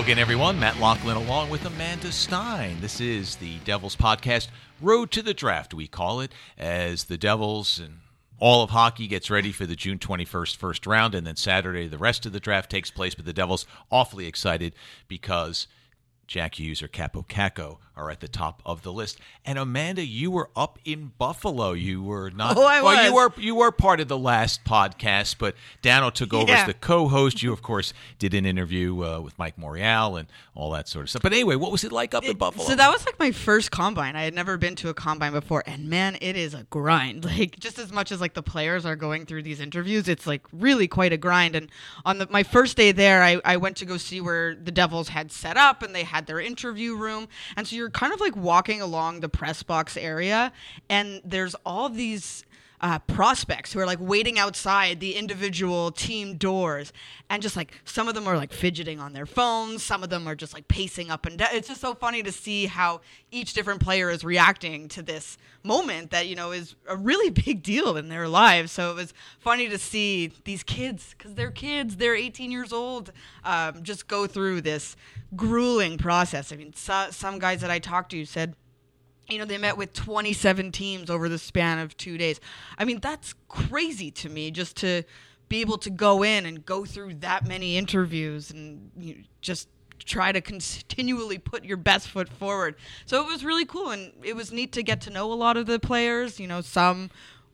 Again, 0.00 0.18
everyone. 0.18 0.58
Matt 0.58 0.80
Loughlin 0.80 1.18
along 1.18 1.50
with 1.50 1.66
Amanda 1.66 2.10
Stein. 2.10 2.78
This 2.80 3.02
is 3.02 3.36
the 3.36 3.58
Devils 3.64 3.94
podcast, 3.96 4.48
Road 4.80 5.10
to 5.10 5.20
the 5.20 5.34
Draft, 5.34 5.74
we 5.74 5.86
call 5.86 6.20
it, 6.20 6.32
as 6.56 7.04
the 7.04 7.18
Devils 7.18 7.78
and 7.78 7.98
all 8.38 8.64
of 8.64 8.70
hockey 8.70 9.06
gets 9.06 9.30
ready 9.30 9.52
for 9.52 9.66
the 9.66 9.76
June 9.76 9.98
21st 9.98 10.56
first 10.56 10.86
round, 10.86 11.14
and 11.14 11.26
then 11.26 11.36
Saturday, 11.36 11.86
the 11.86 11.98
rest 11.98 12.24
of 12.24 12.32
the 12.32 12.40
draft 12.40 12.70
takes 12.70 12.90
place. 12.90 13.14
But 13.14 13.26
the 13.26 13.34
Devils 13.34 13.66
awfully 13.92 14.26
excited 14.26 14.74
because 15.06 15.66
Jack 16.26 16.58
Hughes 16.58 16.82
or 16.82 16.88
Kaapo 16.88 17.28
Kakko 17.28 17.76
are 18.00 18.10
at 18.10 18.20
the 18.20 18.28
top 18.28 18.62
of 18.64 18.82
the 18.82 18.92
list. 18.92 19.18
And 19.44 19.58
Amanda, 19.58 20.04
you 20.04 20.30
were 20.30 20.50
up 20.56 20.78
in 20.84 21.12
Buffalo. 21.18 21.72
You 21.72 22.02
were 22.02 22.30
not. 22.30 22.56
Oh, 22.56 22.66
I 22.66 22.82
well, 22.82 23.04
you 23.04 23.14
were 23.14 23.32
you 23.36 23.54
were 23.54 23.70
part 23.70 24.00
of 24.00 24.08
the 24.08 24.18
last 24.18 24.64
podcast, 24.64 25.36
but 25.38 25.54
Dano 25.82 26.10
took 26.10 26.32
over 26.32 26.50
as 26.50 26.66
the 26.66 26.74
co-host. 26.74 27.42
You, 27.42 27.52
of 27.52 27.62
course, 27.62 27.92
did 28.18 28.34
an 28.34 28.46
interview 28.46 29.04
uh, 29.04 29.20
with 29.20 29.38
Mike 29.38 29.56
Morreale 29.56 30.18
and 30.18 30.28
all 30.54 30.70
that 30.72 30.88
sort 30.88 31.04
of 31.04 31.10
stuff. 31.10 31.22
But 31.22 31.32
anyway, 31.32 31.56
what 31.56 31.70
was 31.70 31.84
it 31.84 31.92
like 31.92 32.14
up 32.14 32.24
in 32.24 32.36
Buffalo? 32.36 32.64
So 32.66 32.74
that 32.74 32.90
was 32.90 33.04
like 33.06 33.18
my 33.18 33.32
first 33.32 33.70
combine. 33.70 34.16
I 34.16 34.22
had 34.22 34.34
never 34.34 34.56
been 34.56 34.76
to 34.76 34.88
a 34.88 34.94
combine 34.94 35.32
before, 35.32 35.62
and 35.66 35.88
man, 35.88 36.16
it 36.20 36.36
is 36.36 36.54
a 36.54 36.64
grind. 36.70 37.26
Like 37.40 37.60
just 37.60 37.78
as 37.78 37.92
much 37.92 38.10
as 38.10 38.20
like 38.20 38.34
the 38.34 38.42
players 38.42 38.84
are 38.84 38.96
going 38.96 39.24
through 39.24 39.44
these 39.44 39.60
interviews, 39.60 40.08
it's 40.08 40.26
like 40.26 40.42
really 40.52 40.88
quite 40.88 41.12
a 41.12 41.16
grind. 41.16 41.54
And 41.54 41.70
on 42.04 42.18
the, 42.18 42.26
my 42.28 42.42
first 42.42 42.76
day 42.76 42.92
there, 42.92 43.22
I, 43.22 43.40
I 43.44 43.56
went 43.56 43.76
to 43.78 43.84
go 43.84 43.96
see 43.98 44.20
where 44.20 44.54
the 44.54 44.72
Devils 44.72 45.08
had 45.08 45.30
set 45.30 45.56
up, 45.56 45.82
and 45.82 45.94
they 45.94 46.02
had 46.02 46.26
their 46.26 46.40
interview 46.40 46.96
room. 46.96 47.28
And 47.56 47.66
so 47.66 47.76
you're 47.76 47.89
kind 47.90 48.12
of 48.12 48.20
like 48.20 48.36
walking 48.36 48.80
along 48.80 49.20
the 49.20 49.28
press 49.28 49.62
box 49.62 49.96
area, 49.96 50.52
and 50.88 51.20
there's 51.24 51.54
all 51.66 51.88
these 51.88 52.44
uh, 52.80 52.98
prospects 53.00 53.72
who 53.72 53.78
are 53.78 53.86
like 53.86 53.98
waiting 54.00 54.38
outside 54.38 55.00
the 55.00 55.14
individual 55.14 55.90
team 55.90 56.36
doors. 56.36 56.92
And 57.28 57.42
just 57.42 57.56
like 57.56 57.74
some 57.84 58.08
of 58.08 58.14
them 58.14 58.26
are 58.26 58.36
like 58.36 58.52
fidgeting 58.52 58.98
on 58.98 59.12
their 59.12 59.26
phones. 59.26 59.82
Some 59.82 60.02
of 60.02 60.10
them 60.10 60.26
are 60.26 60.34
just 60.34 60.54
like 60.54 60.66
pacing 60.66 61.10
up 61.10 61.26
and 61.26 61.38
down. 61.38 61.48
It's 61.52 61.68
just 61.68 61.80
so 61.80 61.94
funny 61.94 62.22
to 62.22 62.32
see 62.32 62.66
how 62.66 63.02
each 63.30 63.52
different 63.52 63.80
player 63.80 64.10
is 64.10 64.24
reacting 64.24 64.88
to 64.88 65.02
this 65.02 65.36
moment 65.62 66.10
that 66.10 66.26
you 66.26 66.34
know 66.34 66.52
is 66.52 66.74
a 66.88 66.96
really 66.96 67.30
big 67.44 67.62
deal 67.62 67.96
in 67.96 68.08
their 68.08 68.28
lives. 68.28 68.72
So 68.72 68.90
it 68.90 68.94
was 68.94 69.12
funny 69.38 69.68
to 69.68 69.78
see 69.78 70.32
these 70.44 70.62
kids 70.62 71.14
because 71.16 71.34
they're 71.34 71.50
kids 71.50 71.96
they're 71.96 72.16
18 72.16 72.50
years 72.50 72.72
old 72.72 73.12
um, 73.44 73.82
just 73.82 74.08
go 74.08 74.26
through 74.26 74.62
this 74.62 74.96
grueling 75.36 75.98
process. 75.98 76.52
I 76.52 76.56
mean 76.56 76.72
so, 76.72 77.08
some 77.10 77.38
guys 77.38 77.60
that 77.60 77.70
i 77.70 77.78
talked 77.78 78.10
to 78.12 78.24
said 78.24 78.54
you 79.28 79.38
know, 79.38 79.44
they 79.44 79.58
met 79.58 79.76
with 79.76 79.92
27 79.92 80.72
teams 80.72 81.10
over 81.10 81.28
the 81.28 81.38
span 81.38 81.78
of 81.78 81.96
two 81.96 82.18
days. 82.18 82.40
I 82.78 82.84
mean, 82.84 83.00
that's 83.00 83.34
crazy 83.48 84.10
to 84.12 84.28
me 84.28 84.50
just 84.50 84.76
to 84.78 85.04
be 85.48 85.60
able 85.60 85.78
to 85.78 85.90
go 85.90 86.22
in 86.22 86.46
and 86.46 86.64
go 86.64 86.84
through 86.84 87.14
that 87.14 87.46
many 87.46 87.76
interviews 87.76 88.50
and 88.50 88.90
you 88.96 89.14
know, 89.14 89.20
just 89.40 89.68
try 90.04 90.32
to 90.32 90.40
continually 90.40 91.38
put 91.38 91.64
your 91.64 91.76
best 91.76 92.08
foot 92.08 92.28
forward. 92.28 92.76
So 93.06 93.20
it 93.22 93.26
was 93.26 93.44
really 93.44 93.64
cool. 93.64 93.90
And 93.90 94.12
it 94.22 94.34
was 94.34 94.52
neat 94.52 94.72
to 94.72 94.82
get 94.82 95.00
to 95.02 95.10
know 95.10 95.32
a 95.32 95.34
lot 95.34 95.56
of 95.56 95.66
the 95.66 95.78
players. 95.78 96.40
You 96.40 96.46
know, 96.46 96.60
some 96.60 97.10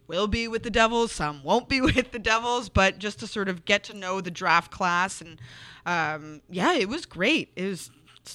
will 0.07 0.29
be 0.29 0.47
with 0.47 0.63
the 0.63 0.71
Devils, 0.71 1.13
some 1.13 1.43
won't 1.43 1.69
be 1.69 1.81
with 1.83 2.13
the 2.13 2.19
Devils, 2.19 2.69
but 2.69 2.99
just 2.99 3.19
to 3.21 3.27
sort 3.27 3.49
of 3.49 3.65
get 3.65 3.85
to 3.85 3.95
know 3.95 4.21
the 4.21 4.31
draft 4.31 4.71
class. 4.71 5.21
And 5.21 5.41
um, 5.85 6.43
yeah, 6.49 6.75
it 6.75 6.89
was 6.89 7.07
great. 7.07 7.51
It 7.57 7.69
was 7.69 7.91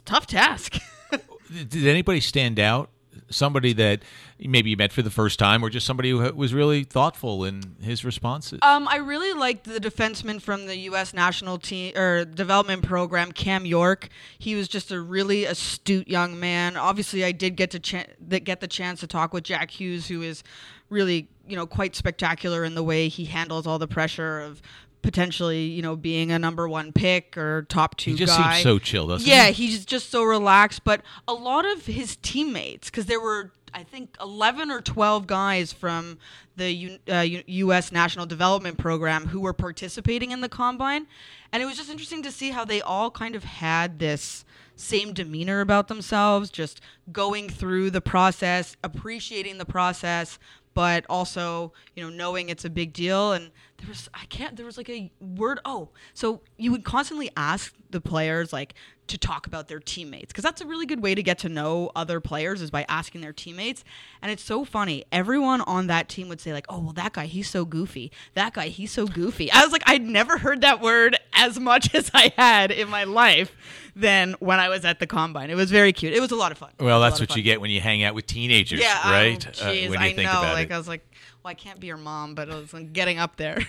tough 0.06 0.28
task. 0.28 0.78
did 1.52 1.88
anybody 1.88 2.20
stand 2.20 2.60
out? 2.60 2.90
Somebody 3.30 3.74
that 3.74 4.02
maybe 4.40 4.70
you 4.70 4.78
met 4.78 4.92
for 4.92 5.02
the 5.02 5.10
first 5.10 5.40
time, 5.40 5.64
or 5.64 5.70
just 5.70 5.86
somebody 5.86 6.12
who 6.12 6.34
was 6.34 6.54
really 6.54 6.84
thoughtful 6.84 7.44
in 7.44 7.76
his 7.82 8.04
responses? 8.04 8.60
Um, 8.62 8.88
I 8.88 8.98
really 8.98 9.34
liked 9.34 9.66
the 9.66 9.80
defenseman 9.80 10.42
from 10.42 10.66
the 10.66 10.78
U.S. 10.78 11.14
national 11.14 11.58
team 11.58 11.98
or 11.98 12.26
development 12.26 12.84
program, 12.84 13.32
Cam 13.32 13.66
York. 13.66 14.10
He 14.38 14.56
was 14.56 14.68
just 14.68 14.92
a 14.92 15.00
really 15.00 15.46
astute 15.46 16.08
young 16.08 16.40
man. 16.40 16.78
Obviously, 16.78 17.24
I 17.24 17.32
did 17.32 17.56
get 17.56 17.72
to 17.72 17.80
ch- 17.80 18.08
get 18.28 18.60
the 18.60 18.68
chance 18.68 19.00
to 19.02 19.08
talk 19.08 19.34
with 19.34 19.44
Jack 19.44 19.72
Hughes, 19.72 20.08
who 20.08 20.22
is 20.22 20.44
really 20.90 21.28
you 21.48 21.56
know 21.56 21.66
quite 21.66 21.96
spectacular 21.96 22.64
in 22.64 22.76
the 22.76 22.84
way 22.84 23.08
he 23.08 23.26
handles 23.26 23.66
all 23.66 23.80
the 23.80 23.88
pressure 23.88 24.40
of 24.40 24.62
potentially 25.02 25.64
you 25.66 25.82
know 25.82 25.96
being 25.96 26.32
a 26.32 26.40
number 26.40 26.68
one 26.68 26.92
pick 26.92 27.38
or 27.38 27.64
top 27.64 27.98
two 27.98 28.12
he 28.12 28.18
just 28.18 28.38
guy. 28.38 28.54
seems 28.56 28.64
so 28.64 28.80
chill, 28.80 29.08
doesn't 29.08 29.28
Yeah, 29.28 29.48
he? 29.48 29.68
he's 29.68 29.86
just 29.86 30.10
so 30.10 30.24
relaxed. 30.24 30.84
But 30.84 31.02
a 31.28 31.34
lot 31.34 31.66
of 31.66 31.86
his 31.86 32.16
teammates, 32.18 32.90
because 32.90 33.06
there 33.08 33.20
were, 33.20 33.52
I 33.74 33.84
think, 33.84 34.16
11 34.22 34.70
or 34.72 34.82
12 34.82 35.28
guys 35.28 35.74
from 35.74 36.18
the 36.56 36.72
U- 36.72 37.00
uh, 37.12 37.20
U- 37.20 37.44
U.S. 37.48 37.92
National 37.92 38.26
Development 38.26 38.78
Program 38.78 39.28
who 39.28 39.40
were 39.40 39.54
participating 39.54 40.32
in 40.32 40.42
the 40.42 40.50
combine. 40.50 41.08
And 41.52 41.62
it 41.62 41.66
was 41.66 41.78
just 41.78 41.90
interesting 41.90 42.22
to 42.24 42.32
see 42.32 42.52
how 42.52 42.64
they 42.66 42.82
all 42.82 43.12
kind 43.12 43.36
of 43.36 43.44
had 43.44 44.00
this 44.00 44.46
same 44.76 45.14
demeanor 45.14 45.60
about 45.62 45.88
themselves, 45.90 46.50
just 46.50 46.80
going 47.12 47.50
through 47.50 47.92
the 47.92 48.02
process, 48.02 48.76
appreciating 48.84 49.58
the 49.58 49.66
process, 49.66 50.40
but 50.74 51.06
also 51.10 51.74
you 51.96 52.02
know 52.04 52.10
knowing 52.10 52.48
it's 52.50 52.64
a 52.64 52.70
big 52.70 52.94
deal 52.94 53.34
and 53.34 53.52
there 53.82 53.90
was 53.90 54.10
i 54.14 54.26
can't 54.26 54.56
there 54.56 54.66
was 54.66 54.78
like 54.78 54.90
a 54.90 55.12
word 55.20 55.60
oh 55.66 55.90
so 56.14 56.42
you 56.58 56.72
would 56.72 56.84
constantly 56.86 57.30
ask 57.36 57.74
the 57.90 58.00
players 58.00 58.54
like 58.54 58.74
to 59.08 59.18
talk 59.18 59.46
about 59.48 59.68
their 59.68 59.80
teammates 59.80 60.28
because 60.28 60.44
that's 60.44 60.62
a 60.62 60.66
really 60.66 60.86
good 60.86 61.02
way 61.02 61.14
to 61.14 61.22
get 61.22 61.38
to 61.40 61.50
know 61.50 61.92
other 61.96 62.22
players 62.22 62.62
is 62.62 62.72
by 62.72 62.86
asking 62.88 63.20
their 63.20 63.34
teammates 63.34 63.84
and 64.22 64.32
it's 64.32 64.44
so 64.44 64.64
funny 64.64 65.04
everyone 65.12 65.60
on 65.62 65.88
that 65.88 66.08
team 66.08 66.30
would 66.30 66.40
say 66.40 66.54
like 66.54 66.66
oh 66.70 66.80
well 66.80 66.94
that 66.94 67.12
guy 67.12 67.26
he's 67.26 67.50
so 67.50 67.66
goofy 67.66 68.10
that 68.36 68.54
guy 68.54 68.68
he's 68.68 68.92
so 68.92 69.06
goofy 69.06 69.52
i 69.52 69.62
was 69.64 69.74
like 69.74 69.84
i'd 69.88 70.04
never 70.04 70.38
heard 70.38 70.62
that 70.62 70.80
word 70.80 71.18
as 71.34 71.60
much 71.60 71.94
as 71.96 72.10
i 72.14 72.32
had 72.38 72.72
in 72.72 72.88
my 72.90 73.04
life 73.04 73.54
than 73.98 74.34
when 74.40 74.60
i 74.62 74.70
was 74.70 74.86
at 74.86 75.00
the 75.00 75.08
combine 75.08 75.50
it 75.50 75.56
was 75.56 75.70
very 75.72 75.92
cute 75.92 76.14
it 76.14 76.22
was 76.22 76.32
a 76.32 76.36
lot 76.36 76.52
of 76.54 76.58
fun 76.58 76.70
Well, 76.80 77.02
that's 77.02 77.20
what 77.20 77.30
fun. 77.30 77.38
you 77.38 77.44
get 77.44 77.60
when 77.60 77.72
you 77.72 77.82
hang 77.82 78.04
out 78.04 78.16
with 78.16 78.28
teenagers, 78.28 78.80
Yeah, 78.80 79.12
right? 79.12 79.46
Oh, 79.62 79.66
Uh, 79.66 79.72
when 79.74 79.92
you 79.92 79.96
I 79.98 80.14
think 80.14 80.32
know. 80.32 80.40
about 80.40 80.54
like 80.54 80.70
it. 80.70 80.74
I 80.74 80.78
was 80.78 80.88
like, 80.88 81.06
well, 81.44 81.52
I 81.52 81.54
can't 81.56 81.80
be 81.80 81.88
your 81.88 81.98
mom, 81.98 82.36
but 82.36 82.50
I 82.50 82.56
was 82.56 82.74
like, 82.74 82.94
getting 82.94 83.18
up 83.20 83.36
there, 83.38 83.60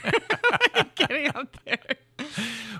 getting 0.94 1.28
up 1.34 1.56
there. 1.64 1.78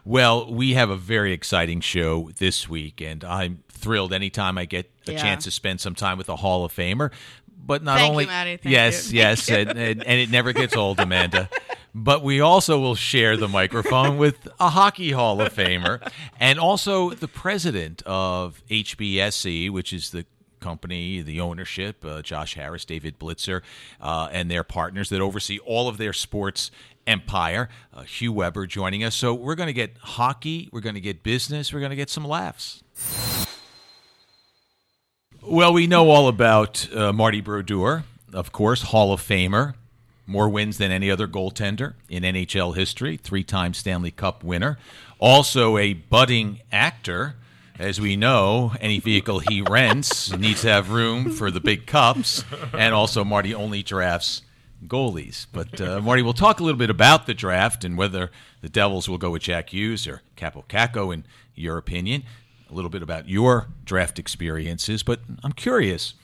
Well, 0.05 0.53
we 0.53 0.75
have 0.75 0.91
a 0.91 0.97
very 0.97 1.33
exciting 1.33 1.81
show 1.81 2.31
this 2.39 2.69
week, 2.69 3.01
and 3.01 3.25
I'm 3.25 3.63
thrilled 3.71 4.13
anytime 4.13 4.59
I 4.59 4.65
get 4.65 4.91
a 5.09 5.13
Yeah. 5.13 5.19
chance 5.19 5.45
to 5.45 5.51
spend 5.51 5.81
some 5.81 5.95
time 5.95 6.19
with 6.19 6.29
a 6.29 6.37
Hall 6.37 6.65
of 6.65 6.73
Famer. 6.75 7.11
But 7.65 7.85
not 7.85 7.99
Thank 7.99 8.07
you, 8.09 8.11
only 8.13 8.27
Maddie. 8.27 8.57
Thank 8.57 8.73
yes, 8.73 9.13
you. 9.13 9.19
yes, 9.21 9.49
and, 9.49 9.71
and, 9.71 10.03
and 10.05 10.21
it 10.21 10.31
never 10.31 10.53
gets 10.53 10.75
old, 10.77 10.99
Amanda. 11.01 11.49
But 11.95 12.23
we 12.25 12.41
also 12.41 12.81
will 12.81 12.95
share 12.95 13.37
the 13.37 13.49
microphone 13.49 14.17
with 14.17 14.49
a 14.59 14.71
hockey 14.71 15.11
Hall 15.11 15.43
of 15.43 15.53
Famer 15.55 16.01
and 16.41 16.59
also 16.59 17.11
the 17.11 17.29
president 17.29 18.01
of 18.07 18.63
HBSE, 18.71 19.69
which 19.69 19.93
is 19.93 20.09
the 20.09 20.25
company, 20.63 21.21
the 21.21 21.41
ownership, 21.41 22.05
uh, 22.05 22.23
Josh 22.23 22.55
Harris, 22.55 22.85
David 22.85 23.19
Blitzer, 23.19 23.61
uh, 24.01 24.29
and 24.33 24.51
their 24.51 24.65
partners 24.65 25.09
that 25.11 25.21
oversee 25.21 25.59
all 25.59 25.89
of 25.89 25.99
their 25.99 26.13
sports 26.13 26.71
empire. 27.07 27.69
Uh, 27.93 28.03
Hugh 28.03 28.33
Weber 28.33 28.67
joining 28.67 29.05
us. 29.05 29.15
So 29.15 29.35
we're 29.35 29.55
going 29.57 29.67
to 29.67 29.73
get 29.73 29.97
hockey, 30.01 30.69
we're 30.73 30.81
going 30.81 30.95
to 30.95 31.01
get 31.01 31.23
business, 31.23 31.73
we're 31.73 31.81
going 31.81 31.91
to 31.91 31.97
get 31.97 32.11
some 32.11 32.25
laughs. 32.25 32.83
Well, 35.45 35.73
we 35.73 35.89
know 35.89 36.09
all 36.09 36.29
about 36.29 36.89
uh, 36.95 37.13
Marty 37.13 37.41
Brodeur, 37.41 38.05
of 38.33 38.53
course, 38.53 38.83
Hall 38.83 39.13
of 39.13 39.21
Famer, 39.21 39.75
more 40.25 40.49
wins 40.49 40.79
than 40.79 40.93
any 40.93 41.11
other 41.11 41.27
goaltender 41.27 41.95
in 42.09 42.23
NHL 42.23 42.77
history, 42.77 43.17
three 43.17 43.43
time 43.43 43.75
Stanley 43.75 44.13
Cup 44.13 44.45
winner, 44.45 44.79
also 45.19 45.77
a 45.77 45.95
budding 45.95 46.61
actor. 46.71 47.35
As 47.79 48.01
we 48.01 48.17
know, 48.17 48.73
any 48.81 49.01
vehicle 49.01 49.41
he 49.41 49.63
rents 49.63 50.35
needs 50.37 50.63
to 50.63 50.69
have 50.69 50.91
room 50.91 51.31
for 51.31 51.51
the 51.51 51.61
big 51.61 51.87
cups, 51.87 52.45
and 52.73 52.95
also 52.95 53.25
Marty 53.25 53.55
only 53.55 53.83
drafts 53.83 54.43
goalies. 54.87 55.47
But 55.53 55.81
uh, 55.81 56.01
Marty, 56.01 56.23
we'll 56.23 56.33
talk 56.33 56.61
a 56.61 56.65
little 56.65 56.79
bit 56.79 56.91
about 56.91 57.27
the 57.27 57.35
draft 57.35 57.85
and 57.85 57.97
whether 57.97 58.31
the 58.61 58.69
Devils 58.69 59.09
will 59.09 59.19
go 59.19 59.31
with 59.31 59.43
Jack 59.43 59.71
Hughes 59.71 60.07
or 60.07 60.23
Kaapo 60.37 60.67
Kakko, 60.67 61.13
in 61.13 61.25
your 61.55 61.79
opinion. 61.79 62.25
A 62.71 62.75
little 62.75 62.91
bit 62.91 63.03
about 63.03 63.29
your 63.29 63.69
draft 63.85 64.19
experiences, 64.19 65.03
but 65.03 65.21
I'm 65.43 65.53
curious. 65.53 66.15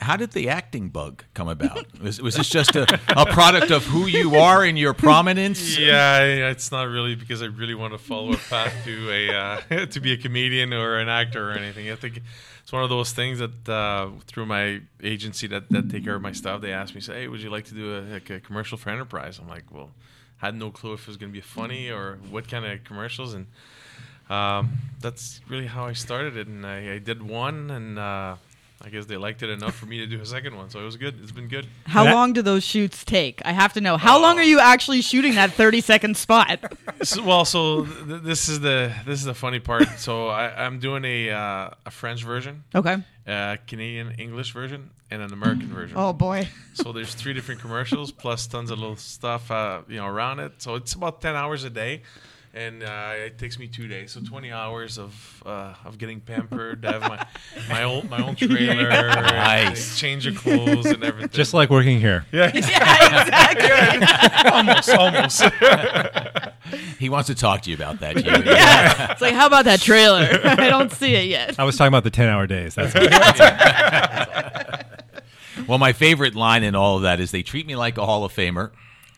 How 0.00 0.16
did 0.16 0.30
the 0.30 0.48
acting 0.48 0.90
bug 0.90 1.24
come 1.34 1.48
about? 1.48 1.86
Was, 2.00 2.22
was 2.22 2.36
this 2.36 2.48
just 2.48 2.76
a, 2.76 2.82
a 3.16 3.26
product 3.26 3.70
of 3.70 3.84
who 3.84 4.06
you 4.06 4.36
are 4.36 4.62
and 4.64 4.78
your 4.78 4.94
prominence? 4.94 5.76
Yeah, 5.76 6.22
it's 6.22 6.70
not 6.70 6.84
really 6.84 7.16
because 7.16 7.42
I 7.42 7.46
really 7.46 7.74
want 7.74 7.94
to 7.94 7.98
follow 7.98 8.32
a 8.32 8.36
path 8.36 8.72
to 8.84 9.10
a 9.10 9.34
uh, 9.34 9.86
to 9.86 10.00
be 10.00 10.12
a 10.12 10.16
comedian 10.16 10.72
or 10.72 10.98
an 10.98 11.08
actor 11.08 11.50
or 11.50 11.52
anything. 11.52 11.90
I 11.90 11.96
think 11.96 12.22
it's 12.62 12.72
one 12.72 12.84
of 12.84 12.90
those 12.90 13.12
things 13.12 13.38
that 13.40 13.68
uh, 13.68 14.10
through 14.26 14.46
my 14.46 14.80
agency 15.02 15.46
that, 15.48 15.68
that 15.70 15.90
take 15.90 16.04
care 16.04 16.14
of 16.14 16.22
my 16.22 16.32
stuff, 16.32 16.60
they 16.60 16.72
asked 16.72 16.94
me, 16.94 17.00
say, 17.00 17.22
"Hey, 17.22 17.28
would 17.28 17.40
you 17.40 17.50
like 17.50 17.64
to 17.66 17.74
do 17.74 17.98
a, 17.98 18.00
like 18.12 18.30
a 18.30 18.40
commercial 18.40 18.78
for 18.78 18.90
Enterprise?" 18.90 19.38
I'm 19.38 19.48
like, 19.48 19.64
"Well, 19.72 19.90
had 20.36 20.54
no 20.54 20.70
clue 20.70 20.92
if 20.92 21.00
it 21.02 21.08
was 21.08 21.16
going 21.16 21.32
to 21.32 21.36
be 21.36 21.40
funny 21.40 21.90
or 21.90 22.18
what 22.30 22.46
kind 22.46 22.64
of 22.64 22.84
commercials," 22.84 23.34
and 23.34 23.46
um, 24.30 24.78
that's 25.00 25.40
really 25.48 25.66
how 25.66 25.86
I 25.86 25.94
started 25.94 26.36
it. 26.36 26.46
And 26.46 26.66
I, 26.66 26.94
I 26.94 26.98
did 26.98 27.22
one, 27.22 27.70
and 27.70 27.98
uh, 27.98 28.36
I 28.80 28.90
guess 28.90 29.06
they 29.06 29.16
liked 29.16 29.42
it 29.42 29.50
enough 29.50 29.74
for 29.74 29.86
me 29.86 29.98
to 29.98 30.06
do 30.06 30.20
a 30.20 30.24
second 30.26 30.56
one, 30.56 30.70
so 30.70 30.78
it 30.80 30.84
was 30.84 30.96
good. 30.96 31.18
It's 31.20 31.32
been 31.32 31.48
good. 31.48 31.66
How 31.86 32.04
That- 32.04 32.14
long 32.14 32.32
do 32.32 32.42
those 32.42 32.62
shoots 32.62 33.04
take? 33.04 33.42
I 33.44 33.50
have 33.52 33.72
to 33.72 33.80
know. 33.80 33.96
How 33.96 34.20
long 34.22 34.38
are 34.38 34.42
you 34.44 34.60
actually 34.60 35.02
shooting 35.02 35.34
that 35.34 35.52
30 35.52 35.80
second 35.80 36.16
spot? 36.16 36.60
So, 37.02 37.22
well, 37.22 37.44
so 37.44 37.84
th- 37.84 38.22
this 38.22 38.48
is 38.48 38.58
the 38.60 38.92
this 39.06 39.20
is 39.20 39.24
the 39.24 39.34
funny 39.34 39.60
part. 39.60 39.86
So 39.98 40.28
I, 40.28 40.64
I'm 40.64 40.80
doing 40.80 41.04
a 41.04 41.30
uh, 41.30 41.70
a 41.86 41.90
French 41.92 42.24
version, 42.24 42.64
Okay. 42.74 42.96
a 43.26 43.58
Canadian 43.68 44.12
English 44.18 44.52
version, 44.52 44.90
and 45.10 45.22
an 45.22 45.32
American 45.32 45.68
version. 45.68 45.96
Oh 45.96 46.12
boy. 46.12 46.48
So 46.74 46.92
there's 46.92 47.14
three 47.14 47.34
different 47.34 47.60
commercials 47.60 48.10
plus 48.10 48.46
tons 48.48 48.70
of 48.72 48.78
little 48.80 48.96
stuff, 48.96 49.48
uh, 49.52 49.82
you 49.88 49.96
know, 49.98 50.06
around 50.06 50.40
it. 50.40 50.60
So 50.60 50.74
it's 50.74 50.92
about 50.94 51.20
ten 51.20 51.36
hours 51.36 51.62
a 51.62 51.70
day, 51.70 52.02
and 52.58 52.82
uh, 52.82 53.12
it 53.16 53.38
takes 53.38 53.58
me 53.58 53.68
two 53.68 53.86
days. 53.88 54.12
So 54.12 54.20
twenty 54.20 54.50
hours 54.50 54.98
of 54.98 55.42
uh, 55.46 55.74
of 55.84 55.96
getting 55.98 56.20
pampered. 56.20 56.84
I 56.84 56.92
have 56.92 57.02
my 57.02 57.26
my 57.68 57.82
own 57.84 58.08
my 58.08 58.22
own 58.22 58.34
trailer, 58.36 58.88
Nice. 58.88 59.98
change 59.98 60.26
of 60.26 60.34
clothes 60.36 60.86
and 60.86 61.04
everything. 61.04 61.30
Just 61.30 61.54
like 61.54 61.70
working 61.70 62.00
here. 62.00 62.26
yeah, 62.32 62.50
Yeah, 62.54 63.20
exactly. 63.22 64.50
almost, 64.50 64.90
almost. 64.90 65.42
He 66.98 67.08
wants 67.08 67.28
to 67.28 67.34
talk 67.34 67.62
to 67.62 67.70
you 67.70 67.76
about 67.76 68.00
that. 68.00 68.16
Hugh. 68.16 68.42
yeah. 68.52 69.12
It's 69.12 69.20
like, 69.22 69.34
how 69.34 69.46
about 69.46 69.64
that 69.66 69.80
trailer? 69.80 70.28
I 70.44 70.68
don't 70.68 70.90
see 70.92 71.14
it 71.14 71.26
yet. 71.26 71.58
I 71.58 71.64
was 71.64 71.76
talking 71.76 71.88
about 71.88 72.04
the 72.04 72.10
10 72.10 72.28
hour 72.28 72.46
days. 72.46 72.74
That's 72.74 72.94
all. 72.94 73.02
Well, 75.66 75.78
my 75.78 75.92
favorite 75.92 76.34
line 76.34 76.62
in 76.62 76.74
all 76.74 76.96
of 76.96 77.02
that 77.02 77.20
is 77.20 77.30
they 77.30 77.42
treat 77.42 77.66
me 77.66 77.76
like 77.76 77.98
a 77.98 78.06
Hall 78.06 78.24
of 78.24 78.32
Famer, 78.32 78.70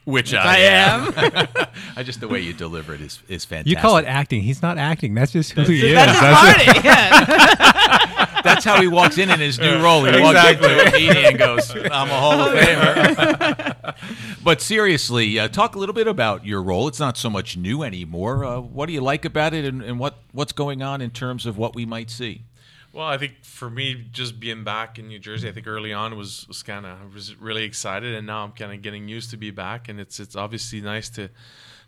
which 0.04 0.34
I, 0.34 0.54
I 0.54 0.58
am. 0.58 1.12
I 1.96 2.02
just 2.02 2.20
the 2.20 2.28
way 2.28 2.40
you 2.40 2.52
deliver 2.52 2.94
it 2.94 3.00
is 3.00 3.20
is 3.28 3.44
fantastic. 3.44 3.70
You 3.70 3.76
call 3.76 3.96
it 3.98 4.04
acting. 4.06 4.42
He's 4.42 4.62
not 4.62 4.78
acting. 4.78 5.14
That's 5.14 5.32
just 5.32 5.52
who 5.52 5.62
he 5.62 5.88
is. 5.88 5.94
That's 5.94 6.12
his 6.12 6.20
That's 6.20 6.62
it. 6.62 6.66
party. 6.74 6.88
Yeah. 6.88 8.26
That's 8.42 8.64
how 8.64 8.80
he 8.80 8.88
walks 8.88 9.18
in 9.18 9.30
in 9.30 9.38
his 9.38 9.58
new 9.58 9.82
role. 9.82 10.04
He 10.04 10.18
walks 10.18 10.48
into 10.50 10.88
a 10.88 10.92
meeting 10.92 11.24
and 11.26 11.38
goes, 11.38 11.74
"I'm 11.76 12.08
a 12.08 12.18
Hall 12.18 12.40
of 12.40 12.54
Famer." 12.54 13.96
but 14.42 14.62
seriously, 14.62 15.38
uh, 15.38 15.48
talk 15.48 15.74
a 15.74 15.78
little 15.78 15.94
bit 15.94 16.06
about 16.06 16.46
your 16.46 16.62
role. 16.62 16.88
It's 16.88 16.98
not 16.98 17.18
so 17.18 17.28
much 17.28 17.58
new 17.58 17.82
anymore. 17.82 18.44
Uh, 18.46 18.60
what 18.60 18.86
do 18.86 18.94
you 18.94 19.02
like 19.02 19.26
about 19.26 19.52
it, 19.52 19.66
and, 19.66 19.82
and 19.82 19.98
what 19.98 20.20
what's 20.32 20.52
going 20.52 20.82
on 20.82 21.02
in 21.02 21.10
terms 21.10 21.44
of 21.44 21.58
what 21.58 21.74
we 21.74 21.84
might 21.84 22.08
see? 22.10 22.44
Well, 22.92 23.06
I 23.06 23.18
think 23.18 23.44
for 23.44 23.70
me, 23.70 24.06
just 24.10 24.40
being 24.40 24.64
back 24.64 24.98
in 24.98 25.06
New 25.06 25.20
Jersey, 25.20 25.48
I 25.48 25.52
think 25.52 25.68
early 25.68 25.92
on 25.92 26.16
was, 26.16 26.46
was 26.48 26.62
kind 26.64 26.84
of 26.84 27.14
was 27.14 27.36
really 27.36 27.62
excited, 27.62 28.14
and 28.14 28.26
now 28.26 28.42
I'm 28.42 28.50
kind 28.52 28.72
of 28.72 28.82
getting 28.82 29.06
used 29.06 29.30
to 29.30 29.36
be 29.36 29.52
back, 29.52 29.88
and 29.88 30.00
it's 30.00 30.18
it's 30.18 30.34
obviously 30.34 30.80
nice 30.80 31.08
to 31.10 31.30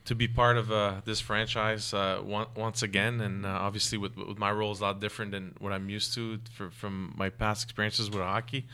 to 0.04 0.14
be 0.14 0.26
part 0.28 0.56
of 0.56 0.70
uh, 0.72 1.00
this 1.04 1.20
franchise 1.20 1.94
uh, 1.94 2.20
one, 2.22 2.46
once 2.56 2.82
again, 2.82 3.20
and 3.20 3.46
uh, 3.46 3.48
obviously 3.48 3.98
with, 3.98 4.16
with 4.16 4.38
my 4.38 4.50
role 4.50 4.72
is 4.72 4.80
a 4.80 4.82
lot 4.82 5.00
different 5.00 5.30
than 5.30 5.54
what 5.60 5.72
I'm 5.72 5.88
used 5.88 6.12
to 6.14 6.40
for, 6.52 6.70
from 6.70 7.14
my 7.16 7.30
past 7.30 7.64
experiences 7.64 8.10
with 8.10 8.20
hockey. 8.20 8.66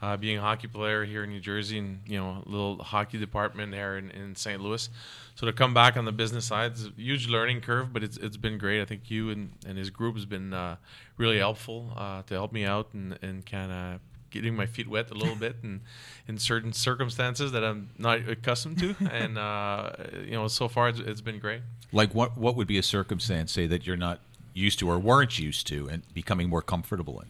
Uh, 0.00 0.16
being 0.16 0.38
a 0.38 0.40
hockey 0.40 0.66
player 0.66 1.04
here 1.04 1.22
in 1.22 1.30
New 1.30 1.38
Jersey, 1.38 1.78
and 1.78 2.00
you 2.06 2.18
know, 2.18 2.42
a 2.44 2.48
little 2.48 2.82
hockey 2.82 3.18
department 3.18 3.70
there 3.70 3.96
in, 3.98 4.10
in 4.10 4.34
St. 4.34 4.60
Louis, 4.60 4.88
so 5.34 5.46
to 5.46 5.52
come 5.52 5.74
back 5.74 5.96
on 5.96 6.04
the 6.04 6.12
business 6.12 6.46
side 6.46 6.72
it's 6.72 6.86
a 6.86 6.92
huge 6.96 7.28
learning 7.28 7.60
curve, 7.60 7.92
but 7.92 8.02
it's 8.02 8.16
it's 8.16 8.36
been 8.36 8.58
great. 8.58 8.80
I 8.80 8.84
think 8.84 9.10
you 9.10 9.30
and, 9.30 9.52
and 9.66 9.78
his 9.78 9.90
group 9.90 10.14
has 10.14 10.26
been 10.26 10.52
uh, 10.52 10.76
really 11.16 11.38
helpful 11.38 11.92
uh, 11.96 12.22
to 12.22 12.34
help 12.34 12.52
me 12.52 12.64
out 12.64 12.88
and, 12.92 13.18
and 13.22 13.44
kind 13.44 13.72
of 13.72 14.00
getting 14.30 14.56
my 14.56 14.66
feet 14.66 14.88
wet 14.88 15.10
a 15.10 15.14
little 15.14 15.36
bit 15.36 15.56
and 15.62 15.82
in 16.26 16.38
certain 16.38 16.72
circumstances 16.72 17.52
that 17.52 17.62
I'm 17.62 17.90
not 17.98 18.28
accustomed 18.28 18.78
to. 18.78 18.96
And 19.10 19.38
uh, 19.38 19.92
you 20.24 20.32
know, 20.32 20.48
so 20.48 20.68
far 20.68 20.88
it's, 20.88 20.98
it's 20.98 21.20
been 21.20 21.38
great. 21.38 21.62
Like 21.92 22.14
what 22.14 22.36
what 22.36 22.56
would 22.56 22.66
be 22.66 22.78
a 22.78 22.82
circumstance, 22.82 23.52
say 23.52 23.66
that 23.66 23.86
you're 23.86 23.96
not 23.96 24.20
used 24.54 24.78
to 24.80 24.90
or 24.90 24.98
weren't 24.98 25.38
used 25.38 25.66
to, 25.68 25.88
and 25.88 26.02
becoming 26.14 26.48
more 26.48 26.62
comfortable 26.62 27.20
in? 27.20 27.28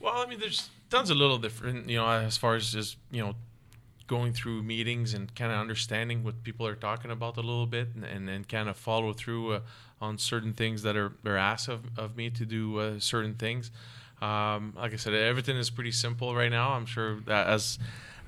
Well, 0.00 0.14
I 0.16 0.26
mean, 0.26 0.40
there's 0.40 0.70
tons 0.90 1.10
of 1.10 1.16
little 1.16 1.38
different, 1.38 1.88
you 1.88 1.96
know, 1.96 2.08
as 2.08 2.36
far 2.36 2.54
as 2.54 2.72
just 2.72 2.96
you 3.10 3.22
know 3.22 3.34
going 4.08 4.32
through 4.32 4.62
meetings 4.62 5.14
and 5.14 5.32
kind 5.36 5.52
of 5.52 5.58
understanding 5.58 6.24
what 6.24 6.42
people 6.42 6.66
are 6.66 6.74
talking 6.74 7.12
about 7.12 7.36
a 7.36 7.40
little 7.40 7.66
bit 7.66 7.88
and, 7.94 8.28
and 8.28 8.48
kind 8.48 8.68
of 8.68 8.76
follow 8.76 9.12
through 9.12 9.52
uh, 9.52 9.60
on 10.00 10.18
certain 10.18 10.52
things 10.52 10.82
that 10.82 10.96
are, 10.96 11.12
are 11.24 11.36
asked 11.36 11.68
of, 11.68 11.82
of 11.96 12.16
me 12.16 12.30
to 12.30 12.44
do 12.44 12.80
uh, 12.80 12.98
certain 12.98 13.34
things. 13.34 13.70
Um, 14.20 14.72
like 14.76 14.92
I 14.92 14.96
said, 14.96 15.14
everything 15.14 15.56
is 15.56 15.70
pretty 15.70 15.92
simple 15.92 16.34
right 16.34 16.50
now. 16.50 16.72
I'm 16.72 16.86
sure 16.86 17.20
that 17.26 17.46
as 17.46 17.78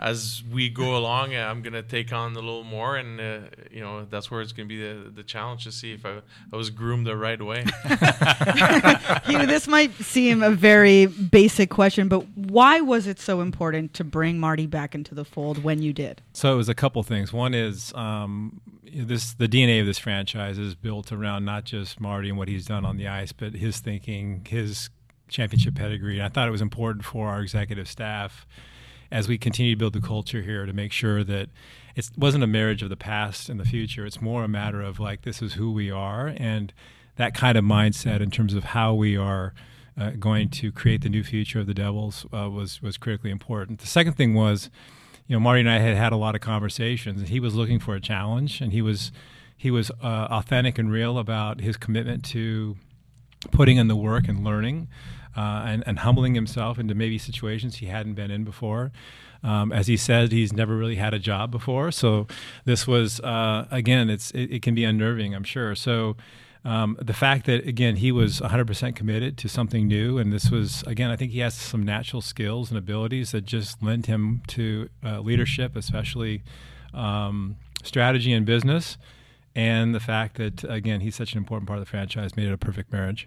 as 0.01 0.43
we 0.51 0.71
go 0.71 0.97
along, 0.97 1.35
uh, 1.35 1.41
I'm 1.41 1.61
gonna 1.61 1.83
take 1.83 2.13
on 2.13 2.33
a 2.33 2.37
little 2.37 2.65
more, 2.65 2.97
and 2.97 3.21
uh, 3.21 3.41
you 3.71 3.81
know 3.81 4.07
that's 4.07 4.31
where 4.31 4.41
it's 4.41 4.53
gonna 4.53 4.67
be 4.67 4.81
the, 4.81 5.11
the 5.11 5.23
challenge 5.23 5.65
to 5.65 5.73
see 5.73 5.93
if 5.93 6.07
I, 6.07 6.21
I 6.53 6.57
was 6.57 6.71
groomed 6.71 7.07
the 7.07 7.17
right 7.17 7.41
way. 7.41 7.65
Hugh, 9.27 9.47
this 9.47 9.69
might 9.69 9.93
seem 9.97 10.43
a 10.43 10.51
very 10.51 11.07
basic 11.07 11.69
question, 11.69 12.09
but 12.09 12.27
why 12.35 12.81
was 12.81 13.07
it 13.07 13.21
so 13.21 13.43
important 13.43 13.93
to 13.95 14.05
bring 14.05 14.41
Marty 14.41 14.67
back 14.67 14.95
into 14.95 15.15
the 15.15 15.25
fold 15.25 15.63
when 15.63 15.83
you 15.83 15.93
did? 15.93 16.23
So 16.33 16.55
it 16.55 16.57
was 16.57 16.71
a 16.71 16.75
couple 16.75 17.03
things. 17.03 17.31
One 17.31 17.53
is 17.53 17.93
um, 17.95 18.63
this: 18.83 19.35
the 19.35 19.49
DNA 19.49 19.81
of 19.81 19.87
this 19.87 19.99
franchise 19.99 20.57
is 20.57 20.75
built 20.75 21.13
around 21.13 21.45
not 21.45 21.65
just 21.65 22.01
Marty 22.01 22.31
and 22.31 22.39
what 22.39 22.49
he's 22.49 22.65
done 22.65 22.87
on 22.87 22.97
the 22.97 23.07
ice, 23.07 23.33
but 23.33 23.53
his 23.53 23.81
thinking, 23.81 24.47
his 24.49 24.89
championship 25.29 25.75
pedigree. 25.75 26.17
And 26.17 26.25
I 26.25 26.31
thought 26.31 26.49
it 26.49 26.53
was 26.53 26.63
important 26.63 27.05
for 27.05 27.29
our 27.29 27.43
executive 27.43 27.87
staff 27.87 28.47
as 29.11 29.29
we 29.29 29.39
continue 29.39 29.75
to 29.75 29.79
build 29.79 29.93
the 29.93 30.01
culture 30.01 30.43
here 30.43 30.67
to 30.67 30.73
make 30.73 30.93
sure 30.93 31.25
that 31.25 31.49
it 31.97 32.11
wasn't 32.17 32.45
a 32.45 32.47
marriage 32.47 32.83
of 32.83 32.89
the 32.89 32.97
past 32.97 33.49
and 33.49 33.59
the 33.59 33.65
future. 33.65 34.07
It's 34.07 34.21
more 34.21 34.45
a 34.45 34.49
matter 34.49 34.81
of 34.81 35.01
like 35.01 35.23
this 35.23 35.43
is 35.43 35.55
who 35.55 35.73
we 35.73 35.91
are 35.91 36.33
and 36.37 36.73
that 37.17 37.35
kind 37.35 37.59
of 37.59 37.65
mindset 37.65 38.21
in 38.21 38.31
terms 38.31 38.55
of 38.55 38.65
how 38.65 38.95
we 38.95 39.17
are 39.17 39.53
uh, 39.99 40.11
going 40.11 40.49
to 40.49 40.73
create 40.73 41.03
the 41.03 41.09
new 41.09 41.23
future 41.23 41.61
of 41.61 41.67
the 41.67 41.75
Devils 41.75 42.25
uh, 42.33 42.49
was 42.49 42.81
was 42.81 42.97
critically 42.97 43.31
important. 43.31 43.81
The 43.81 43.87
second 43.87 44.15
thing 44.15 44.35
was, 44.35 44.71
you 45.27 45.37
know, 45.37 45.41
Marty 45.41 45.61
and 45.61 45.69
I 45.69 45.79
had 45.79 45.97
had 45.97 46.13
a 46.13 46.17
lot 46.17 46.35
of 46.35 46.41
conversations, 46.41 47.21
and 47.21 47.29
he 47.29 47.41
was 47.41 47.55
looking 47.55 47.79
for 47.79 47.95
a 47.95 48.01
challenge, 48.01 48.61
and 48.61 48.73
he 48.73 48.81
was 48.81 49.13
he 49.57 49.71
was 49.71 49.91
uh, 50.03 50.29
authentic 50.31 50.79
and 50.79 50.91
real 50.91 51.19
about 51.19 51.61
his 51.61 51.77
commitment 51.77 52.25
to 52.27 52.77
putting 53.51 53.77
in 53.77 53.89
the 53.89 53.97
work 53.97 54.29
and 54.29 54.43
learning. 54.45 54.89
Uh, 55.37 55.63
and, 55.65 55.85
and 55.87 56.01
humbling 56.01 56.35
himself 56.35 56.79
into 56.79 56.93
maybe 56.93 57.17
situations 57.17 57.77
he 57.77 57.87
hadn't 57.87 58.15
been 58.15 58.33
in 58.33 58.43
before. 58.43 58.91
Um, 59.43 59.73
as 59.73 59.87
he 59.87 59.97
said, 59.97 60.33
he's 60.33 60.53
never 60.53 60.77
really 60.77 60.97
had 60.97 61.15
a 61.15 61.19
job 61.19 61.51
before, 61.51 61.91
so 61.91 62.27
this 62.65 62.87
was 62.87 63.21
uh, 63.21 63.67
again, 63.71 64.11
it's 64.11 64.31
it, 64.33 64.53
it, 64.53 64.63
can 64.63 64.75
be 64.75 64.85
unnerving, 64.85 65.35
I'm 65.35 65.45
sure. 65.45 65.75
So 65.75 66.17
um, 66.63 66.99
the 67.01 67.15
fact 67.15 67.47
that 67.47 67.67
again 67.67 67.97
he 67.97 68.13
was 68.13 68.41
100% 68.41 68.95
committed 68.95 69.39
to 69.39 69.49
something 69.49 69.89
new, 69.89 70.19
and 70.19 70.31
this 70.31 70.51
was 70.51 70.83
again, 70.87 71.11
I 71.11 71.17
think 71.17 71.33
he 71.33 71.39
has 71.39 71.55
some 71.55 71.85
natural 71.85 72.21
skills 72.21 72.71
and 72.71 72.77
abilities 72.77 73.33
that 73.33 73.47
just 73.47 73.83
lend 73.83 74.07
him 74.07 74.43
to 74.49 74.91
uh, 75.03 75.21
leadership, 75.21 75.75
especially 75.75 76.43
um, 76.93 77.57
strategy 77.83 78.33
and 78.33 78.45
business. 78.45 78.99
And 79.55 79.95
the 79.95 80.01
fact 80.01 80.37
that 80.37 80.65
again 80.65 81.01
he's 81.01 81.17
such 81.17 81.33
an 81.33 81.39
important 81.39 81.67
part 81.67 81.79
of 81.79 81.85
the 81.85 81.91
franchise 81.91 82.37
made 82.37 82.47
it 82.47 82.53
a 82.53 82.59
perfect 82.59 82.93
marriage. 82.93 83.27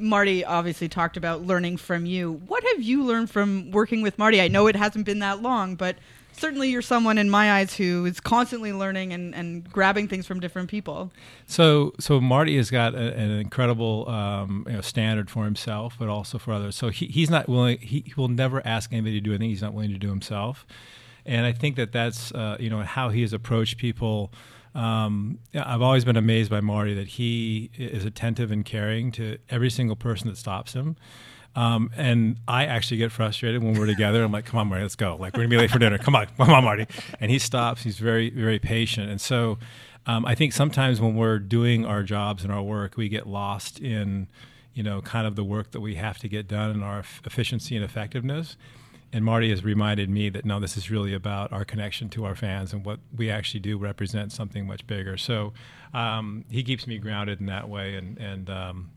Marty 0.00 0.44
obviously 0.44 0.88
talked 0.88 1.16
about 1.16 1.42
learning 1.42 1.76
from 1.76 2.06
you. 2.06 2.40
What 2.46 2.64
have 2.64 2.82
you 2.82 3.04
learned 3.04 3.30
from 3.30 3.70
working 3.70 4.02
with 4.02 4.18
Marty? 4.18 4.40
I 4.40 4.48
know 4.48 4.66
it 4.66 4.76
hasn't 4.76 5.04
been 5.04 5.18
that 5.20 5.42
long, 5.42 5.74
but 5.74 5.96
certainly 6.32 6.70
you're 6.70 6.82
someone 6.82 7.18
in 7.18 7.28
my 7.28 7.52
eyes 7.52 7.74
who 7.74 8.06
is 8.06 8.20
constantly 8.20 8.72
learning 8.72 9.12
and, 9.12 9.34
and 9.34 9.70
grabbing 9.70 10.08
things 10.08 10.26
from 10.26 10.40
different 10.40 10.70
people. 10.70 11.12
So, 11.46 11.92
so 11.98 12.20
Marty 12.20 12.56
has 12.56 12.70
got 12.70 12.94
a, 12.94 13.14
an 13.14 13.30
incredible 13.30 14.08
um, 14.08 14.64
you 14.66 14.74
know, 14.74 14.80
standard 14.80 15.30
for 15.30 15.44
himself, 15.44 15.96
but 15.98 16.08
also 16.08 16.38
for 16.38 16.52
others. 16.52 16.76
So 16.76 16.88
he, 16.88 17.06
he's 17.06 17.30
not 17.30 17.48
willing. 17.48 17.78
He, 17.78 18.04
he 18.06 18.14
will 18.16 18.28
never 18.28 18.66
ask 18.66 18.92
anybody 18.92 19.20
to 19.20 19.20
do 19.20 19.30
anything 19.30 19.50
he's 19.50 19.62
not 19.62 19.74
willing 19.74 19.92
to 19.92 19.98
do 19.98 20.08
himself. 20.08 20.66
And 21.26 21.44
I 21.44 21.52
think 21.52 21.76
that 21.76 21.92
that's 21.92 22.32
uh, 22.32 22.56
you 22.58 22.70
know 22.70 22.82
how 22.82 23.10
he 23.10 23.20
has 23.20 23.34
approached 23.34 23.76
people. 23.76 24.32
Um, 24.74 25.38
I've 25.54 25.82
always 25.82 26.04
been 26.04 26.16
amazed 26.16 26.50
by 26.50 26.60
Marty 26.60 26.94
that 26.94 27.08
he 27.08 27.70
is 27.76 28.04
attentive 28.04 28.50
and 28.50 28.64
caring 28.64 29.10
to 29.12 29.38
every 29.48 29.70
single 29.70 29.96
person 29.96 30.28
that 30.28 30.36
stops 30.36 30.74
him. 30.74 30.96
Um, 31.56 31.90
and 31.96 32.36
I 32.46 32.66
actually 32.66 32.98
get 32.98 33.10
frustrated 33.10 33.62
when 33.62 33.74
we're 33.74 33.86
together. 33.86 34.22
I'm 34.22 34.30
like, 34.30 34.44
come 34.44 34.60
on, 34.60 34.68
Marty, 34.68 34.82
let's 34.82 34.94
go. 34.94 35.16
Like, 35.16 35.34
we're 35.34 35.40
going 35.40 35.50
to 35.50 35.56
be 35.56 35.58
late 35.58 35.70
for 35.70 35.80
dinner. 35.80 35.98
Come 35.98 36.14
on, 36.14 36.26
come 36.36 36.50
on, 36.50 36.62
Marty. 36.62 36.86
And 37.18 37.30
he 37.30 37.40
stops. 37.40 37.82
He's 37.82 37.98
very, 37.98 38.30
very 38.30 38.60
patient. 38.60 39.10
And 39.10 39.20
so 39.20 39.58
um, 40.06 40.24
I 40.24 40.36
think 40.36 40.52
sometimes 40.52 41.00
when 41.00 41.16
we're 41.16 41.40
doing 41.40 41.84
our 41.84 42.04
jobs 42.04 42.44
and 42.44 42.52
our 42.52 42.62
work, 42.62 42.96
we 42.96 43.08
get 43.08 43.26
lost 43.26 43.80
in, 43.80 44.28
you 44.74 44.84
know, 44.84 45.00
kind 45.00 45.26
of 45.26 45.34
the 45.34 45.44
work 45.44 45.72
that 45.72 45.80
we 45.80 45.96
have 45.96 46.18
to 46.18 46.28
get 46.28 46.46
done 46.46 46.70
and 46.70 46.84
our 46.84 47.00
efficiency 47.24 47.74
and 47.74 47.84
effectiveness 47.84 48.56
and 49.12 49.24
Marty 49.24 49.50
has 49.50 49.64
reminded 49.64 50.08
me 50.08 50.28
that 50.28 50.44
no, 50.44 50.60
this 50.60 50.76
is 50.76 50.90
really 50.90 51.14
about 51.14 51.52
our 51.52 51.64
connection 51.64 52.08
to 52.10 52.24
our 52.24 52.34
fans 52.34 52.72
and 52.72 52.84
what 52.84 53.00
we 53.16 53.30
actually 53.30 53.60
do 53.60 53.76
represent 53.76 54.32
something 54.32 54.66
much 54.66 54.86
bigger. 54.86 55.16
So 55.16 55.52
um, 55.92 56.44
he 56.48 56.62
keeps 56.62 56.86
me 56.86 56.98
grounded 56.98 57.40
in 57.40 57.46
that 57.46 57.68
way, 57.68 57.96
and 57.96 58.18
and 58.18 58.48
um, 58.48 58.90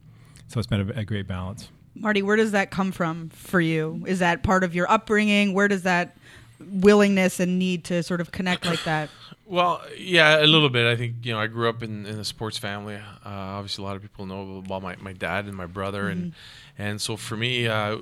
so 0.48 0.60
it's 0.60 0.68
been 0.68 0.92
a, 0.92 1.00
a, 1.00 1.06
great 1.06 1.28
balance. 1.28 1.70
Marty, 1.96 2.22
where 2.22 2.36
does 2.36 2.52
that 2.52 2.70
come 2.70 2.92
from 2.92 3.30
for 3.30 3.60
you? 3.60 4.04
Is 4.08 4.20
that 4.20 4.44
part 4.44 4.64
of 4.64 4.76
your 4.76 4.90
upbringing? 4.90 5.54
Where 5.54 5.68
does 5.68 5.84
that 5.84 6.18
willingness 6.60 7.40
and 7.40 7.60
need 7.60 7.84
to 7.86 8.04
sort 8.04 8.22
of 8.22 8.32
connect 8.32 8.66
like 8.66 8.84
that? 8.84 9.10
Well, 9.46 9.82
yeah, 9.98 10.42
a 10.42 10.48
little 10.48 10.70
bit. 10.70 10.88
I 10.88 10.96
think 10.96 11.18
you 11.24 11.34
know 11.34 11.40
I 11.40 11.48
grew 11.48 11.68
up 11.68 11.84
in, 11.84 12.06
in 12.06 12.18
a 12.18 12.24
sports 12.24 12.58
family. 12.58 12.96
Uh, 12.96 13.00
obviously, 13.26 13.84
a 13.84 13.86
lot 13.86 13.98
of 13.98 14.02
people 14.02 14.26
know 14.26 14.64
about 14.66 14.82
my, 14.82 14.96
my 14.96 15.12
dad 15.12 15.46
and 15.46 15.54
my 15.54 15.66
brother, 15.66 16.04
mm-hmm. 16.04 16.12
and 16.12 16.34
and 16.78 17.02
so 17.02 17.18
for 17.18 17.36
me, 17.36 17.68
uh, 17.68 17.98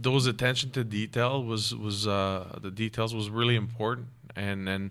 those 0.00 0.26
attention 0.26 0.70
to 0.72 0.84
detail 0.84 1.42
was 1.42 1.74
was 1.74 2.06
uh, 2.06 2.58
the 2.60 2.70
details 2.70 3.14
was 3.14 3.30
really 3.30 3.56
important, 3.56 4.08
and 4.34 4.68
and 4.68 4.90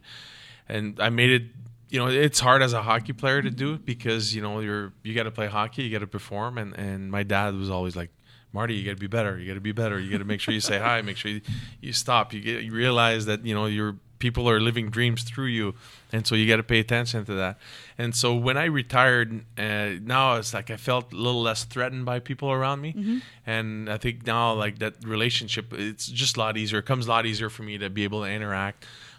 and 0.67 0.99
I 0.99 1.09
made 1.09 1.29
it. 1.29 1.43
You 1.89 1.99
know, 1.99 2.07
it's 2.07 2.39
hard 2.39 2.61
as 2.63 2.73
a 2.73 2.81
hockey 2.81 3.13
player 3.13 3.41
to 3.41 3.51
do 3.51 3.77
because 3.77 4.35
you 4.35 4.41
know 4.41 4.59
you're 4.59 4.91
you 5.03 5.13
got 5.13 5.23
to 5.23 5.31
play 5.31 5.47
hockey, 5.47 5.83
you 5.83 5.91
got 5.91 5.99
to 5.99 6.07
perform, 6.07 6.57
and 6.57 6.73
and 6.77 7.11
my 7.11 7.23
dad 7.23 7.55
was 7.55 7.69
always 7.69 7.95
like, 7.95 8.09
Marty, 8.51 8.73
you 8.73 8.83
got 8.83 8.91
to 8.91 8.99
be 8.99 9.07
better. 9.07 9.37
You 9.37 9.47
got 9.47 9.53
to 9.53 9.61
be 9.61 9.71
better. 9.71 9.99
You 9.99 10.09
got 10.09 10.17
to 10.17 10.25
make 10.25 10.41
sure 10.41 10.53
you 10.53 10.61
say 10.61 10.79
hi. 10.79 11.01
Make 11.01 11.17
sure 11.17 11.31
you, 11.31 11.41
you 11.81 11.93
stop. 11.93 12.33
You 12.33 12.41
get 12.41 12.63
you 12.63 12.73
realize 12.73 13.25
that 13.27 13.45
you 13.45 13.53
know 13.53 13.67
your 13.67 13.97
people 14.25 14.45
are 14.49 14.59
living 14.69 14.87
dreams 14.97 15.21
through 15.29 15.51
you, 15.59 15.67
and 16.13 16.21
so 16.27 16.31
you 16.39 16.45
got 16.53 16.57
to 16.63 16.67
pay 16.73 16.79
attention 16.79 17.19
to 17.25 17.33
that. 17.43 17.55
And 18.01 18.11
so 18.21 18.27
when 18.47 18.57
I 18.57 18.65
retired, 18.81 19.29
uh, 19.65 19.89
now 20.15 20.25
it's 20.39 20.53
like 20.57 20.69
I 20.77 20.77
felt 20.77 21.05
a 21.13 21.15
little 21.25 21.43
less 21.49 21.61
threatened 21.73 22.05
by 22.11 22.17
people 22.29 22.49
around 22.57 22.79
me, 22.85 22.91
Mm-hmm. 22.93 23.17
and 23.55 23.67
I 23.95 23.97
think 24.03 24.15
now 24.35 24.45
like 24.63 24.75
that 24.79 24.93
relationship, 25.15 25.65
it's 25.73 26.07
just 26.21 26.37
a 26.37 26.39
lot 26.45 26.53
easier. 26.57 26.79
It 26.79 26.85
comes 26.91 27.05
a 27.07 27.09
lot 27.15 27.23
easier 27.25 27.49
for 27.55 27.63
me 27.69 27.77
to 27.83 27.87
be 27.89 28.03
able 28.09 28.21
to 28.25 28.29
interact. 28.37 28.77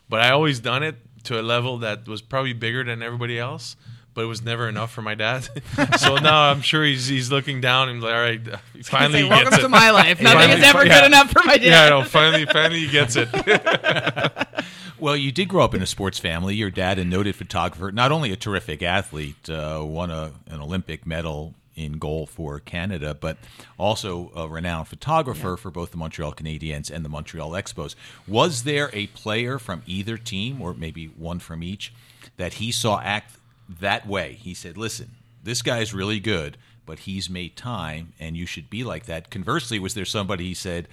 But 0.09 0.19
I 0.27 0.29
always 0.31 0.59
done 0.61 0.83
it 0.91 0.97
to 1.29 1.33
a 1.41 1.45
level 1.55 1.79
that 1.87 1.99
was 2.09 2.21
probably 2.23 2.53
bigger 2.67 2.83
than 2.91 3.03
everybody 3.03 3.39
else. 3.49 3.77
But 4.17 4.23
it 4.23 4.29
was 4.29 4.43
never 4.43 4.67
enough 4.67 4.91
for 4.91 5.03
my 5.03 5.15
dad. 5.15 5.47
so 5.99 6.17
now 6.17 6.51
I'm 6.51 6.63
sure 6.63 6.83
he's 6.83 7.07
he's 7.07 7.31
looking 7.31 7.61
down 7.61 7.91
and 7.91 8.03
like, 8.03 8.15
all 8.15 8.21
right, 8.21 8.41
finally 8.83 9.21
Say, 9.21 9.29
welcome 9.29 9.61
to 9.61 9.69
my 9.69 9.91
life. 9.91 10.21
Nothing 10.23 10.41
Finally- 10.41 10.59
is 10.59 10.65
ever 10.65 10.87
yeah. 10.87 11.01
good 11.01 11.07
enough 11.07 11.31
for 11.31 11.43
my 11.45 11.59
dad. 11.59 11.67
Yeah, 11.67 11.85
I 11.85 11.89
know. 11.91 12.03
Finally, 12.03 12.47
finally 12.47 12.81
he 12.81 12.89
gets 12.89 13.15
it. 13.17 13.29
Well, 14.99 15.15
you 15.15 15.31
did 15.31 15.49
grow 15.49 15.63
up 15.63 15.75
in 15.75 15.83
a 15.83 15.87
sports 15.87 16.19
family. 16.19 16.55
Your 16.55 16.71
dad, 16.71 16.99
a 16.99 17.05
noted 17.05 17.37
photographer, 17.37 17.93
not 17.93 18.13
only 18.13 18.33
a 18.33 18.37
terrific 18.37 18.83
athlete, 18.83 19.51
uh, 19.51 19.83
won 19.85 20.11
a, 20.11 20.33
an 20.47 20.63
Olympic 20.63 21.07
medal 21.07 21.53
in 21.75 21.99
goal 21.99 22.25
for 22.25 22.61
Canada, 22.61 23.13
but 23.13 23.37
also 23.79 24.33
a 24.35 24.49
renowned 24.49 24.89
photographer 24.89 25.59
for 25.59 25.71
both 25.71 25.91
the 25.91 25.99
Montreal 25.99 26.33
Canadiens 26.33 26.91
and 26.91 27.05
the 27.05 27.11
Montreal 27.11 27.51
Expos. 27.51 27.95
Was 28.27 28.63
there 28.63 28.89
a 28.95 29.09
player 29.09 29.59
from 29.59 29.83
either 29.87 30.17
team, 30.17 30.63
or 30.63 30.73
maybe 30.73 31.09
one 31.09 31.41
from 31.41 31.63
each, 31.63 31.93
that 32.39 32.55
he 32.55 32.73
saw 32.73 32.99
act 33.01 33.37
that 33.69 34.07
way? 34.07 34.35
He 34.35 34.55
said, 34.55 34.77
"Listen, 34.77 35.13
this 35.43 35.63
guy's 35.63 35.93
really 35.95 36.21
good, 36.21 36.57
but 36.85 37.01
he's 37.01 37.29
made 37.31 37.57
time, 37.57 38.13
and 38.21 38.37
you 38.37 38.47
should 38.47 38.71
be 38.71 38.85
like 38.85 39.07
that." 39.07 39.31
Conversely, 39.31 39.79
was 39.79 39.95
there 39.95 40.05
somebody 40.05 40.45
he 40.49 40.55
said? 40.55 40.89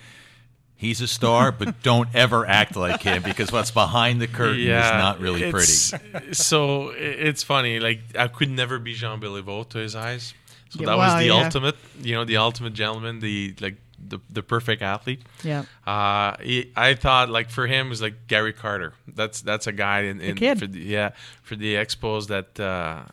He's 0.76 1.00
a 1.00 1.08
star, 1.08 1.52
but 1.52 1.82
don't 1.84 2.10
ever 2.14 2.46
act 2.46 2.76
like 2.76 3.02
him 3.04 3.24
because 3.24 3.52
what's 3.52 3.72
behind 3.72 4.20
the 4.22 4.28
curtain 4.28 4.60
is 4.62 4.68
not 4.92 5.20
really 5.20 5.44
it's- 5.44 5.92
pretty. 6.12 6.34
So 6.34 6.90
it's 6.90 7.44
funny. 7.44 7.80
Like 7.80 8.02
I 8.18 8.28
could 8.28 8.50
never 8.50 8.80
be 8.80 8.94
Jean 8.94 9.22
Béliveau 9.22 9.68
to 9.70 9.78
his 9.78 9.96
eyes. 9.96 10.34
So 10.70 10.80
Yeah, 10.82 10.88
that 10.88 10.98
was 10.98 11.16
the 11.20 11.26
yeah. 11.28 11.44
ultimate, 11.46 11.76
you 12.02 12.16
know, 12.16 12.26
the 12.26 12.38
ultimate 12.38 12.74
gentleman, 12.74 13.20
the 13.20 13.54
like 13.62 13.76
the 14.08 14.20
the 14.30 14.44
perfect 14.44 14.82
athlete. 14.82 15.22
Yeah. 15.44 15.66
Uh, 15.86 16.36
he, 16.42 16.72
I 16.76 16.94
thought 16.94 17.30
like 17.30 17.50
for 17.50 17.68
him 17.68 17.88
it 17.88 17.90
was 17.90 18.02
like 18.02 18.28
Gary 18.28 18.54
Carter. 18.54 18.94
That's 19.08 19.42
that's 19.42 19.68
a 19.68 19.72
guy 19.72 20.02
in, 20.02 20.22
in 20.22 20.36
kid. 20.36 20.60
for 20.60 20.68
the, 20.68 20.80
yeah 20.80 21.12
for 21.42 21.56
the 21.56 21.76
Expos 21.76 22.28
that 22.28 22.60
uh, 22.60 23.04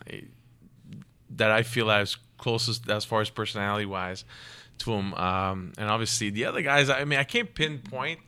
that 1.31 1.51
I 1.51 1.63
feel 1.63 1.91
as 1.91 2.17
closest 2.39 2.89
as 2.89 3.05
far 3.05 3.21
as 3.21 3.31
personality 3.31 3.87
wise 3.87 4.25
to 4.79 4.93
him. 4.93 5.15
Um, 5.15 5.73
and 5.79 5.89
obviously 5.89 6.31
the 6.31 6.47
other 6.47 6.63
guys, 6.63 6.91
I 6.91 7.05
mean, 7.05 7.19
I 7.19 7.25
can't 7.25 7.55
pinpoint, 7.55 8.21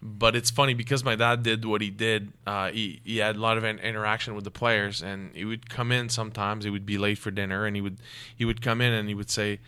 but 0.00 0.36
it's 0.36 0.50
funny 0.50 0.74
because 0.74 1.02
my 1.02 1.16
dad 1.16 1.42
did 1.42 1.64
what 1.64 1.80
he 1.80 1.90
did. 1.90 2.32
Uh, 2.46 2.70
he 2.70 3.00
he 3.04 3.16
had 3.18 3.36
a 3.36 3.40
lot 3.40 3.58
of 3.58 3.64
in- 3.64 3.80
interaction 3.80 4.34
with 4.34 4.44
the 4.44 4.50
players, 4.50 5.02
and 5.02 5.34
he 5.34 5.44
would 5.44 5.68
come 5.68 5.90
in 5.90 6.08
sometimes. 6.08 6.64
He 6.64 6.70
would 6.70 6.86
be 6.86 6.98
late 6.98 7.18
for 7.18 7.30
dinner, 7.30 7.66
and 7.66 7.74
he 7.74 7.82
would 7.82 7.98
he 8.36 8.44
would 8.44 8.62
come 8.62 8.80
in 8.80 8.92
and 8.92 9.08
he 9.08 9.14
would 9.14 9.30
say, 9.30 9.58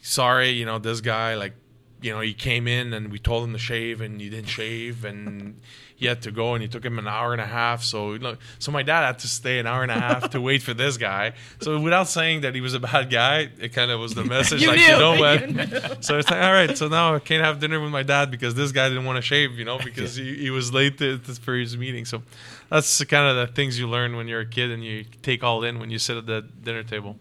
"Sorry, 0.00 0.50
you 0.50 0.64
know, 0.64 0.78
this 0.78 1.00
guy 1.00 1.34
like." 1.34 1.54
You 2.02 2.12
know, 2.12 2.20
he 2.20 2.34
came 2.34 2.68
in 2.68 2.92
and 2.92 3.10
we 3.10 3.18
told 3.18 3.44
him 3.44 3.52
to 3.54 3.58
shave, 3.58 4.00
and 4.00 4.20
he 4.20 4.28
didn't 4.28 4.48
shave, 4.48 5.04
and 5.04 5.58
he 5.96 6.04
had 6.06 6.20
to 6.22 6.30
go, 6.30 6.52
and 6.52 6.60
he 6.62 6.68
took 6.68 6.84
him 6.84 6.98
an 6.98 7.08
hour 7.08 7.32
and 7.32 7.40
a 7.40 7.46
half. 7.46 7.82
So, 7.82 8.12
you 8.12 8.18
know, 8.18 8.36
so 8.58 8.70
my 8.70 8.82
dad 8.82 9.06
had 9.06 9.18
to 9.20 9.28
stay 9.28 9.58
an 9.58 9.66
hour 9.66 9.82
and 9.82 9.90
a 9.90 9.94
half 9.98 10.28
to 10.30 10.40
wait 10.40 10.60
for 10.62 10.74
this 10.74 10.98
guy. 10.98 11.32
So, 11.62 11.80
without 11.80 12.06
saying 12.06 12.42
that 12.42 12.54
he 12.54 12.60
was 12.60 12.74
a 12.74 12.80
bad 12.80 13.08
guy, 13.10 13.48
it 13.58 13.72
kind 13.72 13.90
of 13.90 13.98
was 13.98 14.14
the 14.14 14.24
message, 14.36 14.60
You 14.60 14.68
like 14.68 14.78
knew. 14.78 14.84
you 14.84 14.90
know 14.98 15.14
You 15.14 15.20
what? 15.20 16.04
so 16.04 16.18
it's 16.18 16.30
like, 16.30 16.42
all 16.42 16.52
right, 16.52 16.76
so 16.76 16.88
now 16.88 17.14
I 17.14 17.18
can't 17.18 17.42
have 17.42 17.60
dinner 17.60 17.80
with 17.80 17.90
my 17.92 18.02
dad 18.02 18.30
because 18.30 18.54
this 18.54 18.72
guy 18.72 18.88
didn't 18.90 19.06
want 19.06 19.16
to 19.16 19.22
shave, 19.22 19.58
you 19.58 19.64
know, 19.64 19.78
because 19.84 20.16
he, 20.16 20.36
he 20.36 20.50
was 20.50 20.74
late 20.74 20.98
to, 20.98 21.16
to, 21.18 21.34
for 21.36 21.54
his 21.56 21.78
meeting. 21.78 22.04
So 22.04 22.22
that's 22.68 23.02
kind 23.04 23.26
of 23.26 23.48
the 23.48 23.54
things 23.54 23.78
you 23.78 23.88
learn 23.88 24.16
when 24.16 24.28
you're 24.28 24.40
a 24.40 24.46
kid 24.46 24.70
and 24.70 24.84
you 24.84 25.04
take 25.22 25.42
all 25.42 25.64
in 25.64 25.78
when 25.78 25.90
you 25.90 25.98
sit 25.98 26.18
at 26.18 26.26
the 26.26 26.42
dinner 26.62 26.82
table. 26.82 27.16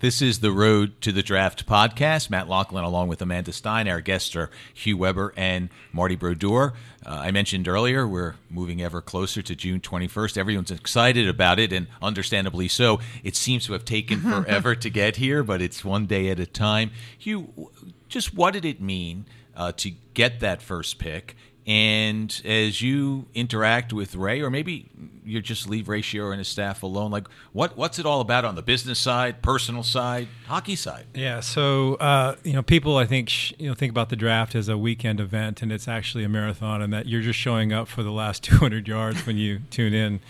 This 0.00 0.22
is 0.22 0.38
the 0.38 0.52
Road 0.52 1.00
to 1.00 1.10
the 1.10 1.24
Draft 1.24 1.66
podcast. 1.66 2.30
Matt 2.30 2.48
Loughlin, 2.48 2.84
along 2.84 3.08
with 3.08 3.20
Amanda 3.20 3.52
Stein. 3.52 3.88
Our 3.88 4.00
guests 4.00 4.36
are 4.36 4.48
Hugh 4.72 4.96
Weber 4.96 5.34
and 5.36 5.70
Marty 5.92 6.14
Brodeur. 6.14 6.72
Uh, 7.04 7.10
I 7.10 7.32
mentioned 7.32 7.66
earlier 7.66 8.06
we're 8.06 8.36
moving 8.48 8.80
ever 8.80 9.00
closer 9.00 9.42
to 9.42 9.56
June 9.56 9.80
21st. 9.80 10.38
Everyone's 10.38 10.70
excited 10.70 11.28
about 11.28 11.58
it, 11.58 11.72
and 11.72 11.88
understandably 12.00 12.68
so. 12.68 13.00
It 13.24 13.34
seems 13.34 13.66
to 13.66 13.72
have 13.72 13.84
taken 13.84 14.20
forever 14.44 14.76
to 14.76 14.88
get 14.88 15.16
here, 15.16 15.42
but 15.42 15.60
it's 15.60 15.84
one 15.84 16.06
day 16.06 16.28
at 16.28 16.38
a 16.38 16.46
time. 16.46 16.92
Hugh, 17.18 17.72
just 18.08 18.32
what 18.32 18.52
did 18.52 18.64
it 18.64 18.80
mean 18.80 19.26
uh, 19.56 19.72
to 19.78 19.90
get 20.14 20.38
that 20.38 20.62
first 20.62 21.00
pick? 21.00 21.34
And 21.68 22.40
as 22.46 22.80
you 22.80 23.26
interact 23.34 23.92
with 23.92 24.14
Ray, 24.14 24.40
or 24.40 24.48
maybe 24.48 24.88
you 25.22 25.42
just 25.42 25.68
leave 25.68 25.86
Ray 25.86 26.00
Shero 26.00 26.30
and 26.30 26.38
his 26.38 26.48
staff 26.48 26.82
alone, 26.82 27.10
like 27.10 27.28
what 27.52 27.76
what's 27.76 27.98
it 27.98 28.06
all 28.06 28.22
about 28.22 28.46
on 28.46 28.54
the 28.54 28.62
business 28.62 28.98
side, 28.98 29.42
personal 29.42 29.82
side, 29.82 30.28
hockey 30.46 30.76
side? 30.76 31.04
Yeah, 31.12 31.40
so 31.40 31.96
uh, 31.96 32.36
you 32.42 32.54
know, 32.54 32.62
people 32.62 32.96
I 32.96 33.04
think 33.04 33.28
sh- 33.28 33.52
you 33.58 33.68
know 33.68 33.74
think 33.74 33.90
about 33.90 34.08
the 34.08 34.16
draft 34.16 34.54
as 34.54 34.70
a 34.70 34.78
weekend 34.78 35.20
event, 35.20 35.60
and 35.60 35.70
it's 35.70 35.86
actually 35.86 36.24
a 36.24 36.28
marathon, 36.30 36.80
and 36.80 36.90
that 36.94 37.04
you're 37.04 37.20
just 37.20 37.38
showing 37.38 37.70
up 37.70 37.86
for 37.86 38.02
the 38.02 38.12
last 38.12 38.42
200 38.44 38.88
yards 38.88 39.26
when 39.26 39.36
you 39.36 39.60
tune 39.70 39.92
in. 39.92 40.20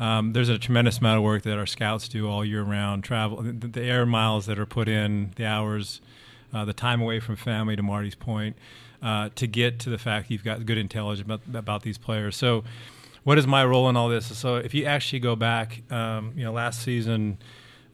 Um, 0.00 0.32
there's 0.32 0.48
a 0.48 0.58
tremendous 0.58 0.98
amount 0.98 1.18
of 1.18 1.22
work 1.22 1.44
that 1.44 1.58
our 1.58 1.66
scouts 1.66 2.08
do 2.08 2.28
all 2.28 2.44
year 2.44 2.62
round. 2.64 3.04
Travel, 3.04 3.42
the, 3.42 3.52
the 3.52 3.82
air 3.82 4.04
miles 4.04 4.46
that 4.46 4.58
are 4.58 4.66
put 4.66 4.88
in, 4.88 5.30
the 5.36 5.46
hours, 5.46 6.00
uh, 6.52 6.64
the 6.64 6.72
time 6.72 7.00
away 7.00 7.20
from 7.20 7.36
family. 7.36 7.76
To 7.76 7.84
Marty's 7.84 8.16
point, 8.16 8.56
uh, 9.02 9.30
to 9.36 9.46
get 9.46 9.78
to 9.80 9.90
the 9.90 9.98
fact 9.98 10.30
you've 10.30 10.44
got 10.44 10.66
good 10.66 10.78
intelligence 10.78 11.24
about, 11.24 11.40
about 11.54 11.82
these 11.82 11.98
players. 11.98 12.36
So, 12.36 12.64
what 13.24 13.38
is 13.38 13.46
my 13.46 13.64
role 13.64 13.88
in 13.88 13.96
all 13.96 14.08
this? 14.08 14.36
So, 14.36 14.56
if 14.56 14.74
you 14.74 14.84
actually 14.84 15.20
go 15.20 15.36
back, 15.36 15.82
um, 15.90 16.32
you 16.36 16.44
know, 16.44 16.52
last 16.52 16.82
season. 16.82 17.38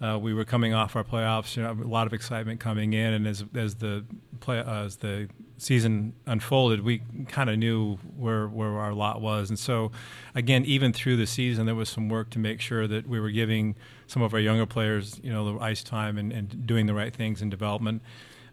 Uh, 0.02 0.18
we 0.18 0.34
were 0.34 0.44
coming 0.44 0.74
off 0.74 0.96
our 0.96 1.04
playoffs, 1.04 1.56
you 1.56 1.62
know, 1.62 1.70
a 1.70 1.88
lot 1.88 2.06
of 2.06 2.12
excitement 2.12 2.58
coming 2.58 2.92
in, 2.92 3.14
and 3.14 3.28
as 3.28 3.44
as 3.54 3.76
the 3.76 4.04
play 4.40 4.58
uh, 4.58 4.84
as 4.84 4.96
the 4.96 5.28
season 5.56 6.12
unfolded, 6.26 6.82
we 6.82 7.00
kind 7.28 7.48
of 7.48 7.56
knew 7.56 7.94
where 8.16 8.48
where 8.48 8.70
our 8.70 8.92
lot 8.92 9.20
was, 9.20 9.50
and 9.50 9.58
so 9.58 9.92
again, 10.34 10.64
even 10.64 10.92
through 10.92 11.16
the 11.16 11.28
season, 11.28 11.64
there 11.64 11.76
was 11.76 11.88
some 11.88 12.08
work 12.08 12.28
to 12.30 12.40
make 12.40 12.60
sure 12.60 12.88
that 12.88 13.08
we 13.08 13.20
were 13.20 13.30
giving 13.30 13.76
some 14.06 14.20
of 14.20 14.34
our 14.34 14.40
younger 14.40 14.66
players, 14.66 15.20
you 15.22 15.32
know, 15.32 15.54
the 15.54 15.64
ice 15.64 15.82
time 15.82 16.18
and, 16.18 16.32
and 16.32 16.66
doing 16.66 16.86
the 16.86 16.94
right 16.94 17.14
things 17.14 17.40
in 17.40 17.48
development. 17.48 18.02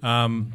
Um, 0.03 0.53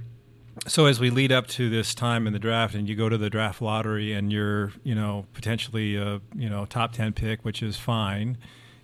so 0.67 0.87
as 0.87 0.99
we 0.99 1.11
lead 1.11 1.33
up 1.33 1.47
to 1.49 1.69
this 1.69 1.95
time 1.95 2.27
in 2.27 2.33
the 2.33 2.39
draft, 2.39 2.75
and 2.75 2.89
you 2.89 2.97
go 2.97 3.09
to 3.09 3.19
the 3.19 3.31
draft 3.31 3.61
lottery, 3.61 4.13
and 4.13 4.33
you're, 4.33 4.73
you 4.83 4.95
know, 4.95 5.27
potentially 5.35 5.97
a, 5.97 6.21
you 6.35 6.49
know, 6.49 6.67
top 6.67 6.93
ten 6.93 7.13
pick, 7.13 7.45
which 7.45 7.63
is 7.63 7.77
fine, 7.77 8.39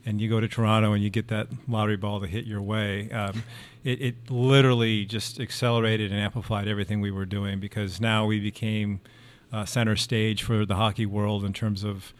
and 0.05 0.21
you 0.21 0.29
go 0.29 0.41
to 0.41 0.49
Toronto 0.49 0.93
and 0.93 1.03
you 1.03 1.11
get 1.11 1.29
that 1.29 1.49
lottery 1.69 1.97
ball 1.97 2.21
to 2.21 2.27
hit 2.27 2.45
your 2.45 2.61
way. 2.61 3.11
Um, 3.11 3.45
it, 3.85 4.01
it 4.01 4.31
literally 4.31 5.05
just 5.05 5.41
accelerated 5.41 6.11
and 6.11 6.21
amplified 6.21 6.69
everything 6.69 7.01
we 7.01 7.11
were 7.11 7.25
doing 7.27 7.61
because 7.61 8.01
now 8.01 8.27
we 8.27 8.41
became 8.41 9.01
uh, 9.53 9.65
center 9.65 9.97
stage 9.97 10.43
for 10.43 10.65
the 10.67 10.77
hockey 10.77 11.07
world 11.07 11.45
in 11.45 11.53
terms 11.53 11.85
of 11.85 12.13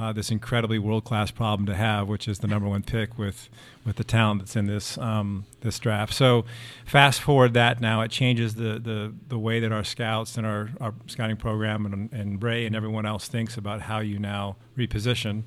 uh, 0.00 0.14
this 0.14 0.30
incredibly 0.30 0.78
world 0.78 1.04
class 1.04 1.30
problem 1.30 1.66
to 1.66 1.74
have, 1.74 2.08
which 2.08 2.26
is 2.26 2.38
the 2.38 2.46
number 2.46 2.66
one 2.66 2.82
pick 2.82 3.18
with 3.18 3.50
with 3.84 3.96
the 3.96 4.04
talent 4.04 4.40
that's 4.40 4.56
in 4.56 4.66
this 4.66 4.96
um, 4.96 5.44
this 5.60 5.78
draft. 5.78 6.14
So, 6.14 6.46
fast 6.86 7.20
forward 7.20 7.52
that 7.52 7.82
now, 7.82 8.00
it 8.00 8.10
changes 8.10 8.54
the 8.54 8.78
the, 8.78 9.12
the 9.28 9.38
way 9.38 9.60
that 9.60 9.72
our 9.72 9.84
scouts 9.84 10.38
and 10.38 10.46
our, 10.46 10.70
our 10.80 10.94
scouting 11.06 11.36
program 11.36 11.84
and, 11.84 12.10
and 12.12 12.42
Ray 12.42 12.64
and 12.64 12.74
everyone 12.74 13.04
else 13.04 13.28
thinks 13.28 13.58
about 13.58 13.82
how 13.82 13.98
you 13.98 14.18
now 14.18 14.56
reposition. 14.74 15.42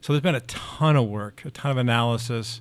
So 0.00 0.12
there's 0.12 0.22
been 0.22 0.36
a 0.36 0.40
ton 0.40 0.94
of 0.94 1.08
work, 1.08 1.42
a 1.44 1.50
ton 1.50 1.72
of 1.72 1.76
analysis, 1.76 2.60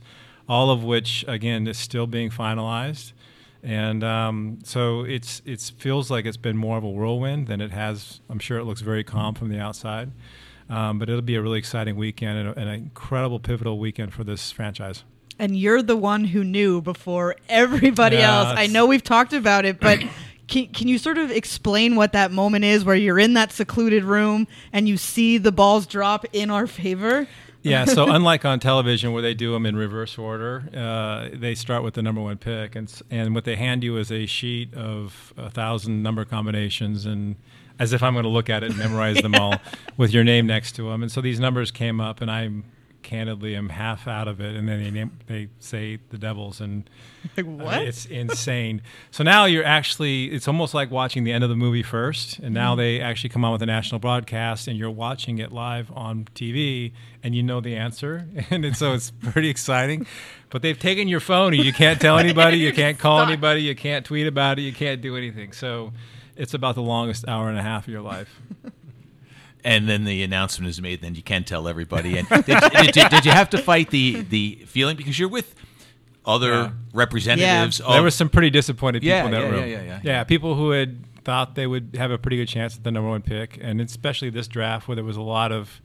all 0.50 0.72
of 0.72 0.84
which 0.84 1.24
again 1.28 1.68
is 1.68 1.78
still 1.78 2.08
being 2.08 2.32
finalized. 2.32 3.14
And 3.62 4.04
um, 4.04 4.60
so 4.64 5.04
it's 5.04 5.44
it 5.46 5.62
feels 5.78 6.10
like 6.10 6.26
it's 6.26 6.38
been 6.38 6.58
more 6.58 6.78
of 6.78 6.84
a 6.84 6.90
whirlwind 6.90 7.48
than 7.48 7.62
it 7.62 7.70
has. 7.70 8.22
I'm 8.32 8.40
sure 8.40 8.58
it 8.58 8.64
looks 8.64 8.82
very 8.82 9.04
calm 9.04 9.36
from 9.36 9.50
the 9.50 9.60
outside, 9.60 10.12
um, 10.70 11.00
but 11.00 11.10
it'll 11.10 11.22
be 11.22 11.36
a 11.36 11.42
really 11.42 11.60
exciting 11.60 11.96
weekend 11.96 12.38
and, 12.38 12.50
a, 12.50 12.60
and 12.60 12.70
an 12.70 12.76
incredible 12.76 13.40
pivotal 13.40 13.80
weekend 13.80 14.14
for 14.14 14.24
this 14.24 14.52
franchise. 14.52 15.04
And 15.38 15.58
you're 15.58 15.82
the 15.82 15.98
one 15.98 16.24
who 16.26 16.44
knew 16.44 16.82
before 16.82 17.36
everybody 17.50 18.18
Yeah, 18.18 18.40
else. 18.40 18.58
I 18.58 18.68
know 18.68 18.86
we've 18.86 19.04
talked 19.04 19.34
about 19.34 19.66
it, 19.66 19.80
but 19.80 20.00
can, 20.48 20.68
can 20.68 20.88
you 20.88 20.98
sort 20.98 21.18
of 21.18 21.30
explain 21.30 21.96
what 21.96 22.14
that 22.14 22.32
moment 22.32 22.64
is 22.64 22.86
where 22.86 22.96
you're 22.96 23.20
in 23.20 23.34
that 23.34 23.52
secluded 23.52 24.04
room 24.04 24.48
and 24.72 24.88
you 24.88 24.98
see 24.98 25.38
the 25.38 25.52
balls 25.52 25.88
drop 25.88 26.26
in 26.32 26.50
our 26.50 26.68
favor? 26.68 27.28
Yeah, 27.66 27.86
so 27.86 28.06
unlike 28.12 28.46
on 28.46 28.60
television 28.60 29.12
where 29.12 29.22
they 29.24 29.34
do 29.34 29.52
them 29.52 29.66
in 29.66 29.76
reverse 29.76 30.18
order, 30.18 30.70
uh, 30.74 31.36
they 31.36 31.56
start 31.56 31.84
with 31.84 31.96
the 31.96 32.04
number 32.04 32.22
one 32.22 32.38
pick, 32.38 32.76
and 32.76 32.92
and 33.10 33.34
what 33.34 33.44
they 33.44 33.56
hand 33.56 33.84
you 33.84 33.98
is 33.98 34.12
a 34.12 34.28
sheet 34.28 34.72
of 34.76 35.34
a 35.36 35.50
thousand 35.50 36.04
number 36.04 36.26
combinations, 36.26 37.08
and 37.08 37.36
as 37.80 37.94
if 37.94 38.04
I'm 38.04 38.14
going 38.14 38.24
to 38.24 38.30
look 38.30 38.50
at 38.50 38.64
it 38.64 38.72
and 38.72 38.80
memorize 38.80 39.22
them 39.22 39.36
all 39.36 39.56
with 39.98 40.12
your 40.12 40.24
name 40.24 40.48
next 40.48 40.74
to 40.74 40.90
them. 40.90 41.02
And 41.04 41.12
so 41.12 41.22
these 41.22 41.40
numbers 41.40 41.72
came 41.72 42.00
up, 42.00 42.22
and 42.22 42.30
I'm 42.30 42.64
candidly 43.04 43.56
am 43.56 43.70
half 43.70 44.08
out 44.08 44.28
of 44.28 44.42
it, 44.42 44.56
and 44.56 44.68
then 44.68 44.84
they 44.84 44.92
name, 44.92 45.20
they 45.28 45.48
say 45.60 46.00
the 46.10 46.18
Devils, 46.18 46.60
and 46.60 46.90
Like 47.38 47.46
I 47.46 47.50
mean, 47.50 47.60
what? 47.60 47.82
it's 47.82 48.06
insane. 48.06 48.82
So 49.12 49.24
now 49.24 49.46
you're 49.46 49.64
actually, 49.64 50.26
it's 50.26 50.48
almost 50.48 50.74
like 50.74 50.92
watching 50.92 51.24
the 51.24 51.32
end 51.32 51.44
of 51.44 51.50
the 51.50 51.56
movie 51.56 51.84
first, 51.84 52.40
and 52.40 52.54
now 52.54 52.72
mm-hmm. 52.72 52.80
they 52.80 53.02
actually 53.02 53.30
come 53.30 53.46
on 53.46 53.52
with 53.52 53.62
a 53.62 53.66
national 53.66 54.00
broadcast, 54.00 54.68
and 54.68 54.78
you're 54.78 54.92
watching 54.92 55.38
it 55.40 55.52
live 55.52 55.92
on 55.96 56.28
TV, 56.36 56.92
and 57.24 57.36
you 57.36 57.44
know 57.44 57.62
the 57.62 57.76
answer, 57.76 58.28
and 58.50 58.66
it's, 58.66 58.80
so 58.80 58.94
it's 58.94 59.12
pretty 59.12 59.50
exciting. 59.50 60.06
But 60.50 60.62
they've 60.62 60.80
taken 60.80 61.08
your 61.08 61.20
phone, 61.20 61.54
and 61.54 61.64
you 61.64 61.74
can't 61.74 62.00
tell 62.00 62.18
anybody, 62.18 62.58
you 62.58 62.74
can't 62.74 62.98
call 62.98 63.20
anybody, 63.20 63.62
you 63.62 63.76
can't 63.76 64.06
tweet 64.06 64.28
about 64.28 64.60
it, 64.60 64.64
you 64.64 64.74
can't 64.74 65.02
do 65.02 65.18
anything. 65.18 65.52
So 65.52 65.94
it's 66.36 66.54
about 66.54 66.76
the 66.76 66.82
longest 66.82 67.28
hour 67.28 67.50
and 67.50 67.58
a 67.58 67.62
half 67.64 67.88
of 67.88 67.94
your 67.94 68.02
life. 68.02 68.42
and 69.64 69.88
then 69.90 70.04
the 70.04 70.24
announcement 70.24 70.70
is 70.70 70.82
made. 70.82 71.02
Then 71.02 71.16
you 71.16 71.24
can't 71.24 71.46
tell 71.48 71.68
everybody. 71.68 72.18
And 72.18 72.28
did, 72.46 72.46
did, 72.46 72.96
you, 72.96 73.10
did 73.10 73.26
you 73.26 73.32
have 73.32 73.50
to 73.52 73.58
fight 73.58 73.90
the 73.90 74.22
the 74.22 74.64
feeling 74.68 74.96
because 74.98 75.18
you're 75.18 75.30
with 75.30 75.56
other 76.26 76.50
Yeah. 76.52 76.72
representatives? 76.94 77.78
there 77.80 77.98
of- 77.98 78.04
were 78.04 78.12
some 78.12 78.30
pretty 78.30 78.50
disappointed 78.50 79.02
people 79.02 79.16
Yeah, 79.18 79.26
in 79.26 79.32
that 79.32 79.42
yeah, 79.42 79.50
room. 79.50 79.70
yeah, 79.70 79.82
yeah, 79.84 80.00
yeah. 80.04 80.24
people 80.24 80.56
who 80.56 80.72
had 80.72 80.98
thought 81.24 81.56
they 81.56 81.66
would 81.68 81.96
have 81.98 82.12
a 82.12 82.18
pretty 82.20 82.38
good 82.38 82.48
chance 82.48 82.76
at 82.78 82.84
the 82.84 82.92
number 82.92 83.10
one 83.10 83.22
pick, 83.22 83.58
and 83.62 83.82
especially 83.82 84.30
this 84.30 84.48
draft 84.48 84.88
where 84.88 84.96
there 84.96 85.04
was 85.04 85.18
a 85.18 85.22
lot 85.24 85.52
of, 85.52 85.82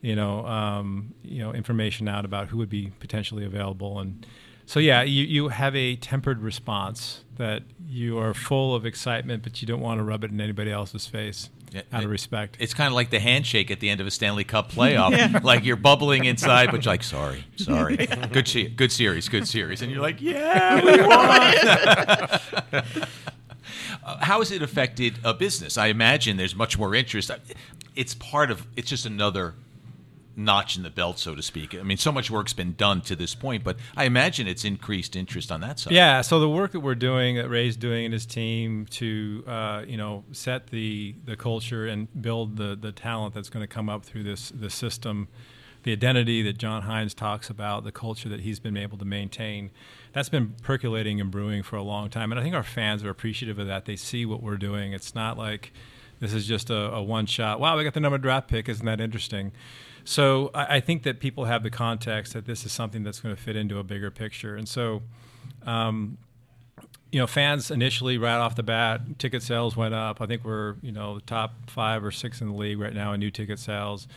you 0.00 0.16
know, 0.16 0.44
um, 0.46 1.14
you 1.22 1.38
know, 1.38 1.52
information 1.52 2.08
out 2.08 2.24
about 2.24 2.48
who 2.48 2.56
would 2.58 2.68
be 2.70 2.90
potentially 2.98 3.44
available, 3.44 4.00
and 4.00 4.26
so 4.66 4.80
yeah, 4.80 5.02
you 5.02 5.24
you 5.24 5.48
have 5.48 5.74
a 5.76 5.96
tempered 5.96 6.40
response 6.40 7.20
that 7.36 7.62
you 7.88 8.18
are 8.18 8.32
full 8.34 8.74
of 8.74 8.86
excitement, 8.86 9.42
but 9.42 9.60
you 9.60 9.66
don't 9.68 9.80
want 9.80 9.98
to 9.98 10.04
rub 10.04 10.24
it 10.24 10.30
in 10.30 10.40
anybody 10.40 10.70
else's 10.70 11.06
face 11.06 11.50
Yeah, 11.72 11.82
out 11.92 12.02
it- 12.02 12.04
of 12.06 12.10
respect. 12.10 12.56
It's 12.60 12.72
kind 12.74 12.86
of 12.86 12.94
like 12.94 13.10
the 13.10 13.20
handshake 13.20 13.70
at 13.70 13.80
the 13.80 13.90
end 13.90 14.00
of 14.00 14.06
a 14.06 14.10
Stanley 14.10 14.44
Cup 14.44 14.70
playoff. 14.72 15.42
Like 15.44 15.64
you're 15.64 15.76
bubbling 15.76 16.24
inside, 16.24 16.70
but 16.70 16.84
you're 16.84 16.92
like, 16.92 17.02
sorry, 17.02 17.44
sorry. 17.56 17.96
Good, 18.32 18.46
se- 18.48 18.68
good 18.70 18.92
series, 18.92 19.28
good 19.28 19.46
series. 19.48 19.82
And 19.82 19.90
you're 19.90 20.00
like, 20.02 20.20
yeah, 20.22 20.82
we 20.84 21.02
won. 22.82 22.82
Uh, 24.04 24.18
How 24.20 24.38
has 24.40 24.50
it 24.50 24.62
affected 24.62 25.18
a 25.24 25.34
business? 25.34 25.76
I 25.78 25.86
imagine 25.88 26.36
there's 26.36 26.54
much 26.56 26.78
more 26.78 26.94
interest. 26.94 27.30
It's 27.94 28.14
part 28.14 28.50
of, 28.50 28.66
it's 28.76 28.88
just 28.90 29.06
another 29.06 29.54
notch 30.36 30.76
in 30.76 30.82
the 30.82 30.90
belt, 30.90 31.18
so 31.18 31.34
to 31.34 31.42
speak. 31.42 31.74
I 31.74 31.82
mean, 31.82 31.96
so 31.96 32.12
much 32.12 32.30
work's 32.30 32.52
been 32.52 32.74
done 32.74 33.00
to 33.02 33.16
this 33.16 33.34
point, 33.34 33.64
but 33.64 33.76
I 33.96 34.04
imagine 34.04 34.46
it's 34.46 34.64
increased 34.64 35.16
interest 35.16 35.52
on 35.52 35.60
that 35.60 35.78
side. 35.78 35.92
Yeah, 35.92 36.20
so 36.22 36.40
the 36.40 36.48
work 36.48 36.72
that 36.72 36.80
we're 36.80 36.94
doing, 36.94 37.36
that 37.36 37.48
Ray's 37.48 37.76
doing 37.76 38.04
and 38.04 38.12
his 38.12 38.26
team 38.26 38.86
to, 38.92 39.44
uh, 39.46 39.84
you 39.86 39.96
know, 39.96 40.24
set 40.32 40.68
the 40.68 41.14
the 41.24 41.36
culture 41.36 41.86
and 41.86 42.08
build 42.20 42.56
the 42.56 42.76
the 42.76 42.92
talent 42.92 43.34
that's 43.34 43.48
going 43.48 43.62
to 43.62 43.72
come 43.72 43.88
up 43.88 44.04
through 44.04 44.22
this 44.22 44.50
this 44.54 44.74
system, 44.74 45.28
the 45.82 45.92
identity 45.92 46.42
that 46.42 46.58
John 46.58 46.82
Hynes 46.82 47.14
talks 47.14 47.50
about, 47.50 47.84
the 47.84 47.92
culture 47.92 48.28
that 48.28 48.40
he's 48.40 48.60
been 48.60 48.76
able 48.76 48.98
to 48.98 49.04
maintain, 49.04 49.70
that's 50.12 50.28
been 50.28 50.54
percolating 50.62 51.20
and 51.20 51.30
brewing 51.30 51.62
for 51.62 51.76
a 51.76 51.82
long 51.82 52.10
time, 52.10 52.32
and 52.32 52.38
I 52.38 52.42
think 52.42 52.54
our 52.54 52.62
fans 52.62 53.04
are 53.04 53.10
appreciative 53.10 53.58
of 53.58 53.66
that. 53.66 53.84
They 53.84 53.96
see 53.96 54.26
what 54.26 54.42
we're 54.42 54.56
doing. 54.56 54.92
It's 54.92 55.14
not 55.14 55.36
like 55.36 55.72
this 56.20 56.32
is 56.32 56.46
just 56.46 56.70
a, 56.70 56.92
a 56.92 57.02
one 57.02 57.26
shot. 57.26 57.58
Wow, 57.58 57.76
we 57.76 57.82
got 57.82 57.94
the 57.94 58.00
number 58.00 58.16
draft 58.16 58.46
pick. 58.48 58.68
Isn't 58.68 58.86
that 58.86 59.00
interesting? 59.00 59.50
So 60.04 60.50
I, 60.54 60.76
I 60.76 60.80
think 60.80 61.02
that 61.04 61.20
people 61.20 61.44
have 61.44 61.62
the 61.62 61.70
context 61.70 62.32
that 62.32 62.46
this 62.46 62.64
is 62.64 62.72
something 62.72 63.02
that's 63.02 63.20
going 63.20 63.34
to 63.34 63.40
fit 63.40 63.56
into 63.56 63.78
a 63.78 63.84
bigger 63.84 64.10
picture, 64.10 64.56
and 64.56 64.68
so 64.68 65.02
um, 65.64 66.18
you 67.12 67.20
know, 67.20 67.26
fans 67.26 67.70
initially 67.70 68.16
right 68.16 68.38
off 68.38 68.56
the 68.56 68.62
bat, 68.62 69.18
ticket 69.18 69.42
sales 69.42 69.76
went 69.76 69.94
up. 69.94 70.20
I 70.20 70.26
think 70.26 70.44
we're 70.44 70.76
you 70.82 70.92
know 70.92 71.16
the 71.16 71.20
top 71.20 71.70
five 71.70 72.02
or 72.02 72.10
six 72.10 72.40
in 72.40 72.48
the 72.48 72.54
league 72.54 72.80
right 72.80 72.94
now 72.94 73.12
in 73.12 73.20
new 73.20 73.30
ticket 73.30 73.58
sales, 73.58 74.08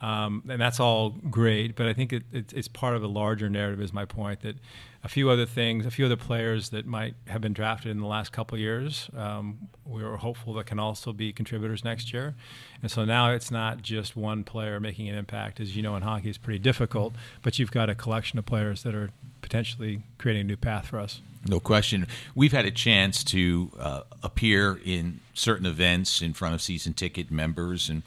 um, 0.00 0.44
and 0.48 0.60
that's 0.60 0.78
all 0.78 1.10
great. 1.10 1.74
But 1.74 1.86
I 1.86 1.92
think 1.92 2.12
it, 2.12 2.22
it, 2.32 2.52
it's 2.52 2.68
part 2.68 2.94
of 2.94 3.02
a 3.02 3.08
larger 3.08 3.50
narrative. 3.50 3.80
Is 3.80 3.92
my 3.92 4.04
point 4.04 4.40
that 4.42 4.56
a 5.04 5.08
few 5.08 5.28
other 5.28 5.44
things, 5.44 5.84
a 5.84 5.90
few 5.90 6.06
other 6.06 6.16
players 6.16 6.70
that 6.70 6.86
might 6.86 7.14
have 7.26 7.42
been 7.42 7.52
drafted 7.52 7.90
in 7.90 8.00
the 8.00 8.06
last 8.06 8.32
couple 8.32 8.56
years, 8.56 9.10
um, 9.14 9.68
we 9.84 10.02
are 10.02 10.16
hopeful 10.16 10.54
that 10.54 10.64
can 10.64 10.78
also 10.78 11.12
be 11.12 11.30
contributors 11.30 11.84
next 11.84 12.14
year. 12.14 12.34
And 12.80 12.90
so 12.90 13.04
now 13.04 13.30
it's 13.30 13.50
not 13.50 13.82
just 13.82 14.16
one 14.16 14.44
player 14.44 14.80
making 14.80 15.10
an 15.10 15.14
impact. 15.14 15.60
As 15.60 15.76
you 15.76 15.82
know, 15.82 15.94
in 15.94 16.02
hockey, 16.02 16.30
it's 16.30 16.38
pretty 16.38 16.58
difficult, 16.58 17.12
but 17.42 17.58
you've 17.58 17.70
got 17.70 17.90
a 17.90 17.94
collection 17.94 18.38
of 18.38 18.46
players 18.46 18.82
that 18.84 18.94
are 18.94 19.10
potentially 19.42 20.02
creating 20.16 20.40
a 20.40 20.44
new 20.44 20.56
path 20.56 20.86
for 20.86 20.98
us. 20.98 21.20
No 21.46 21.60
question. 21.60 22.06
We've 22.34 22.52
had 22.52 22.64
a 22.64 22.70
chance 22.70 23.22
to 23.24 23.70
uh, 23.78 24.00
appear 24.22 24.80
in 24.82 25.20
certain 25.34 25.66
events 25.66 26.22
in 26.22 26.32
front 26.32 26.54
of 26.54 26.62
season 26.62 26.94
ticket 26.94 27.30
members, 27.30 27.90
and 27.90 28.02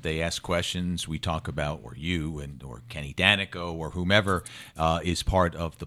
they 0.00 0.22
ask 0.22 0.42
questions. 0.42 1.06
We 1.06 1.18
talk 1.18 1.46
about, 1.46 1.80
or 1.82 1.94
you 1.94 2.38
and 2.38 2.62
or 2.62 2.80
Kenny 2.88 3.12
Daneyko 3.12 3.74
or 3.74 3.90
whomever 3.90 4.44
uh, 4.78 5.00
is 5.04 5.22
part 5.22 5.54
of 5.54 5.78
the 5.78 5.86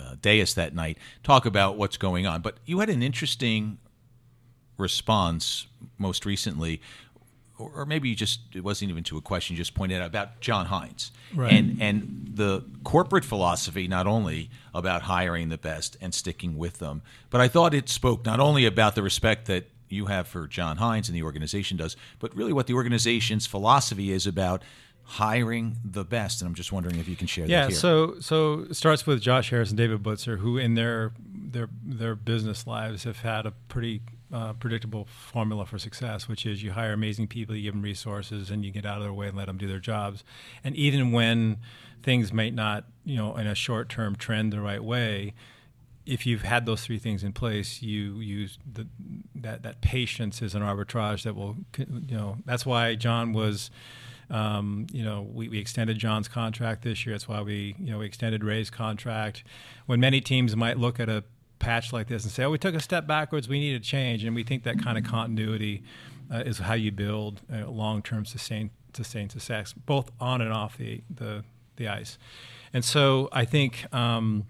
uh, 0.00 0.16
dais 0.20 0.54
that 0.54 0.74
night, 0.74 0.98
talk 1.22 1.46
about 1.46 1.76
what's 1.76 1.96
going 1.96 2.26
on. 2.26 2.40
But 2.42 2.56
you 2.66 2.80
had 2.80 2.90
an 2.90 3.02
interesting 3.02 3.78
response 4.76 5.66
most 5.98 6.26
recently 6.26 6.80
or, 7.58 7.70
or 7.76 7.86
maybe 7.86 8.08
you 8.08 8.16
just 8.16 8.40
it 8.54 8.64
wasn't 8.64 8.90
even 8.90 9.04
to 9.04 9.16
a 9.16 9.20
question 9.20 9.54
you 9.54 9.58
just 9.58 9.74
pointed 9.74 10.00
out 10.00 10.06
about 10.06 10.40
John 10.40 10.66
Hynes 10.66 11.10
Right. 11.32 11.52
and 11.52 11.80
and 11.80 12.30
the 12.34 12.64
corporate 12.82 13.24
philosophy 13.24 13.86
not 13.86 14.06
only 14.08 14.50
about 14.74 15.02
hiring 15.02 15.48
the 15.48 15.58
best 15.58 15.96
and 16.00 16.12
sticking 16.12 16.58
with 16.58 16.78
them 16.80 17.02
but 17.30 17.40
I 17.40 17.46
thought 17.46 17.72
it 17.72 17.88
spoke 17.88 18.24
not 18.24 18.40
only 18.40 18.66
about 18.66 18.96
the 18.96 19.02
respect 19.02 19.46
that 19.46 19.68
you 19.88 20.06
have 20.06 20.26
for 20.26 20.48
John 20.48 20.78
Hynes 20.78 21.06
and 21.08 21.14
the 21.16 21.22
organization 21.22 21.76
does 21.76 21.96
but 22.18 22.34
really 22.34 22.52
what 22.52 22.66
the 22.66 22.74
organization's 22.74 23.46
philosophy 23.46 24.10
is 24.10 24.26
about 24.26 24.62
hiring 25.06 25.76
the 25.84 26.04
best 26.04 26.40
and 26.40 26.48
I'm 26.48 26.54
just 26.54 26.72
wondering 26.72 26.96
if 26.98 27.06
you 27.08 27.14
can 27.16 27.26
share 27.26 27.46
Yeah, 27.46 27.62
that 27.62 27.70
here. 27.72 27.78
so 27.78 28.18
so 28.20 28.60
it 28.70 28.74
starts 28.74 29.06
with 29.06 29.20
Josh 29.20 29.50
Harris 29.50 29.68
and 29.68 29.76
David 29.78 30.02
Blitzer, 30.02 30.38
who 30.38 30.56
in 30.58 30.74
their 30.74 31.12
their 31.28 31.68
their 31.84 32.14
business 32.14 32.66
lives 32.66 33.04
have 33.04 33.20
had 33.20 33.44
a 33.46 33.52
pretty 33.68 34.00
uh, 34.32 34.54
predictable 34.54 35.04
formula 35.04 35.66
for 35.66 35.78
success, 35.78 36.26
which 36.26 36.44
is 36.46 36.62
you 36.62 36.72
hire 36.72 36.92
amazing 36.92 37.28
people, 37.28 37.54
you 37.54 37.62
give 37.62 37.74
them 37.74 37.82
resources, 37.82 38.50
and 38.50 38.64
you 38.64 38.70
get 38.72 38.84
out 38.86 38.96
of 38.96 39.02
their 39.04 39.12
way 39.12 39.28
and 39.28 39.36
let 39.36 39.46
them 39.46 39.58
do 39.58 39.68
their 39.68 39.78
jobs. 39.78 40.24
And 40.64 40.74
even 40.74 41.12
when 41.12 41.58
things 42.02 42.32
might 42.32 42.54
not, 42.54 42.84
you 43.04 43.16
know, 43.16 43.36
in 43.36 43.46
a 43.46 43.54
short 43.54 43.88
term 43.88 44.16
trend 44.16 44.52
the 44.52 44.60
right 44.60 44.82
way, 44.82 45.34
if 46.06 46.26
you've 46.26 46.42
had 46.42 46.66
those 46.66 46.82
three 46.84 46.98
things 46.98 47.22
in 47.22 47.32
place, 47.32 47.80
you 47.82 48.18
use 48.20 48.58
the, 48.70 48.86
that 49.34 49.62
that 49.62 49.80
patience 49.82 50.40
is 50.42 50.54
an 50.54 50.62
arbitrage 50.62 51.22
that 51.24 51.36
will, 51.36 51.56
you 51.78 52.16
know, 52.16 52.38
that's 52.46 52.64
why 52.66 52.94
John 52.94 53.32
was. 53.34 53.70
Um, 54.30 54.86
you 54.92 55.04
know, 55.04 55.28
we, 55.32 55.48
we 55.48 55.58
extended 55.58 55.98
John's 55.98 56.28
contract 56.28 56.82
this 56.82 57.04
year. 57.04 57.14
That's 57.14 57.28
why 57.28 57.42
we, 57.42 57.74
you 57.78 57.90
know, 57.90 57.98
we 57.98 58.06
extended 58.06 58.42
Ray's 58.44 58.70
contract. 58.70 59.44
When 59.86 60.00
many 60.00 60.20
teams 60.20 60.56
might 60.56 60.78
look 60.78 60.98
at 60.98 61.08
a 61.08 61.24
patch 61.58 61.92
like 61.92 62.08
this 62.08 62.24
and 62.24 62.32
say, 62.32 62.44
"Oh, 62.44 62.50
we 62.50 62.58
took 62.58 62.74
a 62.74 62.80
step 62.80 63.06
backwards. 63.06 63.48
We 63.48 63.60
need 63.60 63.74
a 63.74 63.80
change," 63.80 64.24
and 64.24 64.34
we 64.34 64.42
think 64.42 64.64
that 64.64 64.78
kind 64.78 64.98
of 64.98 65.04
continuity 65.04 65.82
uh, 66.32 66.38
is 66.38 66.58
how 66.58 66.74
you 66.74 66.90
build 66.90 67.42
long-term 67.50 68.24
sustained 68.26 68.70
sustained 68.92 69.32
success, 69.32 69.72
both 69.72 70.10
on 70.20 70.40
and 70.40 70.52
off 70.52 70.76
the 70.78 71.02
the, 71.14 71.44
the 71.76 71.88
ice. 71.88 72.18
And 72.72 72.84
so 72.84 73.28
I 73.32 73.44
think. 73.44 73.92
Um, 73.94 74.46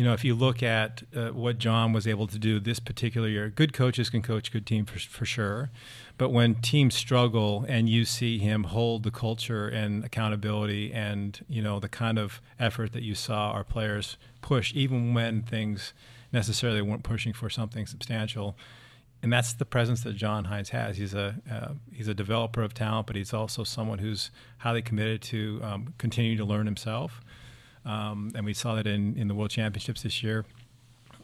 you 0.00 0.06
know, 0.06 0.14
if 0.14 0.24
you 0.24 0.34
look 0.34 0.62
at 0.62 1.02
uh, 1.14 1.28
what 1.28 1.58
John 1.58 1.92
was 1.92 2.06
able 2.06 2.26
to 2.28 2.38
do 2.38 2.58
this 2.58 2.80
particular 2.80 3.28
year, 3.28 3.50
good 3.50 3.74
coaches 3.74 4.08
can 4.08 4.22
coach 4.22 4.50
good 4.50 4.64
teams 4.64 4.88
for, 4.88 4.98
for 4.98 5.26
sure. 5.26 5.70
But 6.16 6.30
when 6.30 6.54
teams 6.54 6.94
struggle 6.94 7.66
and 7.68 7.86
you 7.86 8.06
see 8.06 8.38
him 8.38 8.64
hold 8.64 9.02
the 9.02 9.10
culture 9.10 9.68
and 9.68 10.02
accountability 10.02 10.90
and, 10.90 11.38
you 11.50 11.60
know, 11.60 11.80
the 11.80 11.90
kind 11.90 12.18
of 12.18 12.40
effort 12.58 12.94
that 12.94 13.02
you 13.02 13.14
saw 13.14 13.50
our 13.50 13.62
players 13.62 14.16
push, 14.40 14.72
even 14.74 15.12
when 15.12 15.42
things 15.42 15.92
necessarily 16.32 16.80
weren't 16.80 17.02
pushing 17.02 17.34
for 17.34 17.50
something 17.50 17.84
substantial, 17.86 18.56
and 19.22 19.30
that's 19.30 19.52
the 19.52 19.66
presence 19.66 20.02
that 20.04 20.16
John 20.16 20.46
Hynes 20.46 20.70
has. 20.70 20.96
He's 20.96 21.12
a 21.12 21.34
uh, 21.52 21.74
he's 21.92 22.08
a 22.08 22.14
developer 22.14 22.62
of 22.62 22.72
talent, 22.72 23.06
but 23.06 23.16
he's 23.16 23.34
also 23.34 23.64
someone 23.64 23.98
who's 23.98 24.30
highly 24.60 24.80
committed 24.80 25.20
to 25.24 25.60
um, 25.62 25.92
continue 25.98 26.38
to 26.38 26.44
learn 26.46 26.64
himself. 26.64 27.20
Um, 27.84 28.32
and 28.34 28.44
we 28.44 28.54
saw 28.54 28.74
that 28.74 28.86
in, 28.86 29.16
in 29.16 29.28
the 29.28 29.34
World 29.34 29.50
Championships 29.50 30.02
this 30.02 30.22
year 30.22 30.44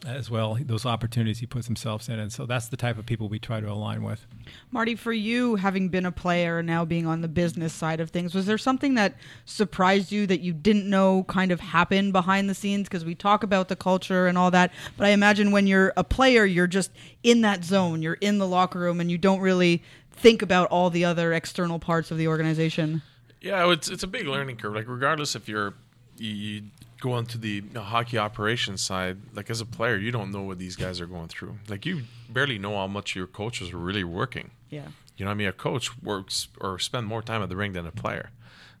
as 0.05 0.29
well. 0.29 0.57
Those 0.59 0.85
opportunities 0.85 1.39
he 1.39 1.45
puts 1.45 1.65
himself 1.65 2.07
in, 2.09 2.19
and 2.19 2.31
so 2.31 2.45
that's 2.45 2.67
the 2.67 2.77
type 2.77 2.97
of 2.97 3.05
people 3.05 3.29
we 3.29 3.39
try 3.39 3.59
to 3.59 3.69
align 3.69 4.03
with. 4.03 4.25
Marty, 4.71 4.95
for 4.95 5.13
you, 5.13 5.55
having 5.55 5.89
been 5.89 6.05
a 6.05 6.11
player 6.11 6.59
and 6.59 6.67
now 6.67 6.85
being 6.85 7.07
on 7.07 7.21
the 7.21 7.27
business 7.27 7.73
side 7.73 7.99
of 7.99 8.09
things, 8.11 8.35
was 8.35 8.45
there 8.45 8.57
something 8.57 8.95
that 8.95 9.15
surprised 9.45 10.11
you 10.11 10.27
that 10.27 10.41
you 10.41 10.53
didn't 10.53 10.89
know 10.89 11.23
kind 11.23 11.51
of 11.51 11.59
happened 11.59 12.13
behind 12.13 12.49
the 12.49 12.53
scenes? 12.53 12.87
Because 12.87 13.05
we 13.05 13.15
talk 13.15 13.43
about 13.43 13.69
the 13.69 13.75
culture 13.75 14.27
and 14.27 14.37
all 14.37 14.51
that, 14.51 14.71
but 14.97 15.07
I 15.07 15.09
imagine 15.09 15.51
when 15.51 15.67
you're 15.67 15.93
a 15.97 16.03
player, 16.03 16.45
you're 16.45 16.67
just 16.67 16.91
in 17.23 17.41
that 17.41 17.63
zone, 17.63 18.01
you're 18.01 18.15
in 18.15 18.37
the 18.37 18.47
locker 18.47 18.79
room, 18.79 18.99
and 18.99 19.09
you 19.09 19.17
don't 19.17 19.39
really 19.39 19.83
think 20.11 20.41
about 20.41 20.67
all 20.69 20.89
the 20.89 21.05
other 21.05 21.33
external 21.33 21.79
parts 21.79 22.11
of 22.11 22.17
the 22.17 22.27
organization. 22.27 23.01
Yeah, 23.39 23.71
it's 23.71 23.87
it's 23.87 24.03
a 24.03 24.07
big 24.07 24.27
learning 24.27 24.57
curve. 24.57 24.73
Like 24.73 24.87
regardless 24.87 25.35
if 25.35 25.47
you're 25.47 25.75
you, 26.19 26.31
you 26.31 26.63
go 26.99 27.17
into 27.17 27.37
the 27.37 27.63
hockey 27.75 28.17
operations 28.17 28.81
side, 28.81 29.17
like 29.33 29.49
as 29.49 29.61
a 29.61 29.65
player, 29.65 29.97
you 29.97 30.11
don't 30.11 30.31
know 30.31 30.41
what 30.41 30.59
these 30.59 30.75
guys 30.75 30.99
are 30.99 31.05
going 31.05 31.27
through. 31.27 31.57
Like 31.67 31.85
you 31.85 32.03
barely 32.29 32.57
know 32.57 32.75
how 32.75 32.87
much 32.87 33.15
your 33.15 33.27
coaches 33.27 33.71
are 33.73 33.77
really 33.77 34.03
working. 34.03 34.51
Yeah. 34.69 34.87
You 35.15 35.25
know, 35.25 35.29
what 35.29 35.35
I 35.35 35.37
mean, 35.37 35.47
a 35.47 35.53
coach 35.53 35.97
works 36.01 36.47
or 36.61 36.77
spend 36.79 37.07
more 37.07 37.21
time 37.21 37.41
at 37.41 37.49
the 37.49 37.55
ring 37.55 37.73
than 37.73 37.87
a 37.87 37.91
player. 37.91 38.29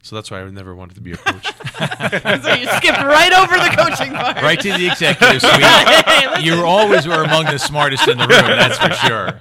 So 0.03 0.15
that's 0.15 0.29
why 0.29 0.41
I 0.41 0.49
never 0.49 0.75
wanted 0.75 0.95
to 0.95 1.01
be 1.01 1.13
a 1.13 1.17
coach. 1.17 1.45
so 2.43 2.53
you 2.53 2.67
skipped 2.77 2.99
right 2.99 3.33
over 3.33 3.55
the 3.57 3.75
coaching 3.75 4.13
part. 4.13 4.41
Right 4.41 4.59
to 4.59 4.71
the 4.71 4.87
executive 4.87 5.41
suite. 5.41 6.45
you 6.45 6.63
always 6.63 7.07
were 7.07 7.23
among 7.23 7.45
the 7.45 7.57
smartest 7.57 8.07
in 8.07 8.17
the 8.17 8.27
room, 8.27 8.45
that's 8.45 8.77
for 8.77 9.07
sure. 9.07 9.39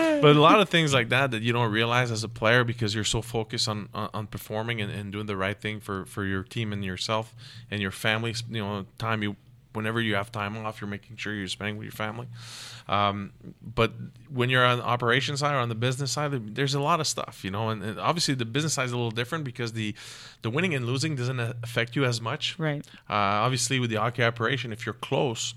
but 0.20 0.36
a 0.36 0.40
lot 0.40 0.60
of 0.60 0.68
things 0.68 0.92
like 0.92 1.08
that 1.10 1.30
that 1.32 1.42
you 1.42 1.52
don't 1.52 1.70
realize 1.70 2.10
as 2.10 2.24
a 2.24 2.28
player 2.28 2.64
because 2.64 2.94
you're 2.94 3.04
so 3.04 3.22
focused 3.22 3.68
on 3.68 3.88
on, 3.94 4.10
on 4.14 4.26
performing 4.26 4.80
and, 4.80 4.90
and 4.90 5.12
doing 5.12 5.26
the 5.26 5.36
right 5.36 5.60
thing 5.60 5.80
for 5.80 6.04
for 6.06 6.24
your 6.24 6.42
team 6.42 6.72
and 6.72 6.84
yourself 6.84 7.34
and 7.70 7.80
your 7.80 7.90
family. 7.90 8.34
You 8.48 8.62
know, 8.62 8.86
time 8.98 9.22
you 9.22 9.36
whenever 9.72 10.00
you 10.00 10.14
have 10.14 10.32
time 10.32 10.56
off, 10.58 10.80
you're 10.80 10.88
making 10.88 11.16
sure 11.16 11.32
you're 11.32 11.48
spending 11.48 11.76
with 11.76 11.84
your 11.84 11.92
family. 11.92 12.26
Um, 12.88 13.32
but 13.62 13.92
when 14.28 14.50
you're 14.50 14.64
on 14.64 14.78
the 14.78 14.84
operation 14.84 15.36
side 15.36 15.54
or 15.54 15.58
on 15.58 15.68
the 15.68 15.74
business 15.74 16.10
side, 16.10 16.54
there's 16.54 16.74
a 16.74 16.80
lot 16.80 17.00
of 17.00 17.06
stuff, 17.06 17.44
you 17.44 17.50
know, 17.50 17.68
and, 17.68 17.82
and, 17.82 18.00
obviously 18.00 18.34
the 18.34 18.44
business 18.44 18.74
side 18.74 18.86
is 18.86 18.92
a 18.92 18.96
little 18.96 19.10
different 19.10 19.44
because 19.44 19.72
the 19.72 19.94
the 20.42 20.50
winning 20.50 20.74
and 20.74 20.86
losing 20.86 21.14
doesn't 21.14 21.38
affect 21.38 21.94
you 21.94 22.04
as 22.04 22.20
much. 22.20 22.58
Right. 22.58 22.84
Uh, 23.08 23.44
obviously, 23.44 23.78
with 23.78 23.90
the 23.90 23.96
hockey 23.96 24.24
operation, 24.24 24.72
if 24.72 24.86
you're 24.86 24.94
close, 24.94 25.54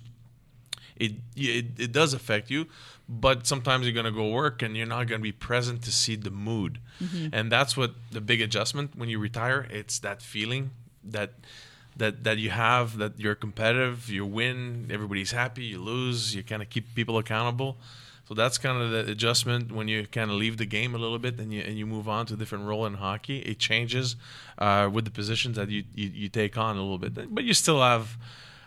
it, 0.97 1.13
it 1.36 1.65
it 1.77 1.91
does 1.91 2.13
affect 2.13 2.49
you 2.49 2.67
but 3.08 3.45
sometimes 3.45 3.86
you're 3.86 3.93
going 3.93 4.06
to 4.06 4.12
go 4.12 4.29
work 4.29 4.62
and 4.62 4.77
you're 4.77 4.88
not 4.88 5.08
going 5.08 5.19
to 5.19 5.23
be 5.23 5.32
present 5.32 5.82
to 5.84 5.91
see 5.91 6.15
the 6.15 6.32
mood. 6.32 6.79
Mm-hmm. 7.01 7.27
and 7.34 7.51
that's 7.51 7.75
what 7.75 7.91
the 8.12 8.21
big 8.21 8.41
adjustment 8.41 8.95
when 8.95 9.10
you 9.10 9.19
retire 9.19 9.67
it's 9.69 9.99
that 9.99 10.21
feeling 10.21 10.71
that 11.03 11.34
that 11.97 12.23
that 12.23 12.38
you 12.38 12.49
have 12.49 12.97
that 12.97 13.19
you're 13.19 13.36
competitive 13.36 14.10
you 14.10 14.25
win 14.25 14.89
everybody's 14.91 15.32
happy 15.32 15.63
you 15.63 15.79
lose 15.79 16.36
you 16.36 16.43
kind 16.43 16.62
of 16.62 16.69
keep 16.69 16.93
people 16.95 17.17
accountable. 17.17 17.77
So 18.25 18.34
that's 18.34 18.58
kind 18.58 18.82
of 18.82 18.89
the 18.91 19.12
adjustment 19.12 19.71
when 19.73 19.89
you 19.89 20.08
kind 20.08 20.32
of 20.32 20.38
leave 20.38 20.56
the 20.56 20.65
game 20.65 20.95
a 20.95 20.97
little 20.97 21.19
bit 21.19 21.39
and 21.39 21.53
you 21.53 21.62
and 21.62 21.77
you 21.77 21.86
move 21.86 22.08
on 22.08 22.25
to 22.27 22.36
a 22.36 22.38
different 22.38 22.65
role 22.65 22.86
in 22.86 22.93
hockey. 22.93 23.39
It 23.39 23.60
changes 23.60 24.15
uh, 24.58 24.89
with 24.91 25.03
the 25.03 25.12
positions 25.12 25.58
that 25.58 25.69
you, 25.69 25.84
you, 25.93 26.10
you 26.10 26.29
take 26.29 26.58
on 26.58 26.77
a 26.77 26.82
little 26.82 26.97
bit 26.97 27.34
but 27.36 27.43
you 27.43 27.53
still 27.53 27.82
have 27.82 28.17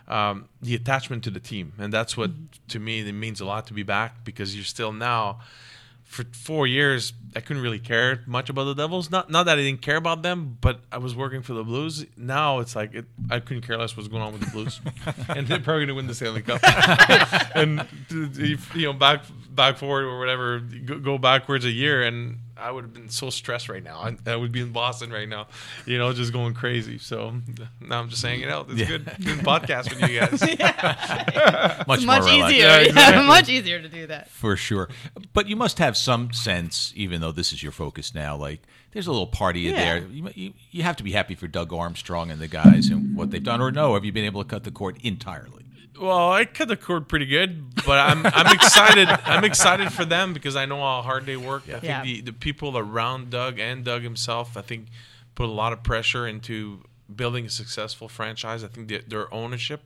um, 0.07 0.47
the 0.61 0.75
attachment 0.75 1.23
to 1.25 1.29
the 1.29 1.39
team, 1.39 1.73
and 1.77 1.91
that's 1.91 2.15
what 2.15 2.31
mm-hmm. 2.31 2.45
to 2.69 2.79
me 2.79 3.07
it 3.07 3.11
means 3.13 3.41
a 3.41 3.45
lot 3.45 3.67
to 3.67 3.73
be 3.73 3.83
back 3.83 4.23
because 4.23 4.55
you're 4.55 4.65
still 4.65 4.91
now. 4.91 5.39
For 6.05 6.23
four 6.31 6.65
years, 6.67 7.11
I 7.35 7.41
couldn't 7.41 7.61
really 7.61 7.79
care 7.79 8.21
much 8.25 8.49
about 8.49 8.63
the 8.63 8.73
Devils. 8.73 9.11
Not 9.11 9.29
not 9.29 9.45
that 9.47 9.59
I 9.59 9.61
didn't 9.61 9.81
care 9.81 9.97
about 9.97 10.21
them, 10.21 10.57
but 10.61 10.79
I 10.89 10.99
was 10.99 11.13
working 11.13 11.41
for 11.41 11.53
the 11.53 11.65
Blues. 11.65 12.05
Now 12.15 12.59
it's 12.59 12.77
like 12.77 12.93
it, 12.93 13.05
I 13.29 13.41
couldn't 13.41 13.67
care 13.67 13.77
less 13.77 13.97
what's 13.97 14.07
going 14.07 14.23
on 14.23 14.31
with 14.31 14.41
the 14.45 14.51
Blues, 14.51 14.79
and 15.27 15.45
they're 15.45 15.59
probably 15.59 15.85
going 15.85 15.87
to 15.89 15.95
win 15.95 16.07
the 16.07 16.15
Stanley 16.15 16.43
Cup. 16.43 16.61
and 17.55 17.85
you 18.09 18.85
know, 18.85 18.93
back 18.93 19.23
back 19.49 19.77
forward 19.77 20.05
or 20.05 20.17
whatever, 20.17 20.59
go 20.59 21.17
backwards 21.17 21.65
a 21.65 21.71
year, 21.71 22.03
and 22.03 22.37
I 22.59 22.71
would 22.71 22.83
have 22.85 22.93
been 22.93 23.09
so 23.09 23.29
stressed 23.29 23.69
right 23.69 23.83
now. 23.83 23.99
I, 23.99 24.17
I, 24.31 24.35
would 24.35 24.51
be 24.51 24.61
in 24.61 24.71
Boston 24.71 25.11
right 25.11 25.27
now, 25.27 25.47
you 25.85 25.97
know, 25.97 26.13
just 26.13 26.33
going 26.33 26.53
crazy. 26.53 26.97
So 26.97 27.33
now 27.81 27.99
I'm 27.99 28.09
just 28.09 28.21
saying, 28.21 28.37
hanging 28.41 28.53
out. 28.53 28.69
It's 28.69 28.79
yeah. 28.79 28.87
good 28.87 29.05
doing 29.19 29.39
podcast 29.39 29.89
with 29.89 30.09
you 30.09 30.19
guys. 30.19 30.41
yeah. 30.59 31.83
much, 31.87 32.05
much 32.05 32.23
easier. 32.23 32.67
Yeah, 32.67 32.77
exactly. 32.77 33.21
yeah, 33.21 33.27
much 33.27 33.49
easier 33.49 33.81
to 33.81 33.89
do 33.89 34.07
that. 34.07 34.29
For 34.29 34.55
sure. 34.55 34.89
But 35.33 35.47
you 35.47 35.55
must 35.55 35.79
have 35.79 35.97
some 35.97 36.33
sense, 36.33 36.93
even 36.95 37.21
though 37.21 37.31
this 37.31 37.53
is 37.53 37.63
your 37.63 37.71
focus 37.71 38.13
now, 38.13 38.35
like 38.35 38.61
there's 38.91 39.07
a 39.07 39.11
little 39.11 39.27
party 39.27 39.61
yeah. 39.61 39.73
there. 39.73 40.07
You, 40.07 40.29
you, 40.35 40.53
you 40.71 40.83
have 40.83 40.97
to 40.97 41.03
be 41.03 41.11
happy 41.11 41.35
for 41.35 41.47
Doug 41.47 41.73
Armstrong 41.73 42.31
and 42.31 42.41
the 42.41 42.47
guys 42.47 42.89
and 42.89 43.15
what 43.15 43.31
they've 43.31 43.43
done, 43.43 43.61
or 43.61 43.71
no? 43.71 43.93
Have 43.93 44.05
you 44.05 44.11
been 44.11 44.25
able 44.25 44.43
to 44.43 44.49
cut 44.49 44.63
the 44.63 44.71
cord 44.71 44.97
entirely? 45.03 45.65
Well, 45.99 46.31
I 46.31 46.45
cut 46.45 46.67
the 46.67 46.77
cord 46.77 47.07
pretty 47.07 47.25
good, 47.25 47.83
but 47.85 47.99
I'm 47.99 48.25
I'm 48.25 48.53
excited. 48.53 49.07
I'm 49.25 49.43
excited 49.43 49.91
for 49.91 50.05
them 50.05 50.33
because 50.33 50.55
I 50.55 50.65
know 50.65 50.77
how 50.77 51.01
hard 51.01 51.25
they 51.25 51.37
work. 51.37 51.67
Yeah. 51.67 51.77
I 51.77 51.79
think 51.79 51.89
yeah. 51.89 52.03
the 52.03 52.21
the 52.21 52.33
people 52.33 52.77
around 52.77 53.29
Doug 53.29 53.59
and 53.59 53.83
Doug 53.83 54.03
himself, 54.03 54.55
I 54.55 54.61
think, 54.61 54.87
put 55.35 55.47
a 55.47 55.51
lot 55.51 55.73
of 55.73 55.83
pressure 55.83 56.27
into 56.27 56.83
building 57.13 57.45
a 57.45 57.49
successful 57.49 58.07
franchise. 58.07 58.63
I 58.63 58.67
think 58.67 58.89
the, 58.89 59.01
their 59.07 59.33
ownership 59.33 59.81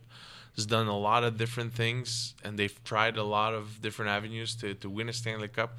has 0.55 0.65
done 0.65 0.87
a 0.87 0.97
lot 0.97 1.23
of 1.23 1.37
different 1.37 1.73
things, 1.73 2.33
and 2.43 2.57
they've 2.59 2.83
tried 2.83 3.17
a 3.17 3.23
lot 3.23 3.53
of 3.53 3.81
different 3.81 4.11
avenues 4.11 4.55
to 4.55 4.73
to 4.75 4.89
win 4.89 5.07
a 5.07 5.13
Stanley 5.13 5.47
Cup. 5.47 5.77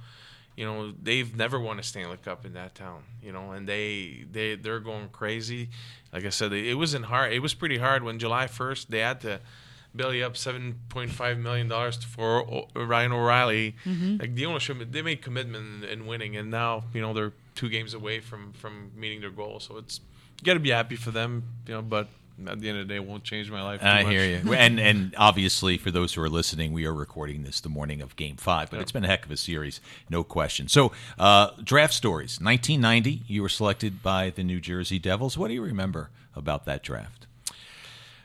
You 0.56 0.66
know, 0.66 0.92
they've 1.02 1.34
never 1.34 1.58
won 1.58 1.78
a 1.78 1.82
Stanley 1.82 2.18
Cup 2.18 2.44
in 2.46 2.52
that 2.54 2.74
town. 2.74 3.02
You 3.22 3.32
know, 3.32 3.52
and 3.52 3.68
they 3.68 4.24
they 4.30 4.54
they're 4.54 4.80
going 4.80 5.08
crazy. 5.08 5.68
Like 6.12 6.24
I 6.24 6.30
said, 6.30 6.52
it 6.52 6.74
wasn't 6.74 7.06
hard. 7.06 7.32
It 7.32 7.40
was 7.40 7.54
pretty 7.54 7.78
hard 7.78 8.02
when 8.02 8.18
July 8.18 8.46
first 8.46 8.90
they 8.90 9.00
had 9.00 9.20
to 9.22 9.40
belly 9.94 10.22
up 10.22 10.36
seven 10.36 10.80
point 10.88 11.10
five 11.10 11.38
million 11.38 11.68
dollars 11.68 12.02
for 12.02 12.66
Ryan 12.74 13.12
O'Reilly. 13.12 13.76
Mm-hmm. 13.84 14.18
Like 14.18 14.34
the 14.34 14.46
ownership, 14.46 14.78
they 14.90 15.02
made 15.02 15.22
commitment 15.22 15.84
in 15.84 16.06
winning, 16.06 16.36
and 16.36 16.50
now 16.50 16.84
you 16.92 17.00
know 17.00 17.12
they're 17.12 17.32
two 17.54 17.68
games 17.68 17.94
away 17.94 18.20
from 18.20 18.52
from 18.52 18.92
meeting 18.96 19.20
their 19.20 19.30
goal. 19.30 19.60
So 19.60 19.76
it's 19.76 20.00
you 20.40 20.46
got 20.46 20.54
to 20.54 20.60
be 20.60 20.70
happy 20.70 20.96
for 20.96 21.10
them, 21.10 21.44
you 21.66 21.74
know. 21.74 21.82
But 21.82 22.08
at 22.46 22.60
the 22.60 22.68
end 22.68 22.78
of 22.78 22.88
the 22.88 22.94
day, 22.94 22.96
it 22.96 23.04
won't 23.04 23.24
change 23.24 23.50
my 23.50 23.62
life. 23.62 23.80
I 23.82 24.02
much. 24.02 24.12
hear 24.12 24.24
you. 24.24 24.52
and 24.54 24.80
and 24.80 25.14
obviously, 25.16 25.78
for 25.78 25.90
those 25.90 26.14
who 26.14 26.22
are 26.22 26.30
listening, 26.30 26.72
we 26.72 26.86
are 26.86 26.94
recording 26.94 27.44
this 27.44 27.60
the 27.60 27.68
morning 27.68 28.00
of 28.00 28.16
Game 28.16 28.36
Five, 28.36 28.70
but 28.70 28.80
it's 28.80 28.92
been 28.92 29.04
a 29.04 29.08
heck 29.08 29.24
of 29.24 29.30
a 29.30 29.36
series, 29.36 29.80
no 30.08 30.24
question. 30.24 30.68
So, 30.68 30.92
uh, 31.18 31.50
draft 31.62 31.94
stories. 31.94 32.40
1990, 32.40 33.22
you 33.26 33.42
were 33.42 33.48
selected 33.48 34.02
by 34.02 34.30
the 34.30 34.42
New 34.42 34.60
Jersey 34.60 34.98
Devils. 34.98 35.36
What 35.36 35.48
do 35.48 35.54
you 35.54 35.62
remember 35.62 36.10
about 36.34 36.64
that 36.64 36.82
draft? 36.82 37.26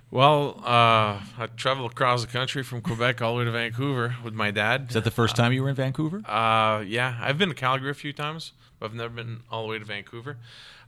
Well, 0.10 0.62
uh, 0.64 1.20
I 1.38 1.48
traveled 1.58 1.92
across 1.92 2.22
the 2.22 2.32
country 2.32 2.64
from 2.64 2.80
Quebec 2.82 3.22
all 3.22 3.34
the 3.34 3.40
way 3.40 3.46
to 3.46 3.52
Vancouver 3.52 4.16
with 4.24 4.34
my 4.34 4.52
dad. 4.52 4.86
Is 4.88 4.94
that 4.94 5.04
the 5.04 5.12
first 5.12 5.36
time 5.36 5.52
you 5.52 5.62
were 5.62 5.70
in 5.70 5.76
Vancouver? 5.76 6.22
Uh, 6.26 6.82
yeah, 6.88 7.18
I've 7.22 7.38
been 7.38 7.50
to 7.50 7.56
Calgary 7.56 7.92
a 7.92 7.94
few 7.94 8.14
times, 8.14 8.54
but 8.80 8.86
I've 8.86 8.96
never 8.96 9.14
been 9.14 9.42
all 9.52 9.64
the 9.64 9.68
way 9.68 9.80
to 9.80 9.86
Vancouver. 9.86 10.38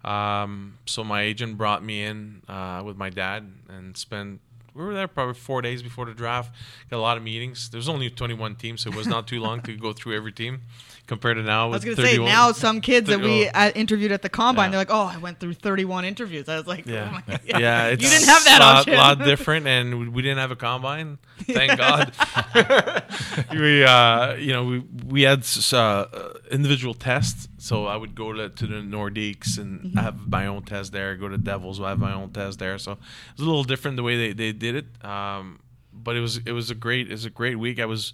Um, 0.05 0.77
so 0.85 1.03
my 1.03 1.21
agent 1.23 1.57
brought 1.57 1.83
me 1.83 2.03
in 2.03 2.43
uh, 2.47 2.81
with 2.85 2.95
my 2.95 3.09
dad 3.09 3.51
and 3.67 3.97
spent 3.97 4.39
we 4.79 4.85
were 4.85 4.93
there 4.93 5.09
probably 5.09 5.33
four 5.33 5.61
days 5.61 5.83
before 5.83 6.05
the 6.05 6.13
draft. 6.13 6.55
Got 6.89 6.97
a 6.97 7.01
lot 7.01 7.17
of 7.17 7.23
meetings. 7.23 7.69
There 7.69 7.77
was 7.77 7.89
only 7.89 8.09
21 8.09 8.55
teams, 8.55 8.81
so 8.81 8.89
it 8.89 8.95
was 8.95 9.07
not 9.07 9.27
too 9.27 9.41
long 9.41 9.61
to 9.63 9.75
go 9.75 9.91
through 9.91 10.15
every 10.15 10.31
team 10.31 10.61
compared 11.05 11.35
to 11.35 11.43
now. 11.43 11.65
I 11.65 11.71
was 11.71 11.83
going 11.83 11.97
to 11.97 12.05
say 12.05 12.17
now 12.17 12.53
some 12.53 12.79
kids 12.79 13.09
that 13.09 13.19
we 13.19 13.49
uh, 13.49 13.71
interviewed 13.71 14.13
at 14.13 14.21
the 14.21 14.29
combine, 14.29 14.67
yeah. 14.67 14.71
they're 14.71 14.79
like, 14.79 14.91
"Oh, 14.91 15.11
I 15.13 15.17
went 15.17 15.39
through 15.39 15.55
31 15.55 16.05
interviews." 16.05 16.47
I 16.47 16.55
was 16.55 16.65
like, 16.65 16.85
"Yeah, 16.85 17.19
oh 17.27 17.37
yeah." 17.43 17.89
you 17.89 17.97
didn't 17.97 18.27
have 18.27 18.45
that 18.45 18.59
lot, 18.61 18.75
option. 18.77 18.93
lot 18.95 19.19
different, 19.19 19.67
and 19.67 20.13
we 20.13 20.21
didn't 20.21 20.37
have 20.37 20.51
a 20.51 20.55
combine. 20.55 21.17
Thank 21.39 21.77
God. 21.77 22.13
we, 23.51 23.83
uh, 23.83 24.35
you 24.35 24.53
know, 24.53 24.63
we 24.63 24.79
we 25.05 25.21
had 25.23 25.45
uh, 25.73 26.05
individual 26.51 26.93
tests. 26.93 27.49
So 27.59 27.85
I 27.85 27.95
would 27.95 28.15
go 28.15 28.33
to, 28.33 28.49
to 28.49 28.67
the 28.67 28.75
Nordiques 28.75 29.57
and 29.57 29.81
mm-hmm. 29.81 29.97
have 29.97 30.27
my 30.27 30.47
own 30.47 30.63
test 30.63 30.93
there. 30.93 31.15
Go 31.15 31.27
to 31.27 31.37
Devils, 31.37 31.79
I 31.79 31.89
have 31.89 31.99
my 31.99 32.13
own 32.13 32.31
test 32.31 32.59
there. 32.59 32.77
So 32.77 32.93
it's 33.31 33.41
a 33.41 33.45
little 33.45 33.63
different 33.63 33.97
the 33.97 34.03
way 34.03 34.17
they, 34.17 34.33
they 34.33 34.51
did 34.53 34.75
it. 34.75 35.05
Um, 35.05 35.59
but 35.93 36.15
it 36.15 36.21
was 36.21 36.37
it 36.37 36.51
was 36.51 36.71
a 36.71 36.75
great 36.75 37.07
it 37.07 37.11
was 37.11 37.25
a 37.25 37.29
great 37.29 37.57
week. 37.59 37.79
I 37.79 37.85
was 37.85 38.13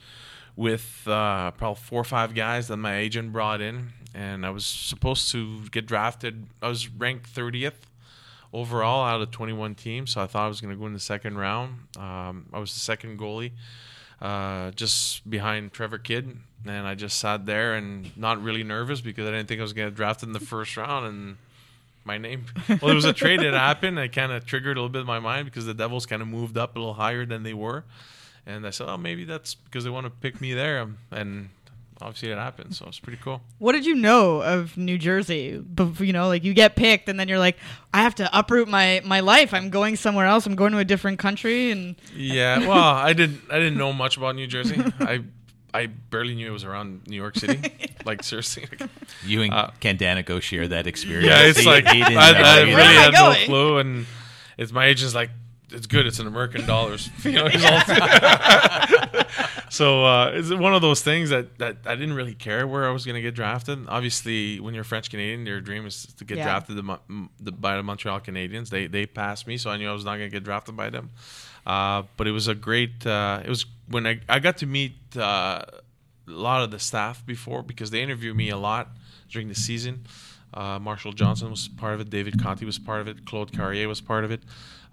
with 0.56 1.08
uh, 1.08 1.52
probably 1.52 1.82
four 1.82 2.02
or 2.02 2.06
five 2.06 2.34
guys 2.34 2.68
that 2.70 2.78
my 2.78 2.98
agent 2.98 3.32
brought 3.32 3.62
in, 3.62 3.90
and 4.14 4.46
I 4.46 4.50
was 4.50 4.66
supposed 4.66 5.32
to 5.32 5.62
get 5.70 5.86
drafted. 5.86 6.48
I 6.62 6.70
was 6.70 6.90
ranked 6.90 7.34
30th 7.34 7.74
overall 8.54 9.04
out 9.04 9.22
of 9.22 9.32
21 9.32 9.76
teams, 9.76 10.12
so 10.12 10.22
I 10.22 10.28
thought 10.28 10.46
I 10.46 10.48
was 10.48 10.62
going 10.62 10.74
to 10.74 10.80
go 10.80 10.88
in 10.88 10.94
the 10.94 11.00
second 11.00 11.38
round. 11.38 11.88
Um, 11.98 12.48
I 12.54 12.60
was 12.60 12.74
the 12.74 12.80
second 12.80 13.20
goalie, 13.20 13.52
uh, 14.22 14.72
just 14.72 15.30
behind 15.30 15.74
Trevor 15.74 15.98
Kidd, 15.98 16.38
and 16.66 16.88
I 16.88 16.96
just 16.96 17.20
sat 17.20 17.46
there 17.46 17.76
and 17.76 18.16
not 18.18 18.42
really 18.42 18.64
nervous 18.64 19.02
because 19.02 19.28
I 19.28 19.32
didn't 19.32 19.48
think 19.48 19.60
I 19.60 19.64
was 19.64 19.74
going 19.74 19.90
to 19.90 19.96
draft 19.96 20.24
in 20.24 20.34
the 20.34 20.40
first 20.40 20.78
round, 20.78 21.06
and 21.06 21.38
my 22.04 22.18
name. 22.18 22.46
Well, 22.70 22.78
there 22.80 22.96
was 22.96 23.06
a 23.06 23.14
trade 23.14 23.42
that 23.42 23.54
happened. 23.54 24.00
It 24.00 24.14
kind 24.14 24.32
of 24.32 24.46
triggered 24.46 24.78
a 24.78 24.80
little 24.80 24.90
bit 24.90 25.06
my 25.06 25.20
mind 25.20 25.46
because 25.46 25.66
the 25.66 25.74
Devils 25.74 26.06
kind 26.06 26.22
of 26.22 26.28
moved 26.28 26.58
up 26.58 26.76
a 26.76 26.80
little 26.80 26.94
higher 26.94 27.26
than 27.26 27.44
they 27.44 27.54
were. 27.54 27.84
And 28.46 28.66
I 28.66 28.70
said, 28.70 28.88
oh, 28.88 28.98
maybe 28.98 29.26
that's 29.26 29.56
because 29.56 29.84
they 29.84 29.90
want 29.90 30.06
to 30.06 30.12
pick 30.12 30.40
me 30.40 30.54
there. 30.54 30.88
And 31.12 31.50
obviously 32.02 32.32
it 32.32 32.38
happened. 32.38 32.76
So 32.76 32.86
it's 32.88 33.00
pretty 33.00 33.20
cool. 33.22 33.42
What 33.60 33.74
did 33.74 33.86
you 33.86 33.96
know 33.96 34.42
of 34.42 34.78
New 34.78 34.98
Jersey? 34.98 35.64
You 36.00 36.14
know, 36.14 36.28
like 36.28 36.44
you 36.44 36.54
get 36.54 36.76
picked 36.76 37.10
and 37.10 37.20
then 37.20 37.28
you're 37.28 37.40
like, 37.40 37.58
I 37.94 38.02
have 38.02 38.16
to 38.16 38.30
uproot 38.38 38.68
my, 38.68 39.02
my 39.06 39.22
life. 39.22 39.54
I'm 39.54 39.70
going 39.70 39.96
somewhere 39.96 40.26
else. 40.26 40.46
I'm 40.46 40.56
going 40.56 40.72
to 40.74 40.80
a 40.80 40.86
different 40.86 41.20
country. 41.20 41.72
And 41.72 41.96
yeah, 42.16 42.60
well, 42.60 42.96
I 42.96 43.14
didn't, 43.14 43.42
I 43.50 43.60
didn't 43.60 43.78
know 43.78 43.94
much 43.94 44.18
about 44.18 44.36
New 44.36 44.48
Jersey. 44.48 44.82
I, 45.00 45.24
I 45.74 45.88
barely 45.88 46.36
knew 46.36 46.48
it 46.48 46.52
was 46.52 46.64
around 46.64 47.06
New 47.08 47.18
York 47.18 47.36
City. 47.36 47.92
like 48.06 48.24
seriously, 48.24 48.66
like, 48.80 48.90
you 49.26 49.42
and 49.42 49.54
uh, 49.54 49.72
Ken 49.82 49.98
Daneyko 49.98 50.42
share 50.42 50.70
that 50.70 50.88
experience. 50.88 51.28
Yeah, 51.28 51.42
it's 51.42 51.60
he, 51.60 51.66
like 51.66 51.86
he 51.88 52.02
I, 52.02 52.32
I 52.32 52.62
really 52.62 52.78
had 52.78 53.14
no 53.14 53.36
clue, 53.46 53.78
and 53.80 54.06
it's 54.58 54.72
my 54.72 54.86
agent's 54.86 55.14
like, 55.14 55.32
it's 55.72 55.88
good. 55.88 56.06
It's 56.06 56.20
in 56.20 56.28
American 56.28 56.66
dollars. 56.66 57.10
You 57.24 57.32
know, 57.34 57.48
so 59.70 60.06
uh, 60.06 60.32
it's 60.34 60.50
one 60.52 60.74
of 60.76 60.82
those 60.82 61.02
things 61.02 61.30
that, 61.32 61.58
that 61.60 61.78
I 61.86 61.96
didn't 61.96 62.14
really 62.14 62.36
care 62.36 62.68
where 62.68 62.88
I 62.88 62.92
was 62.92 63.06
going 63.06 63.16
to 63.16 63.22
get 63.22 63.36
drafted. 63.36 63.86
Obviously, 63.88 64.60
when 64.60 64.74
you're 64.74 64.84
French 64.84 65.10
Canadian, 65.10 65.46
your 65.46 65.62
dream 65.62 65.86
is 65.86 66.06
to 66.18 66.26
get 66.26 66.38
Yeah. 66.38 66.46
drafted 66.46 66.78
the, 66.78 67.00
the, 67.40 67.52
by 67.52 67.76
the 67.78 67.84
Montreal 67.84 68.20
Canadiens. 68.22 68.70
They 68.70 68.88
they 68.88 69.06
passed 69.06 69.48
me, 69.48 69.58
so 69.58 69.70
I 69.70 69.78
knew 69.78 69.90
I 69.90 69.94
was 69.94 70.06
not 70.06 70.18
going 70.18 70.30
to 70.30 70.36
get 70.36 70.44
drafted 70.44 70.76
by 70.78 70.90
them. 70.90 71.10
Uh, 71.66 72.04
but 72.18 72.28
it 72.28 72.32
was 72.32 72.48
a 72.48 72.56
great. 72.56 73.06
Uh, 73.06 73.42
it 73.44 73.50
was 73.50 73.66
when 73.90 74.06
I 74.06 74.20
I 74.30 74.40
got 74.40 74.58
to 74.58 74.66
meet 74.68 74.96
uh, 75.18 75.64
a 76.28 76.32
lot 76.32 76.64
of 76.64 76.72
the 76.72 76.80
staff 76.80 77.26
before 77.26 77.64
because 77.64 77.92
they 77.92 78.02
interviewed 78.02 78.36
me 78.36 78.50
a 78.50 78.58
lot 78.58 78.90
during 79.30 79.48
the 79.48 79.56
season. 79.56 80.06
Uh, 80.54 80.80
Marshall 80.80 81.12
Johnston 81.12 81.50
was 81.50 81.68
part 81.68 81.96
of 81.96 82.02
it. 82.02 82.10
David 82.10 82.42
Conte 82.42 82.64
was 82.64 82.80
part 82.80 83.02
of 83.02 83.08
it. 83.08 83.26
Claude 83.26 83.52
Carrier 83.52 83.88
was 83.90 84.00
part 84.00 84.24
of 84.24 84.32
it. 84.32 84.42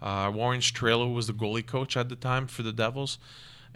Uh, 0.02 0.30
Warren 0.34 0.60
Strelow 0.60 1.14
was 1.14 1.28
the 1.28 1.32
goalie 1.32 1.64
coach 1.64 1.96
at 1.96 2.08
the 2.08 2.16
time 2.16 2.48
for 2.48 2.62
the 2.62 2.72
Devils, 2.72 3.18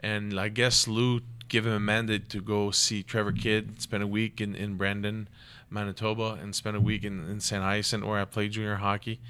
and 0.01 0.39
I 0.39 0.49
guess 0.49 0.89
Lou 0.89 1.21
gave 1.49 1.67
him 1.67 1.73
a 1.73 1.81
mandate 1.81 2.29
to 2.31 2.41
go 2.41 2.71
see 2.71 3.03
Trevor 3.03 3.33
Kidd, 3.33 3.81
spend 3.81 4.03
a 4.03 4.07
week 4.07 4.41
in, 4.41 4.55
in 4.57 4.77
Brandon, 4.77 5.29
Manitoba, 5.71 6.39
and 6.43 6.55
spend 6.55 6.77
a 6.77 6.81
week 6.81 7.05
in, 7.05 7.29
in 7.31 7.41
St. 7.41 7.62
Hyacinthe 7.62 8.05
where 8.05 8.19
I 8.19 8.25
played 8.25 8.53
junior 8.53 8.77
hockey. 8.77 9.21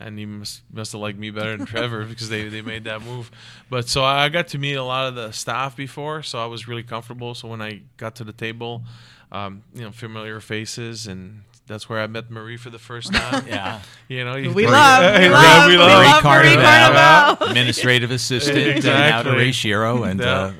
And 0.00 0.18
he 0.18 0.26
must 0.26 0.62
must 0.72 0.90
have 0.90 1.00
liked 1.00 1.18
me 1.18 1.30
better 1.30 1.56
than 1.56 1.66
Trevor 1.66 2.04
because 2.08 2.28
they, 2.28 2.48
they 2.48 2.62
made 2.62 2.82
that 2.84 3.02
move. 3.02 3.30
But 3.70 3.88
so 3.88 4.02
I 4.02 4.28
got 4.28 4.48
to 4.48 4.58
meet 4.58 4.74
a 4.74 4.82
lot 4.82 5.06
of 5.06 5.14
the 5.14 5.30
staff 5.30 5.76
before, 5.76 6.24
so 6.24 6.42
I 6.42 6.46
was 6.46 6.66
really 6.66 6.82
comfortable. 6.82 7.32
So 7.36 7.46
when 7.46 7.62
I 7.62 7.82
got 7.96 8.16
to 8.16 8.24
the 8.24 8.32
table, 8.32 8.82
um, 9.30 9.62
you 9.72 9.82
know, 9.82 9.92
familiar 9.92 10.40
faces, 10.40 11.06
and 11.06 11.42
that's 11.66 11.88
where 11.88 12.00
I 12.00 12.06
met 12.06 12.30
Marie 12.30 12.56
for 12.56 12.70
the 12.70 12.78
first 12.78 13.12
time. 13.14 13.46
Yeah. 13.46 13.80
You 14.08 14.24
know, 14.24 14.36
you- 14.36 14.52
We 14.52 14.62
Marie- 14.66 14.72
love, 14.72 15.20
we 15.20 15.28
love, 15.28 15.66
we 15.66 15.72
we 15.72 15.78
love. 15.78 16.04
love 16.04 16.24
Marie 16.24 16.56
Marie 16.56 16.56
Carnevale, 16.56 17.36
Carnevale. 17.36 17.46
administrative 17.50 18.10
assistant 18.10 18.58
Exactly. 18.58 19.12
out 19.12 19.26
of 19.26 19.34
Ratio, 19.34 20.02
and 20.04 20.20
Yeah. 20.20 20.26
uh, 20.26 20.52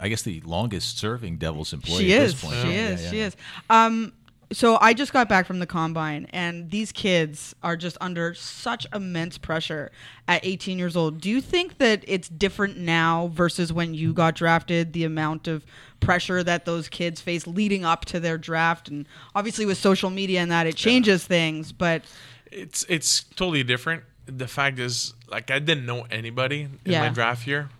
I 0.00 0.08
guess 0.08 0.22
the 0.22 0.40
longest 0.44 0.98
serving 0.98 1.36
Devils 1.38 1.72
employee 1.72 2.04
She 2.06 2.14
at 2.14 2.22
is. 2.22 2.32
this 2.32 2.42
point. 2.42 2.56
She 2.62 2.72
Yeah, 2.72 2.88
is. 2.88 3.02
yeah, 3.04 3.10
She 3.10 3.18
yeah. 3.18 3.26
is. 3.26 3.36
Um, 3.70 4.12
so 4.52 4.78
I 4.80 4.94
just 4.94 5.12
got 5.12 5.28
back 5.28 5.46
from 5.46 5.58
the 5.58 5.66
combine, 5.66 6.26
and 6.32 6.70
these 6.70 6.92
kids 6.92 7.54
are 7.62 7.76
just 7.76 7.96
under 8.00 8.34
such 8.34 8.86
immense 8.94 9.38
pressure 9.38 9.90
at 10.28 10.44
18 10.44 10.78
years 10.78 10.96
old. 10.96 11.20
Do 11.20 11.28
you 11.30 11.40
think 11.40 11.78
that 11.78 12.04
it's 12.06 12.28
different 12.28 12.76
now 12.78 13.30
versus 13.34 13.72
when 13.72 13.94
you 13.94 14.12
got 14.12 14.34
drafted? 14.34 14.92
The 14.92 15.04
amount 15.04 15.48
of 15.48 15.64
pressure 16.00 16.42
that 16.44 16.64
those 16.64 16.88
kids 16.88 17.20
face 17.20 17.46
leading 17.46 17.84
up 17.84 18.04
to 18.06 18.20
their 18.20 18.38
draft, 18.38 18.88
and 18.88 19.06
obviously 19.34 19.66
with 19.66 19.78
social 19.78 20.10
media 20.10 20.40
and 20.40 20.50
that, 20.50 20.66
it 20.66 20.76
changes 20.76 21.24
things. 21.24 21.72
But 21.72 22.02
it's 22.50 22.84
it's 22.88 23.22
totally 23.24 23.62
different. 23.62 24.04
The 24.26 24.46
fact 24.46 24.78
is, 24.78 25.14
like, 25.28 25.50
I 25.50 25.58
didn't 25.58 25.84
know 25.86 26.06
anybody 26.10 26.62
in 26.62 26.78
Yeah. 26.84 27.00
my 27.00 27.08
draft 27.08 27.46
year. 27.46 27.70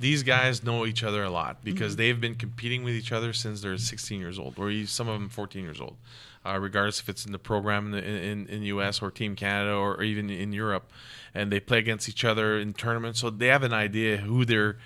These 0.00 0.22
guys 0.22 0.64
know 0.64 0.86
each 0.86 1.04
other 1.04 1.22
a 1.22 1.30
lot 1.30 1.62
because 1.62 1.96
they've 1.96 2.20
been 2.20 2.34
competing 2.34 2.84
with 2.84 2.94
each 2.94 3.12
other 3.12 3.32
since 3.32 3.60
they're 3.60 3.76
16 3.76 4.18
years 4.18 4.38
old, 4.38 4.58
or 4.58 4.72
some 4.86 5.08
of 5.08 5.20
them 5.20 5.28
14 5.28 5.62
years 5.62 5.80
old, 5.80 5.96
uh, 6.44 6.58
regardless 6.58 7.00
if 7.00 7.08
it's 7.10 7.26
in 7.26 7.32
the 7.32 7.38
program 7.38 7.92
in, 7.92 8.02
in 8.04 8.46
in 8.46 8.62
U.S. 8.62 9.02
or 9.02 9.10
Team 9.10 9.36
Canada 9.36 9.74
or 9.74 10.02
even 10.02 10.30
in 10.30 10.52
Europe, 10.52 10.90
and 11.34 11.52
they 11.52 11.60
play 11.60 11.78
against 11.78 12.08
each 12.08 12.24
other 12.24 12.58
in 12.58 12.72
tournaments, 12.72 13.20
so 13.20 13.28
they 13.28 13.48
have 13.48 13.62
an 13.62 13.74
idea 13.74 14.16
who 14.16 14.44
they're 14.46 14.78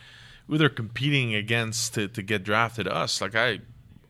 who 0.49 0.59
they're 0.59 0.69
competing 0.69 1.35
against 1.35 1.95
to, 1.95 2.09
to 2.09 2.23
get 2.23 2.43
drafted. 2.43 2.89
Us, 2.89 3.21
like 3.21 3.35
I, 3.35 3.61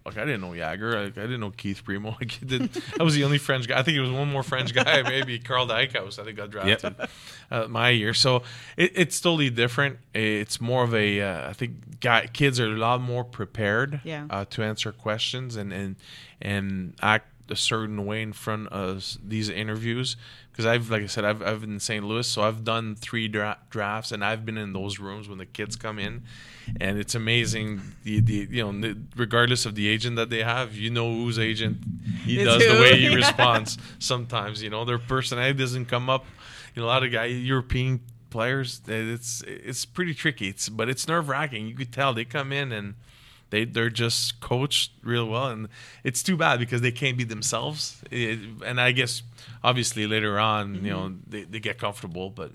like 0.07 0.19
I 0.19 0.25
didn't 0.25 0.43
know 0.43 0.51
Jagr. 0.51 1.05
Like, 1.05 1.19
I 1.19 1.23
didn't 1.23 1.41
know 1.41 1.51
Keith 1.51 1.83
Primeau. 1.85 2.15
Like, 2.21 2.39
I, 2.43 2.45
didn't, 2.45 2.79
I 3.01 3.03
was 3.03 3.15
the 3.15 3.25
only 3.25 3.39
French 3.39 3.67
guy. 3.67 3.79
I 3.79 3.83
think 3.83 3.97
it 3.97 4.01
was 4.01 4.11
one 4.11 4.31
more 4.31 4.43
French 4.43 4.75
guy, 4.75 5.03
maybe 5.09 5.39
Karl 5.39 5.67
Dykhuis. 5.67 6.19
I 6.19 6.25
think 6.25 6.37
got 6.37 6.51
drafted 6.51 6.95
uh, 7.51 7.67
my 7.69 7.89
year. 7.91 8.13
So 8.15 8.43
it, 8.77 8.93
it's 8.95 9.21
totally 9.21 9.51
different. 9.51 9.99
It's 10.15 10.61
more 10.61 10.85
of 10.85 10.95
a. 10.95 11.21
Uh, 11.21 11.49
I 11.51 11.53
think 11.55 12.01
guy, 12.01 12.27
kids 12.27 12.61
are 12.61 12.67
a 12.67 12.77
lot 12.77 13.01
more 13.01 13.25
prepared 13.25 14.01
Yeah. 14.05 14.27
uh, 14.31 14.45
to 14.51 14.63
answer 14.63 14.93
questions 14.93 15.57
and 15.57 15.73
and 15.73 15.97
and 16.43 16.95
act 17.01 17.29
a 17.51 17.57
certain 17.57 18.07
way 18.07 18.23
in 18.23 18.33
front 18.33 18.69
of 18.69 19.17
these 19.23 19.49
interviews. 19.49 20.17
Because 20.55 20.67
I've, 20.67 20.89
like 20.89 21.03
I 21.03 21.07
said, 21.07 21.25
I've 21.25 21.43
I've 21.43 21.63
been 21.63 21.73
in 21.73 21.81
St. 21.81 22.05
Louis, 22.05 22.25
so 22.29 22.43
I've 22.43 22.63
done 22.63 22.95
three 22.95 23.27
dra- 23.27 23.59
drafts, 23.71 24.13
and 24.13 24.25
I've 24.25 24.47
been 24.47 24.57
in 24.57 24.73
those 24.73 25.01
rooms 25.01 25.29
when 25.29 25.39
the 25.39 25.47
kids 25.47 25.75
come 25.75 25.99
in, 25.99 26.23
and 26.81 26.97
it's 26.97 27.17
amazing. 27.17 27.81
The, 28.05 28.21
the 28.21 28.47
you 28.49 28.63
know, 28.63 28.81
the- 28.81 28.97
regardless 29.17 29.67
of 29.67 29.75
the 29.75 29.89
agent 29.89 30.15
that 30.15 30.31
they 30.31 30.45
have, 30.45 30.77
you 30.77 30.91
know 30.91 31.13
whose 31.13 31.41
agent 31.41 31.79
he 32.25 32.39
It's 32.41 32.45
does 32.45 32.73
the 32.73 32.81
way 32.81 32.97
he 32.97 33.09
Yeah. 33.11 33.17
responds. 33.17 33.79
Sometimes 33.99 34.63
you 34.63 34.71
know 34.71 34.85
their 34.85 35.01
personality 35.01 35.59
doesn't 35.59 35.87
come 35.87 36.09
up. 36.09 36.25
You 36.77 36.83
know, 36.83 36.87
a 36.87 36.91
lot 36.91 37.03
of 37.03 37.11
guy 37.11 37.25
European 37.25 38.01
players, 38.31 38.81
it's 38.87 39.43
it's 39.49 39.85
pretty 39.85 40.15
tricky. 40.15 40.49
It's 40.51 40.69
but 40.69 40.89
it's 40.89 41.09
nerve 41.09 41.29
wracking. 41.29 41.67
You 41.67 41.75
could 41.75 41.93
tell 41.93 42.15
they 42.15 42.25
come 42.25 42.53
in 42.53 42.71
and 42.71 42.95
they 43.55 43.65
they're 43.65 43.89
just 43.89 44.41
coached 44.41 44.91
real 45.05 45.27
well, 45.29 45.49
and 45.49 45.69
it's 46.03 46.23
too 46.23 46.37
bad 46.37 46.59
because 46.59 46.81
they 46.81 46.91
can't 46.91 47.17
be 47.17 47.23
themselves. 47.25 48.03
It, 48.11 48.41
and 48.67 48.81
I 48.81 48.91
guess 48.91 49.23
obviously 49.63 50.07
later 50.09 50.41
on, 50.41 50.85
you 50.85 50.91
know, 50.91 51.15
they, 51.27 51.45
they 51.45 51.61
get 51.61 51.79
comfortable, 51.79 52.31
but 52.31 52.51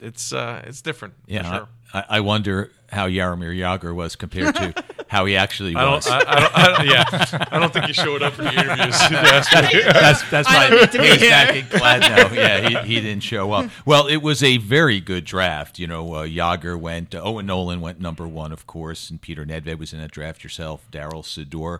it's 0.00 0.32
uh 0.32 0.62
it's 0.64 0.80
different. 0.80 1.14
for 1.24 1.32
Yeah, 1.32 1.56
sure. 1.56 1.68
I, 1.92 2.04
I 2.08 2.20
wonder 2.20 2.70
how 2.90 3.08
Jaromir 3.08 3.56
Jagr 3.58 3.92
was 3.94 4.14
compared 4.14 4.54
to 4.54 4.84
how 5.14 5.24
he 5.26 5.36
actually 5.36 5.76
I 5.76 5.94
was. 5.94 6.06
don't, 6.06 6.26
I, 6.26 6.32
I 6.32 6.40
don't, 6.40 6.58
I 6.58 6.66
don't, 6.76 6.86
yeah, 6.88 7.48
I 7.52 7.58
don't 7.60 7.72
think 7.72 7.84
he 7.86 7.92
showed 7.92 8.20
up 8.20 8.32
for 8.32 8.42
the 8.42 8.52
interviews. 8.52 8.96
if 9.00 9.10
you 9.10 9.16
ask 9.16 9.72
me. 9.72 9.82
that's 9.84 10.28
that's 10.28 10.48
I 10.48 10.54
why 10.54 10.70
don't 10.70 10.80
need 10.80 10.92
to 10.92 10.98
be 10.98 11.08
he's 11.08 11.30
back 11.30 11.54
in 11.54 11.64
Kladno. 11.66 12.34
Yeah, 12.34 12.82
he, 12.82 12.94
he 12.94 13.00
didn't 13.00 13.22
show 13.22 13.52
up. 13.52 13.70
Well, 13.86 14.06
it 14.08 14.18
was 14.18 14.42
a 14.42 14.56
very 14.58 15.00
good 15.00 15.24
draft. 15.24 15.78
You 15.78 15.86
know, 15.86 16.14
uh, 16.14 16.26
Jagr 16.26 16.78
went, 16.78 17.14
uh, 17.14 17.22
Owen 17.22 17.46
Nolan 17.46 17.80
went 17.80 18.00
number 18.00 18.26
one, 18.26 18.52
of 18.52 18.66
course, 18.66 19.08
and 19.08 19.20
Peter 19.20 19.46
Nedved 19.46 19.78
was 19.78 19.92
in 19.92 20.00
that 20.00 20.10
draft 20.10 20.42
yourself. 20.42 20.86
Darryl 20.90 21.22
Sydor. 21.22 21.78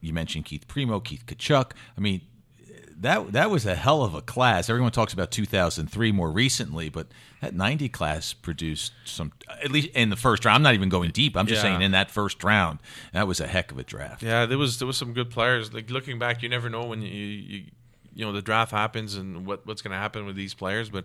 You 0.00 0.12
mentioned 0.12 0.46
Keith 0.46 0.66
Primeau, 0.66 1.00
Keith 1.00 1.24
Tkachuk. 1.26 1.72
I 1.96 2.00
mean, 2.00 2.22
that 3.00 3.32
that 3.32 3.50
was 3.50 3.66
a 3.66 3.74
hell 3.74 4.02
of 4.02 4.14
a 4.14 4.22
class. 4.22 4.70
Everyone 4.70 4.90
talks 4.92 5.12
about 5.12 5.30
2003 5.30 6.12
more 6.12 6.30
recently, 6.30 6.88
but 6.88 7.06
that 7.42 7.54
90 7.54 7.88
class 7.90 8.32
produced 8.32 8.92
some. 9.04 9.32
At 9.62 9.70
least 9.70 9.88
in 9.94 10.08
the 10.10 10.16
first 10.16 10.44
round. 10.44 10.56
I'm 10.56 10.62
not 10.62 10.74
even 10.74 10.88
going 10.88 11.10
deep. 11.10 11.36
I'm 11.36 11.46
just 11.46 11.62
Yeah. 11.62 11.70
saying 11.70 11.82
in 11.82 11.90
that 11.92 12.10
first 12.10 12.42
round, 12.42 12.78
that 13.12 13.26
was 13.28 13.40
a 13.40 13.46
heck 13.46 13.70
of 13.70 13.78
a 13.78 13.84
draft. 13.84 14.22
Yeah, 14.22 14.46
there 14.46 14.58
was 14.58 14.78
there 14.78 14.86
was 14.86 14.96
some 14.96 15.12
good 15.12 15.30
players. 15.30 15.72
Like 15.74 15.90
looking 15.90 16.18
back, 16.18 16.42
you 16.42 16.48
never 16.48 16.70
know 16.70 16.84
when 16.84 17.02
you 17.02 17.08
you, 17.10 17.64
you 18.14 18.24
know 18.24 18.32
the 18.32 18.42
draft 18.42 18.70
happens 18.72 19.14
and 19.14 19.44
what 19.46 19.66
what's 19.66 19.82
going 19.82 19.92
to 19.92 19.98
happen 19.98 20.24
with 20.24 20.36
these 20.36 20.54
players. 20.54 20.88
But 20.88 21.04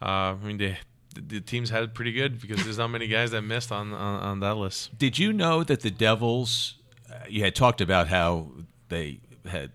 uh, 0.00 0.04
I 0.04 0.36
mean, 0.42 0.58
they, 0.58 0.78
the, 1.14 1.20
the 1.20 1.40
teams 1.40 1.70
had 1.70 1.82
it 1.82 1.94
pretty 1.94 2.12
good 2.12 2.40
because 2.40 2.62
there's 2.64 2.78
not 2.78 2.88
many 2.88 3.08
guys 3.08 3.32
that 3.32 3.42
missed 3.42 3.72
on 3.72 3.92
on, 3.92 4.20
on 4.20 4.40
that 4.40 4.54
list. 4.56 4.96
Did 4.98 5.18
you 5.18 5.32
know 5.32 5.64
that 5.64 5.80
the 5.80 5.90
Devils? 5.90 6.76
Uh, 7.10 7.16
you 7.28 7.42
had 7.42 7.54
talked 7.54 7.80
about 7.80 8.08
how 8.08 8.50
they 8.88 9.18
had 9.46 9.72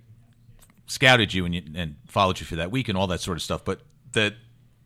scouted 0.90 1.34
you 1.34 1.46
and, 1.46 1.56
you 1.56 1.64
and 1.76 1.96
followed 2.08 2.40
you 2.40 2.46
for 2.46 2.56
that 2.56 2.72
week 2.72 2.90
and 2.90 2.98
all 2.98 3.08
that 3.08 3.22
sort 3.22 3.38
of 3.38 3.42
stuff, 3.42 3.64
but 3.64 3.82
that 4.12 4.34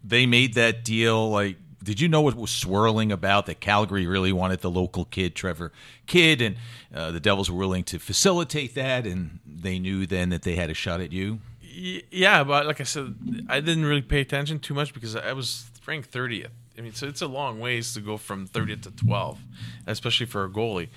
they 0.03 0.25
made 0.25 0.53
that 0.53 0.83
deal. 0.83 1.29
Like, 1.29 1.57
did 1.81 1.99
you 1.99 2.07
know 2.07 2.21
what 2.21 2.35
was 2.35 2.51
swirling 2.51 3.11
about 3.11 3.45
that 3.47 3.59
Calgary 3.59 4.05
really 4.05 4.31
wanted 4.31 4.59
the 4.59 4.69
local 4.69 5.05
kid, 5.05 5.35
Trevor 5.35 5.71
Kidd, 6.05 6.41
and 6.41 6.57
uh, 6.93 7.11
the 7.11 7.19
Devils 7.19 7.49
were 7.49 7.57
willing 7.57 7.83
to 7.85 7.99
facilitate 7.99 8.75
that, 8.75 9.07
and 9.07 9.39
they 9.45 9.79
knew 9.79 10.05
then 10.05 10.29
that 10.29 10.43
they 10.43 10.55
had 10.55 10.69
a 10.69 10.73
shot 10.73 11.01
at 11.01 11.11
you. 11.11 11.39
Yeah, 11.61 12.43
but 12.43 12.67
like 12.67 12.79
I 12.79 12.83
said, 12.83 13.15
I 13.49 13.59
didn't 13.59 13.85
really 13.85 14.01
pay 14.01 14.21
attention 14.21 14.59
too 14.59 14.73
much 14.73 14.93
because 14.93 15.15
I 15.15 15.33
was 15.33 15.71
ranked 15.87 16.11
30th. 16.11 16.49
I 16.77 16.81
mean, 16.81 16.93
so 16.93 17.07
it's 17.07 17.21
a 17.21 17.27
long 17.27 17.59
ways 17.59 17.93
to 17.93 18.01
go 18.01 18.17
from 18.17 18.47
30 18.47 18.77
to 18.77 18.91
12, 18.91 19.39
especially 19.85 20.25
for 20.25 20.43
a 20.43 20.49
goalie. 20.49 20.89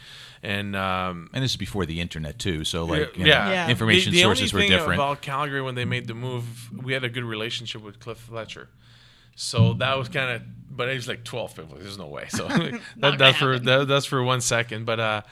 And 0.43 0.75
um, 0.75 1.29
And 1.35 1.45
this 1.45 1.53
is 1.53 1.57
before 1.57 1.85
the 1.87 2.01
internet 2.01 2.39
too, 2.39 2.65
so 2.65 2.85
like 2.85 3.17
you 3.17 3.25
know, 3.25 3.31
yeah. 3.31 3.51
Yeah. 3.51 3.69
information 3.69 4.13
the, 4.13 4.19
the 4.19 4.23
sources 4.23 4.53
were 4.53 4.61
only 4.61 4.69
thing 4.69 4.79
different. 4.79 5.01
About 5.01 5.21
Calgary 5.21 5.61
when 5.61 5.75
they 5.75 5.85
made 5.85 6.07
the 6.07 6.15
move, 6.15 6.71
we 6.73 6.93
had 6.93 7.05
a 7.05 7.09
good 7.09 7.25
relationship 7.25 7.83
with 7.83 8.01
Cliff 8.01 8.19
Fletcher, 8.19 8.69
so 9.35 9.75
that 9.75 9.99
was 9.99 10.09
kind 10.09 10.31
of. 10.31 10.43
But 10.77 10.89
it 10.89 10.95
was 10.95 11.09
like 11.09 11.25
twelve 11.25 11.55
people. 11.57 11.77
There's 11.79 11.99
no 11.99 12.07
way. 12.07 12.27
So 12.29 12.47
that, 12.49 12.81
gonna 13.01 13.17
that's 13.17 13.39
for 13.39 13.59
that, 13.59 13.89
that's 13.89 14.07
for 14.07 14.23
one 14.23 14.41
second. 14.41 14.85
But 14.87 15.01
uh, 15.01 15.23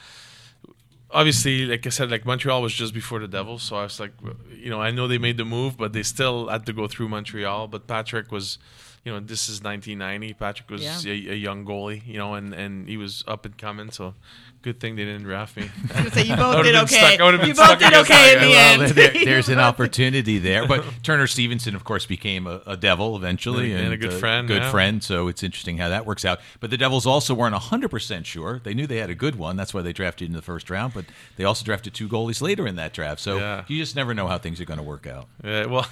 obviously, 1.11 1.67
like 1.67 1.87
I 1.87 1.91
said, 1.91 2.11
like 2.11 2.25
Montreal 2.27 2.61
was 2.63 2.75
just 2.75 2.93
before 2.93 3.21
the 3.21 3.29
Devils, 3.29 3.63
so 3.63 3.77
I 3.77 3.85
was 3.85 4.01
like, 4.01 4.13
you 4.57 4.71
know, 4.71 4.81
I 4.81 4.91
know 4.91 5.07
they 5.07 5.19
made 5.19 5.37
the 5.37 5.45
move, 5.45 5.77
but 5.77 5.93
they 5.93 6.03
still 6.03 6.49
had 6.49 6.67
to 6.67 6.73
go 6.73 6.87
through 6.89 7.09
Montreal. 7.09 7.69
But 7.69 7.87
Patrick 7.87 8.33
was. 8.33 8.59
You 9.05 9.13
know, 9.13 9.21
this 9.21 9.49
is 9.51 9.63
1990. 9.63 10.33
Patrick 10.35 10.71
was 10.71 10.83
Yeah. 10.83 10.99
a, 11.05 11.33
a 11.33 11.37
young 11.37 11.65
goalie, 11.67 12.07
you 12.07 12.17
know, 12.17 12.35
and, 12.35 12.55
and 12.55 12.89
he 12.89 12.97
was 12.97 13.23
up 13.29 13.45
and 13.45 13.57
coming. 13.59 13.91
So, 13.91 14.15
good 14.63 14.81
thing 14.81 14.97
they 14.97 15.05
didn't 15.05 15.25
draft 15.25 15.59
me. 15.59 15.65
I 15.95 16.03
was 16.05 16.05
gonna 16.05 16.11
say 16.11 16.23
you 16.23 16.37
both 16.37 16.65
did 16.65 16.75
okay. 16.75 16.87
stuck- 16.87 17.21
I 17.21 17.25
would've 17.25 17.41
been 17.41 17.49
you 17.51 17.55
both 17.55 17.67
stuck 17.67 17.79
did 17.81 17.93
okay 17.93 18.33
in 18.33 18.41
the 18.41 18.47
guy. 18.55 18.73
end. 18.73 18.83
There- 18.93 19.25
there's 19.27 19.51
an 19.51 19.59
opportunity 19.71 20.39
there. 20.39 20.67
But 20.67 20.87
Turner 21.03 21.27
Stevenson, 21.27 21.75
of 21.75 21.85
course, 21.85 22.07
became 22.07 22.47
a, 22.47 22.63
a 22.67 22.79
Devil 22.79 23.15
eventually, 23.15 23.75
And 23.75 23.93
a 23.93 23.99
good 23.99 24.15
uh, 24.15 24.19
friend, 24.19 24.49
Good 24.49 24.63
yeah. 24.63 24.71
friend. 24.71 25.05
So 25.05 25.29
it's 25.29 25.43
interesting 25.43 25.77
how 25.77 25.91
that 25.91 26.07
works 26.07 26.25
out. 26.25 26.41
But 26.61 26.71
the 26.71 26.79
Devils 26.79 27.05
also 27.05 27.35
weren't 27.35 27.53
100 27.53 27.91
percent 27.91 28.25
sure. 28.27 28.63
They 28.65 28.73
knew 28.73 28.87
they 28.87 28.97
had 29.01 29.11
a 29.11 29.15
good 29.15 29.37
one. 29.37 29.57
That's 29.57 29.75
why 29.75 29.83
they 29.83 29.93
drafted 29.93 30.29
in 30.29 30.35
the 30.35 30.41
first 30.41 30.71
round. 30.71 30.95
But 30.95 31.05
they 31.37 31.45
also 31.45 31.63
drafted 31.63 31.93
two 31.93 32.09
goalies 32.09 32.41
later 32.41 32.67
in 32.67 32.77
that 32.77 32.95
draft. 32.95 33.21
So 33.21 33.37
Yeah. 33.37 33.65
you 33.69 33.77
just 33.79 33.95
never 33.97 34.15
know 34.15 34.29
how 34.29 34.39
things 34.39 34.63
are 34.63 34.65
going 34.65 34.79
to 34.79 34.83
work 34.83 35.07
out. 35.07 35.27
Yeah, 35.45 35.67
well, 35.67 35.87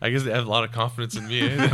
I 0.00 0.10
guess 0.10 0.22
they 0.22 0.30
have 0.30 0.46
a 0.46 0.50
lot 0.50 0.62
of 0.62 0.70
confidence 0.70 1.16
in 1.16 1.26
me. 1.26 1.40
Eh? 1.40 1.68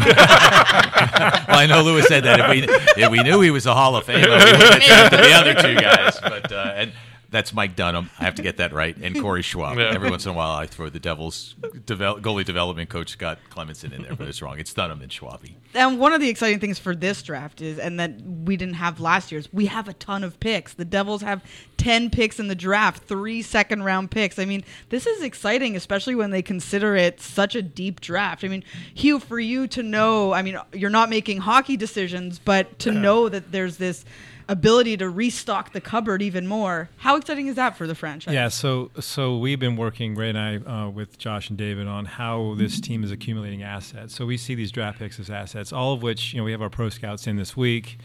Well, 0.72 1.58
I 1.58 1.66
know 1.66 1.82
Lewis 1.82 2.06
said 2.06 2.24
that 2.24 2.40
if 2.40 2.48
we 2.48 3.02
if 3.02 3.10
we 3.10 3.22
knew 3.22 3.40
he 3.40 3.50
was 3.50 3.66
a 3.66 3.74
Hall 3.74 3.96
of 3.96 4.04
Famer, 4.04 4.24
we 4.24 4.52
would 4.52 4.82
have 4.82 5.10
the 5.10 5.32
other 5.32 5.54
two 5.54 5.74
guys. 5.74 6.18
But 6.20 6.52
uh, 6.52 6.72
and 6.76 6.92
that's 7.30 7.52
Mike 7.52 7.76
Dunham. 7.76 8.10
I 8.18 8.24
have 8.24 8.34
to 8.36 8.42
get 8.42 8.56
that 8.56 8.72
right. 8.72 8.96
And 8.96 9.20
Corey 9.20 9.42
Schwab. 9.42 9.78
Yeah. 9.78 9.92
Every 9.94 10.10
once 10.10 10.24
in 10.24 10.30
a 10.30 10.34
while, 10.34 10.52
I 10.52 10.66
throw 10.66 10.88
the 10.90 10.98
Devils 10.98 11.54
devel- 11.60 12.20
goalie 12.20 12.44
development 12.44 12.90
coach 12.90 13.10
Scott 13.10 13.38
Clemmensen 13.50 13.92
in 13.92 14.02
there, 14.02 14.14
but 14.16 14.28
it's 14.28 14.42
wrong. 14.42 14.58
It's 14.58 14.74
Dunham 14.74 15.00
and 15.00 15.10
Schwabi. 15.10 15.54
And 15.74 15.98
one 16.00 16.12
of 16.12 16.20
the 16.20 16.28
exciting 16.28 16.58
things 16.58 16.78
for 16.78 16.94
this 16.96 17.22
draft 17.22 17.60
is, 17.60 17.78
and 17.78 18.00
that 18.00 18.20
we 18.22 18.56
didn't 18.56 18.74
have 18.74 18.98
last 18.98 19.30
year's, 19.30 19.52
we 19.52 19.66
have 19.66 19.88
a 19.88 19.92
ton 19.94 20.24
of 20.24 20.40
picks. 20.40 20.74
The 20.74 20.84
Devils 20.84 21.22
have 21.22 21.44
10 21.76 22.10
picks 22.10 22.40
in 22.40 22.48
the 22.48 22.54
draft, 22.54 23.04
three 23.04 23.42
second 23.42 23.84
round 23.84 24.10
picks. 24.10 24.38
I 24.38 24.44
mean, 24.44 24.64
this 24.88 25.06
is 25.06 25.22
exciting, 25.22 25.76
especially 25.76 26.16
when 26.16 26.30
they 26.30 26.42
consider 26.42 26.96
it 26.96 27.20
such 27.20 27.54
a 27.54 27.62
deep 27.62 28.00
draft. 28.00 28.44
I 28.44 28.48
mean, 28.48 28.64
Hugh, 28.94 29.20
for 29.20 29.38
you 29.38 29.66
to 29.68 29.82
know, 29.82 30.32
I 30.32 30.42
mean, 30.42 30.58
you're 30.72 30.90
not 30.90 31.08
making 31.08 31.38
hockey 31.38 31.76
decisions, 31.76 32.38
but 32.38 32.78
to 32.80 32.90
know 32.90 33.28
that 33.28 33.52
there's 33.52 33.76
this 33.76 34.04
ability 34.50 34.96
to 34.96 35.08
restock 35.08 35.72
the 35.72 35.80
cupboard 35.80 36.20
even 36.20 36.46
more, 36.46 36.90
how 36.98 37.16
exciting 37.16 37.46
is 37.46 37.54
that 37.54 37.76
for 37.76 37.86
the 37.86 37.94
franchise? 37.94 38.34
Yeah, 38.34 38.48
so 38.48 38.90
so 38.98 39.38
we've 39.38 39.60
been 39.60 39.76
working 39.76 40.16
Ray 40.16 40.30
and 40.30 40.38
I 40.38 40.56
uh, 40.56 40.90
with 40.90 41.16
Josh 41.18 41.48
and 41.48 41.56
David 41.56 41.86
on 41.86 42.04
how 42.04 42.54
this 42.58 42.80
team 42.80 43.04
is 43.04 43.12
accumulating 43.12 43.62
assets. 43.62 44.14
So 44.14 44.26
we 44.26 44.36
see 44.36 44.56
these 44.56 44.72
draft 44.72 44.98
picks 44.98 45.20
as 45.20 45.30
assets, 45.30 45.72
all 45.72 45.92
of 45.94 46.02
which 46.02 46.34
you 46.34 46.40
know 46.40 46.44
we 46.44 46.50
have 46.50 46.60
our 46.60 46.68
pro 46.68 46.90
scouts 46.90 47.26
in 47.26 47.36
this 47.36 47.56
week. 47.56 47.98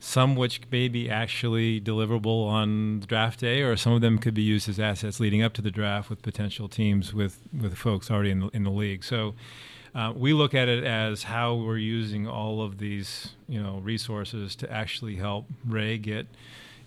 Some 0.00 0.36
which 0.36 0.60
may 0.70 0.88
be 0.88 1.08
actually 1.08 1.80
deliverable 1.80 2.46
on 2.46 3.00
draft 3.00 3.40
day, 3.40 3.62
or 3.62 3.76
some 3.76 3.92
of 3.94 4.02
them 4.02 4.18
could 4.18 4.34
be 4.34 4.42
used 4.42 4.68
as 4.68 4.78
assets 4.78 5.18
leading 5.18 5.42
up 5.42 5.54
to 5.54 5.62
the 5.62 5.70
draft 5.70 6.10
with 6.10 6.20
potential 6.20 6.68
teams 6.68 7.14
with 7.14 7.38
with 7.56 7.74
folks 7.76 8.10
already 8.10 8.30
in 8.30 8.40
the, 8.40 8.48
in 8.48 8.64
the 8.64 8.70
league. 8.70 9.04
So. 9.04 9.34
Uh, 9.94 10.12
we 10.14 10.32
look 10.32 10.54
at 10.54 10.68
it 10.68 10.82
as 10.82 11.22
how 11.22 11.54
we're 11.54 11.78
using 11.78 12.26
all 12.26 12.60
of 12.60 12.78
these, 12.78 13.30
you 13.48 13.62
know, 13.62 13.78
resources 13.78 14.56
to 14.56 14.70
actually 14.70 15.16
help 15.16 15.46
Ray 15.64 15.98
get, 15.98 16.26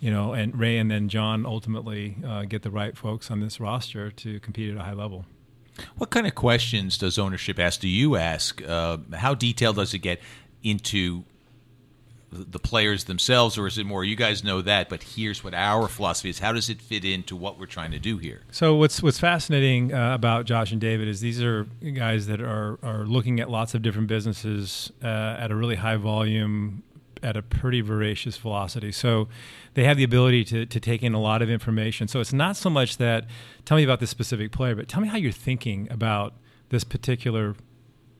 you 0.01 0.11
know, 0.11 0.33
and 0.33 0.57
Ray 0.59 0.77
and 0.77 0.91
then 0.91 1.07
John 1.07 1.45
ultimately 1.45 2.17
uh, 2.25 2.43
get 2.43 2.63
the 2.63 2.71
right 2.71 2.97
folks 2.97 3.31
on 3.31 3.39
this 3.39 3.59
roster 3.61 4.11
to 4.11 4.39
compete 4.41 4.71
at 4.71 4.77
a 4.77 4.83
high 4.83 4.93
level. 4.93 5.25
What 5.97 6.09
kind 6.09 6.27
of 6.27 6.35
questions 6.35 6.97
does 6.97 7.17
ownership 7.17 7.59
ask? 7.59 7.79
Do 7.79 7.87
you 7.87 8.15
ask? 8.17 8.61
Uh, 8.67 8.97
how 9.13 9.35
detailed 9.35 9.77
does 9.77 9.93
it 9.93 9.99
get 9.99 10.19
into 10.63 11.23
the 12.31 12.59
players 12.59 13.05
themselves, 13.05 13.57
or 13.57 13.67
is 13.67 13.77
it 13.77 13.85
more 13.85 14.03
you 14.03 14.15
guys 14.15 14.43
know 14.43 14.61
that, 14.61 14.89
but 14.89 15.01
here's 15.01 15.43
what 15.43 15.53
our 15.53 15.87
philosophy 15.87 16.29
is? 16.29 16.39
How 16.39 16.51
does 16.51 16.69
it 16.69 16.81
fit 16.81 17.05
into 17.05 17.35
what 17.35 17.57
we're 17.57 17.67
trying 17.67 17.91
to 17.91 17.99
do 17.99 18.17
here? 18.17 18.41
So 18.51 18.75
what's 18.75 19.01
what's 19.01 19.19
fascinating 19.19 19.93
uh, 19.93 20.13
about 20.13 20.45
Josh 20.45 20.71
and 20.71 20.81
David 20.81 21.07
is 21.07 21.21
these 21.21 21.41
are 21.41 21.63
guys 21.93 22.27
that 22.27 22.41
are 22.41 22.79
are 22.83 23.05
looking 23.05 23.39
at 23.39 23.49
lots 23.49 23.73
of 23.73 23.81
different 23.81 24.07
businesses 24.07 24.91
uh, 25.01 25.07
at 25.39 25.51
a 25.51 25.55
really 25.55 25.75
high 25.75 25.95
volume 25.95 26.83
at 27.23 27.35
a 27.35 27.41
pretty 27.41 27.81
voracious 27.81 28.37
velocity. 28.37 28.91
So 28.91 29.27
they 29.73 29.83
have 29.85 29.97
the 29.97 30.03
ability 30.03 30.43
to, 30.45 30.65
to 30.67 30.79
take 30.79 31.01
in 31.01 31.13
a 31.13 31.19
lot 31.19 31.41
of 31.41 31.49
information. 31.49 32.07
So 32.07 32.19
it's 32.19 32.33
not 32.33 32.55
so 32.55 32.69
much 32.69 32.97
that 32.97 33.25
tell 33.65 33.77
me 33.77 33.83
about 33.83 33.99
this 33.99 34.09
specific 34.09 34.51
player, 34.51 34.75
but 34.75 34.87
tell 34.87 35.01
me 35.01 35.07
how 35.07 35.17
you're 35.17 35.31
thinking 35.31 35.87
about 35.89 36.33
this 36.69 36.83
particular 36.83 37.55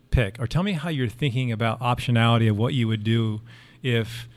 pick, 0.10 0.40
or 0.40 0.48
tell 0.48 0.64
me 0.64 0.72
how 0.72 0.90
you're 0.90 1.08
thinking 1.08 1.52
about 1.52 1.80
optionality 1.80 2.50
of 2.50 2.58
what 2.58 2.74
you 2.74 2.88
would 2.88 3.04
do 3.04 3.42
if 3.84 4.28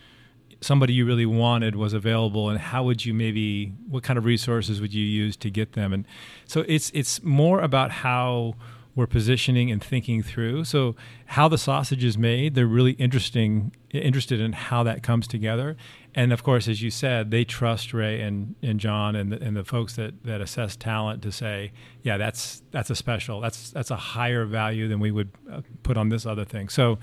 somebody 0.60 0.92
you 0.92 1.06
really 1.06 1.26
wanted 1.26 1.74
was 1.74 1.92
available 1.92 2.50
and 2.50 2.58
how 2.58 2.84
would 2.84 3.04
you 3.04 3.14
maybe 3.14 3.72
what 3.88 4.02
kind 4.02 4.18
of 4.18 4.24
resources 4.24 4.80
would 4.80 4.92
you 4.92 5.04
use 5.04 5.36
to 5.38 5.50
get 5.50 5.72
them? 5.72 5.92
And 5.92 6.06
so 6.46 6.64
it's 6.68 6.90
it's 6.94 7.22
more 7.22 7.60
about 7.60 7.90
how 7.90 8.54
we're 8.96 9.06
positioning 9.06 9.70
and 9.70 9.82
thinking 9.82 10.20
through. 10.20 10.64
So 10.64 10.96
how 11.26 11.48
the 11.48 11.56
sausage 11.56 12.04
is 12.04 12.18
made 12.18 12.54
they're 12.54 12.66
really 12.66 12.92
interesting 12.92 13.72
interested 13.90 14.40
in 14.40 14.52
how 14.52 14.82
that 14.82 15.02
comes 15.02 15.26
together. 15.26 15.76
And 16.14 16.32
of 16.32 16.42
course 16.42 16.68
as 16.68 16.82
you 16.82 16.90
said 16.90 17.30
they 17.30 17.44
trust 17.44 17.94
ray 17.94 18.20
and, 18.20 18.54
and 18.62 18.78
john 18.78 19.16
and 19.16 19.32
the, 19.32 19.40
and 19.40 19.56
the 19.56 19.64
folks 19.64 19.96
that, 19.96 20.24
that 20.24 20.42
assess 20.42 20.76
talent 20.76 21.22
to 21.22 21.32
say 21.32 21.72
yeah 22.02 22.18
that's 22.18 22.62
that's 22.70 22.90
a 22.90 22.96
special 22.96 23.40
that's 23.40 23.70
that's 23.70 23.90
a 23.90 23.96
higher 23.96 24.44
value 24.44 24.88
than 24.88 25.00
we 25.00 25.10
would 25.10 25.30
uh, 25.50 25.62
put 25.82 25.96
on 25.96 26.10
this 26.10 26.26
other 26.26 26.44
thing. 26.44 26.68
So 26.68 26.98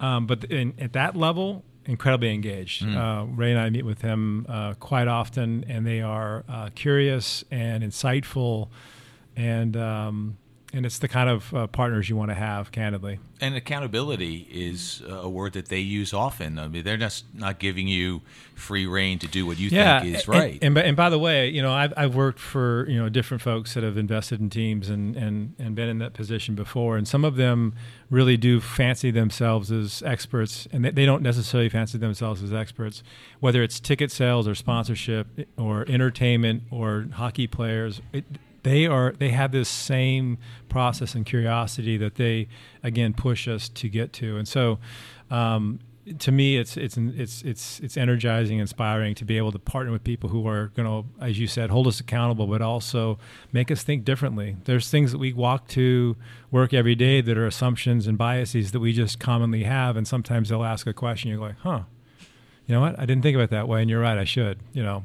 um, 0.00 0.26
but 0.26 0.44
in, 0.44 0.72
at 0.78 0.94
that 0.94 1.16
level 1.16 1.64
incredibly 1.86 2.32
engaged. 2.32 2.84
Mm. 2.84 2.96
Uh, 2.96 3.26
Ray 3.26 3.50
and 3.50 3.60
I 3.60 3.70
meet 3.70 3.84
with 3.84 4.00
them 4.00 4.46
uh, 4.48 4.74
quite 4.74 5.08
often, 5.08 5.64
and 5.68 5.86
they 5.86 6.00
are 6.00 6.44
uh, 6.48 6.70
curious 6.74 7.44
and 7.50 7.82
insightful, 7.82 8.68
and 9.36 9.76
um, 9.76 10.36
and 10.74 10.84
it's 10.84 10.98
the 10.98 11.06
kind 11.06 11.30
of 11.30 11.54
uh, 11.54 11.66
partners 11.68 12.08
you 12.08 12.16
want 12.16 12.32
to 12.32 12.34
have, 12.34 12.72
candidly. 12.72 13.20
And 13.40 13.54
accountability 13.54 14.48
is 14.50 15.02
a 15.08 15.28
word 15.28 15.52
that 15.52 15.68
they 15.68 15.78
use 15.78 16.12
often. 16.12 16.58
I 16.58 16.66
mean, 16.66 16.82
they're 16.82 16.96
just 16.96 17.26
not 17.32 17.60
giving 17.60 17.86
you 17.86 18.22
free 18.56 18.84
rein 18.86 19.20
to 19.20 19.28
do 19.28 19.46
what 19.46 19.58
you 19.58 19.68
yeah, 19.68 20.00
think 20.00 20.16
is 20.16 20.24
and- 20.24 20.28
right. 20.28 20.58
And, 20.62 20.76
and, 20.76 20.96
by 20.96 21.10
the 21.10 21.18
way, 21.18 21.48
you 21.48 21.62
know, 21.62 21.72
I've, 21.72 21.92
I've 21.96 22.14
worked 22.16 22.40
for 22.40 22.86
you 22.88 22.98
know 23.00 23.08
different 23.08 23.40
folks 23.40 23.74
that 23.74 23.84
have 23.84 23.96
invested 23.96 24.40
in 24.40 24.50
teams 24.50 24.88
and, 24.88 25.14
and 25.16 25.54
and 25.58 25.76
been 25.76 25.88
in 25.88 25.98
that 25.98 26.12
position 26.12 26.56
before, 26.56 26.96
and 26.96 27.06
some 27.06 27.24
of 27.24 27.36
them 27.36 27.74
really 28.10 28.36
do 28.36 28.60
fancy 28.60 29.10
themselves 29.10 29.70
as 29.70 30.02
experts, 30.04 30.66
and 30.72 30.84
they, 30.84 30.90
they 30.90 31.06
don't 31.06 31.22
necessarily 31.22 31.68
fancy 31.68 31.98
themselves 31.98 32.42
as 32.42 32.52
experts, 32.52 33.02
whether 33.38 33.62
it's 33.62 33.78
ticket 33.78 34.10
sales 34.10 34.48
or 34.48 34.54
sponsorship 34.54 35.28
or 35.56 35.84
entertainment 35.88 36.64
or 36.70 37.06
hockey 37.12 37.46
players. 37.46 38.00
It, 38.12 38.24
they 38.64 38.86
are 38.86 39.12
they 39.12 39.28
have 39.30 39.52
this 39.52 39.68
same 39.68 40.38
process 40.68 41.14
and 41.14 41.24
curiosity 41.24 41.96
that 41.96 42.16
they 42.16 42.48
again 42.82 43.14
push 43.14 43.46
us 43.46 43.68
to 43.70 43.88
get 43.88 44.12
to, 44.14 44.36
and 44.36 44.48
so. 44.48 44.78
Um, 45.30 45.80
to 46.18 46.30
me, 46.30 46.58
it's 46.58 46.76
it's 46.76 46.98
it's 46.98 47.42
it's 47.42 47.80
it's 47.80 47.96
energizing, 47.96 48.58
inspiring 48.58 49.14
to 49.14 49.24
be 49.24 49.38
able 49.38 49.52
to 49.52 49.58
partner 49.58 49.90
with 49.90 50.04
people 50.04 50.28
who 50.28 50.46
are 50.46 50.66
going 50.76 50.86
to, 50.86 51.08
as 51.24 51.38
you 51.38 51.46
said, 51.46 51.70
hold 51.70 51.86
us 51.86 51.98
accountable, 51.98 52.46
but 52.46 52.60
also 52.60 53.18
make 53.52 53.70
us 53.70 53.82
think 53.82 54.04
differently. 54.04 54.56
There's 54.64 54.90
things 54.90 55.12
that 55.12 55.18
we 55.18 55.32
walk 55.32 55.66
to 55.68 56.16
work 56.50 56.74
every 56.74 56.94
day 56.94 57.22
that 57.22 57.38
are 57.38 57.46
assumptions 57.46 58.06
and 58.06 58.18
biases 58.18 58.72
that 58.72 58.80
we 58.80 58.92
just 58.92 59.18
commonly 59.18 59.62
have, 59.62 59.96
and 59.96 60.06
sometimes 60.06 60.50
they'll 60.50 60.64
ask 60.64 60.86
a 60.86 60.92
question, 60.92 61.30
you're 61.30 61.40
like, 61.40 61.58
huh, 61.60 61.84
you 62.66 62.74
know 62.74 62.82
what? 62.82 62.98
I 62.98 63.06
didn't 63.06 63.22
think 63.22 63.36
of 63.36 63.40
it 63.40 63.50
that 63.50 63.66
way, 63.66 63.80
and 63.80 63.88
you're 63.88 64.00
right, 64.00 64.18
I 64.18 64.24
should. 64.24 64.58
You 64.74 64.82
know, 64.82 65.04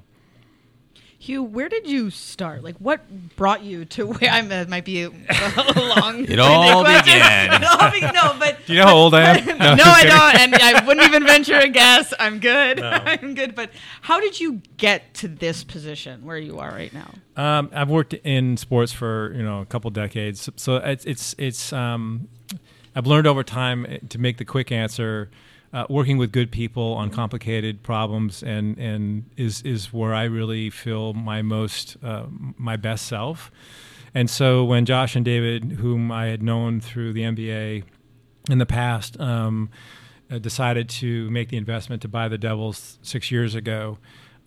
Hugh, 1.22 1.44
where 1.44 1.68
did 1.68 1.86
you 1.86 2.10
start? 2.12 2.64
Like, 2.64 2.78
what 2.78 3.02
brought 3.36 3.62
you 3.62 3.84
to 3.84 4.08
where 4.14 4.30
I'm? 4.32 4.50
It 4.54 4.70
might 4.70 4.86
be 4.86 5.04
a 5.04 5.10
long. 5.10 6.24
It 6.24 6.40
all 6.40 6.84
began. 6.84 7.62
It 7.62 7.66
all 7.66 7.92
be- 7.92 8.00
no, 8.00 8.36
but 8.40 8.58
do 8.66 8.72
you 8.74 8.80
know 8.80 8.86
how 8.86 8.96
old 8.96 9.14
I 9.14 9.38
am? 9.38 9.46
no, 9.46 9.76
just 9.76 9.86
I 9.86 10.04
don't, 10.06 10.42
and 10.42 10.56
I 10.56 10.86
wouldn't 10.86 11.06
even 11.06 11.26
venture 11.26 11.58
a 11.58 11.68
guess. 11.68 12.14
I'm 12.18 12.40
good. 12.40 12.80
I'm 12.84 13.36
good. 13.36 13.54
But 13.54 13.70
how 14.02 14.22
did 14.22 14.40
you 14.40 14.62
get 14.78 15.14
to 15.16 15.28
this 15.28 15.66
position 15.66 16.24
where 16.26 16.38
you 16.38 16.60
are 16.60 16.72
right 16.72 16.94
now? 16.94 17.14
Um, 17.36 17.70
I've 17.74 17.90
worked 17.90 18.14
in 18.14 18.56
sports 18.56 18.94
for 18.94 19.34
you 19.36 19.44
know 19.44 19.60
a 19.60 19.66
couple 19.66 19.92
decades, 19.92 20.50
so 20.56 20.78
it's 20.78 21.04
it's 21.04 21.36
it's. 21.38 21.74
Um, 21.74 22.30
I've 22.96 23.08
learned 23.08 23.28
over 23.28 23.44
time 23.44 24.00
to 24.10 24.18
make 24.18 24.38
the 24.38 24.46
quick 24.46 24.72
answer. 24.72 25.30
Uh, 25.72 25.86
working 25.88 26.18
with 26.18 26.32
good 26.32 26.52
people 26.52 26.94
on 26.94 27.12
complicated 27.12 27.84
problems 27.84 28.42
and 28.42 28.76
and 28.80 29.30
is 29.38 29.62
is 29.62 29.94
where 29.94 30.16
I 30.16 30.24
really 30.24 30.72
feel 30.72 31.14
my 31.14 31.44
most 31.44 31.96
uh, 32.02 32.26
my 32.58 32.76
best 32.76 33.06
self. 33.06 33.52
And 34.16 34.30
so 34.30 34.64
when 34.64 34.86
Josh 34.86 35.16
and 35.16 35.24
David, 35.24 35.74
whom 35.74 36.12
I 36.12 36.26
had 36.28 36.42
known 36.42 36.82
through 36.82 37.14
the 37.14 37.22
NBA 37.22 37.84
in 38.50 38.58
the 38.58 38.66
past, 38.66 39.20
um, 39.20 39.70
uh, 40.32 40.40
decided 40.40 40.90
to 40.90 41.30
make 41.30 41.50
the 41.50 41.58
investment 41.58 42.02
to 42.02 42.08
buy 42.08 42.28
the 42.28 42.38
Devils 42.38 42.98
six 43.02 43.32
years 43.32 43.56
ago, 43.56 44.00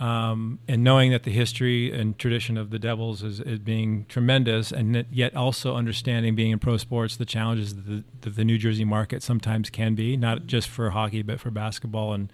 um, 0.03 0.59
and 0.67 0.83
knowing 0.83 1.13
that 1.13 1.23
the 1.23 1.31
history 1.31 1.93
and 1.97 2.19
tradition 2.19 2.57
of 2.57 2.71
the 2.71 2.79
Devils 2.81 3.23
is, 3.23 3.39
is 3.39 3.61
being 3.61 4.05
tremendous, 4.09 4.73
and 4.73 5.07
yet 5.13 5.37
also 5.37 5.77
understanding 5.77 6.35
being 6.35 6.51
in 6.51 6.59
pro 6.59 6.77
sports 6.77 7.17
the 7.17 7.25
challenges 7.25 7.77
that 7.77 7.87
the, 7.87 8.05
that 8.23 8.35
the 8.35 8.45
New 8.45 8.59
Jersey 8.59 8.85
market 8.85 9.23
sometimes 9.23 9.71
can 9.71 9.95
be, 9.95 10.17
not 10.17 10.47
just 10.47 10.69
for 10.69 10.91
hockey 10.91 11.23
but 11.23 11.39
for 11.39 11.53
basketball. 11.53 12.15
And 12.15 12.33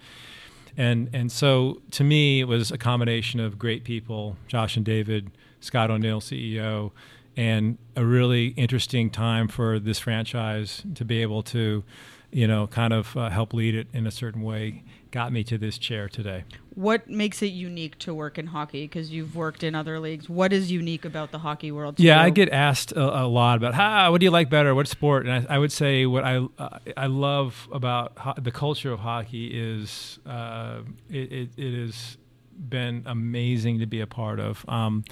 and 0.77 1.11
and 1.13 1.31
so 1.31 1.83
to 1.91 2.03
me 2.03 2.39
it 2.39 2.45
was 2.45 2.71
a 2.71 2.77
combination 2.77 3.39
of 3.39 3.59
great 3.59 3.83
people, 3.83 4.35
Josh 4.47 4.75
and 4.75 4.83
David, 4.83 5.29
Scott 5.59 5.91
O'Neill, 5.91 6.21
CEO, 6.21 6.89
and 7.37 7.77
a 7.95 8.03
really 8.03 8.47
interesting 8.47 9.11
time 9.11 9.47
for 9.47 9.77
this 9.77 9.99
franchise 9.99 10.81
to 10.95 11.05
be 11.05 11.21
able 11.21 11.43
to, 11.43 11.83
you 12.31 12.47
know, 12.47 12.67
kind 12.67 12.93
of 12.93 13.15
uh, 13.17 13.29
help 13.29 13.53
lead 13.53 13.75
it 13.75 13.87
in 13.93 14.05
a 14.05 14.11
certain 14.11 14.41
way. 14.41 14.83
Got 15.11 15.33
me 15.33 15.43
to 15.45 15.57
this 15.57 15.79
chair 15.79 16.07
today. 16.07 16.43
What 16.75 17.09
makes 17.09 17.41
it 17.41 17.47
unique 17.47 17.97
to 17.99 18.13
work 18.13 18.37
in 18.37 18.47
hockey? 18.47 18.85
Because 18.85 19.09
you've 19.09 19.35
worked 19.35 19.63
in 19.63 19.73
other 19.73 19.99
leagues. 19.99 20.29
What 20.29 20.53
is 20.53 20.71
unique 20.71 21.03
about 21.03 21.31
the 21.31 21.39
hockey 21.39 21.71
world? 21.71 21.99
Yeah, 21.99 22.21
I 22.21 22.29
get 22.29 22.49
asked 22.49 22.91
a, 22.91 23.23
a 23.23 23.25
lot 23.25 23.57
about 23.57 23.73
how 23.73 24.11
what 24.11 24.21
do 24.21 24.25
you 24.25 24.31
like 24.31 24.49
better, 24.51 24.75
what 24.75 24.87
sport, 24.87 25.25
and 25.25 25.47
I, 25.47 25.55
I 25.55 25.57
would 25.57 25.71
say 25.71 26.05
what 26.05 26.23
I 26.23 26.47
uh, 26.59 26.77
I 26.95 27.07
love 27.07 27.67
about 27.71 28.17
ho- 28.19 28.35
the 28.37 28.51
culture 28.51 28.91
of 28.91 28.99
hockey 28.99 29.47
is 29.47 30.19
uh, 30.27 30.81
it, 31.09 31.31
it, 31.31 31.49
it 31.57 31.85
has 31.85 32.17
been 32.57 33.03
amazing 33.07 33.79
to 33.79 33.87
be 33.87 34.01
a 34.01 34.07
part 34.07 34.39
of. 34.39 34.63
Um, 34.69 35.03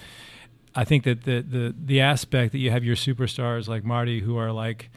I 0.75 0.83
think 0.85 1.05
that 1.05 1.23
the, 1.23 1.41
the 1.41 1.75
the 1.77 2.01
aspect 2.01 2.51
that 2.51 2.59
you 2.59 2.69
have 2.69 2.83
your 2.83 2.95
superstars 2.95 3.67
like 3.67 3.83
Marty 3.83 4.19
who 4.19 4.37
are 4.37 4.51
like 4.51 4.91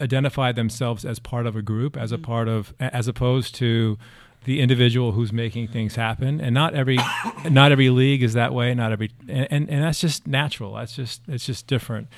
identify 0.00 0.52
themselves 0.52 1.04
as 1.04 1.18
part 1.18 1.46
of 1.46 1.56
a 1.56 1.62
group, 1.62 1.96
as 1.96 2.12
a 2.12 2.16
Mm-hmm. 2.16 2.24
part 2.24 2.48
of, 2.48 2.74
as 2.80 3.08
opposed 3.08 3.54
to 3.56 3.98
the 4.44 4.60
individual 4.60 5.12
who's 5.12 5.32
making 5.32 5.68
things 5.68 5.96
happen. 5.96 6.40
And 6.40 6.54
not 6.54 6.74
every, 6.74 6.98
not 7.50 7.72
every 7.72 7.90
league 7.90 8.22
is 8.22 8.32
that 8.34 8.54
way. 8.54 8.72
Not 8.74 8.92
every, 8.92 9.10
and, 9.28 9.48
and, 9.50 9.70
and 9.70 9.82
that's 9.82 10.00
just 10.00 10.26
natural. 10.26 10.74
That's 10.74 10.94
just, 10.94 11.22
it's 11.28 11.44
just 11.44 11.66
different. 11.66 12.08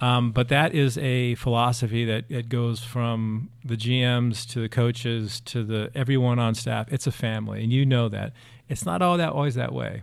Um, 0.00 0.32
but 0.32 0.48
that 0.48 0.74
is 0.74 0.98
a 0.98 1.36
philosophy 1.36 2.04
that 2.06 2.24
it 2.28 2.48
goes 2.48 2.82
from 2.82 3.50
the 3.64 3.76
GMs 3.76 4.48
to 4.50 4.60
the 4.60 4.68
coaches 4.68 5.38
to 5.42 5.62
the 5.62 5.92
everyone 5.94 6.40
on 6.40 6.56
staff. 6.56 6.92
It's 6.92 7.06
a 7.06 7.12
family, 7.12 7.62
and 7.62 7.72
you 7.72 7.86
know 7.86 8.08
that. 8.08 8.32
It's 8.68 8.84
not 8.84 9.00
all 9.00 9.16
that 9.16 9.30
always 9.32 9.54
that 9.54 9.72
way 9.72 10.02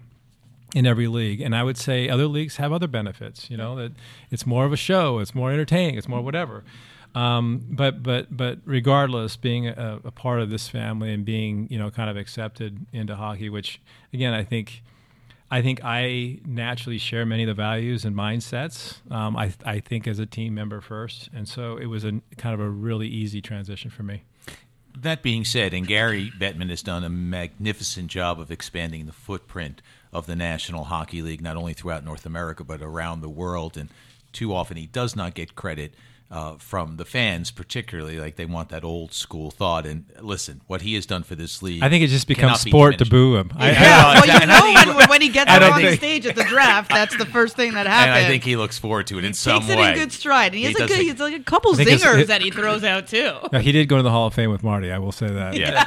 in 0.73 0.85
every 0.85 1.07
league. 1.07 1.41
And 1.41 1.53
I 1.53 1.63
would 1.63 1.77
say 1.77 2.07
other 2.07 2.27
leagues 2.27 2.55
have 2.57 2.71
other 2.71 2.87
benefits. 2.87 3.49
You 3.49 3.57
know 3.57 3.75
that 3.75 3.91
it's 4.31 4.45
more 4.45 4.63
of 4.63 4.71
a 4.71 4.77
show, 4.77 5.19
it's 5.19 5.35
more 5.35 5.51
entertaining, 5.51 5.95
it's 5.97 6.07
more 6.07 6.21
whatever. 6.21 6.63
Um, 7.15 7.65
but 7.69 8.03
but 8.03 8.35
but 8.35 8.59
regardless, 8.65 9.35
being 9.35 9.67
a, 9.67 9.99
a 10.03 10.11
part 10.11 10.41
of 10.41 10.49
this 10.49 10.67
family 10.67 11.13
and 11.13 11.25
being 11.25 11.67
you 11.69 11.79
know 11.79 11.89
kind 11.89 12.09
of 12.09 12.17
accepted 12.17 12.85
into 12.93 13.15
hockey, 13.15 13.49
which 13.49 13.81
again 14.13 14.33
I 14.33 14.43
think. 14.43 14.83
I 15.51 15.63
think 15.63 15.81
I 15.83 16.37
naturally 16.45 16.99
share 16.99 17.25
many 17.25 17.41
of 17.41 17.47
the 17.47 17.55
values 17.55 18.05
and 18.05 18.15
mindsets. 18.15 18.97
Um, 19.11 19.35
I, 19.35 19.51
I 19.65 19.79
think 19.79 20.07
as 20.07 20.19
a 20.19 20.27
team 20.27 20.53
member 20.53 20.79
first, 20.79 21.27
and 21.33 21.47
so 21.47 21.75
it 21.77 21.87
was 21.87 22.05
a 22.05 22.21
kind 22.37 22.53
of 22.53 22.59
a 22.59 22.69
really 22.69 23.07
easy 23.07 23.41
transition 23.41 23.89
for 23.89 24.03
me. 24.03 24.21
That 24.95 25.23
being 25.23 25.45
said, 25.45 25.73
and 25.73 25.87
Gary 25.87 26.31
Bettman 26.39 26.69
has 26.69 26.83
done 26.83 27.03
a 27.03 27.09
magnificent 27.09 28.09
job 28.09 28.39
of 28.39 28.51
expanding 28.51 29.07
the 29.07 29.11
footprint 29.11 29.81
of 30.11 30.25
the 30.25 30.35
National 30.35 30.85
Hockey 30.85 31.23
League, 31.23 31.41
not 31.41 31.57
only 31.57 31.73
throughout 31.73 32.03
North 32.03 32.27
America, 32.27 32.63
but 32.63 32.81
around 32.81 33.21
the 33.21 33.29
world. 33.29 33.75
And 33.75 33.89
too 34.33 34.53
often 34.53 34.75
he 34.77 34.85
does 34.87 35.15
not 35.15 35.33
get 35.33 35.55
credit 35.55 35.93
uh, 36.31 36.53
from 36.59 36.97
the 36.97 37.05
fans, 37.05 37.49
particularly. 37.49 38.19
Like 38.19 38.35
they 38.35 38.45
want 38.45 38.69
that 38.69 38.83
old 38.83 39.13
school 39.13 39.49
thought. 39.49 39.87
And 39.87 40.05
listen, 40.21 40.61
what 40.67 40.83
he 40.83 40.93
has 40.93 41.07
done 41.07 41.23
for 41.23 41.33
this 41.33 41.63
league. 41.63 41.81
I 41.81 41.89
think 41.89 42.03
it 42.03 42.07
just 42.09 42.27
becomes 42.27 42.61
cannot 42.61 42.65
be 42.65 42.69
sport 42.69 42.97
to 42.99 43.05
boo 43.05 43.35
him. 43.35 43.51
I, 43.55 43.71
Yeah, 43.71 43.79
I- 44.05 44.13
well, 44.13 44.25
you 44.27 44.33
I 44.33 44.39
think 44.73 44.87
know 44.87 44.93
when, 44.97 45.09
when 45.09 45.21
he 45.23 45.29
gets 45.29 45.49
I 45.51 45.55
on 45.71 45.81
the 45.81 45.87
think- 45.87 45.99
stage 45.99 46.27
at 46.27 46.35
the 46.35 46.43
draft, 46.43 46.91
that's 46.91 47.17
the 47.17 47.25
first 47.25 47.55
thing 47.55 47.73
that 47.73 47.79
And 47.87 47.95
happens. 47.95 48.25
I 48.25 48.29
think 48.29 48.43
he 48.43 48.55
looks 48.57 48.77
forward 48.77 49.07
to 49.07 49.17
it 49.17 49.25
in 49.25 49.33
some 49.33 49.61
takes 49.61 49.71
it 49.71 49.79
way. 49.79 49.89
in 49.89 49.95
good 49.95 50.11
stride. 50.11 50.53
And 50.53 50.55
he, 50.55 50.67
He 50.67 50.73
has 50.73 50.75
a 50.75 50.87
good. 50.87 50.99
He's 50.99 51.19
like 51.19 51.35
a 51.35 51.43
couple 51.43 51.71
I 51.73 51.77
think 51.77 51.89
it's- 51.89 52.03
zingers 52.03 52.19
it- 52.21 52.27
that 52.27 52.43
he 52.43 52.51
throws 52.51 52.83
out 52.83 53.07
too. 53.07 53.33
No, 53.51 53.57
he 53.57 53.71
did 53.71 53.89
go 53.89 53.97
to 53.97 54.03
the 54.03 54.11
Hall 54.11 54.27
of 54.27 54.35
Fame 54.35 54.51
with 54.51 54.61
Marty. 54.63 54.91
I 54.91 54.99
will 54.99 55.11
say 55.11 55.29
that. 55.31 55.55
Yeah, 55.55 55.81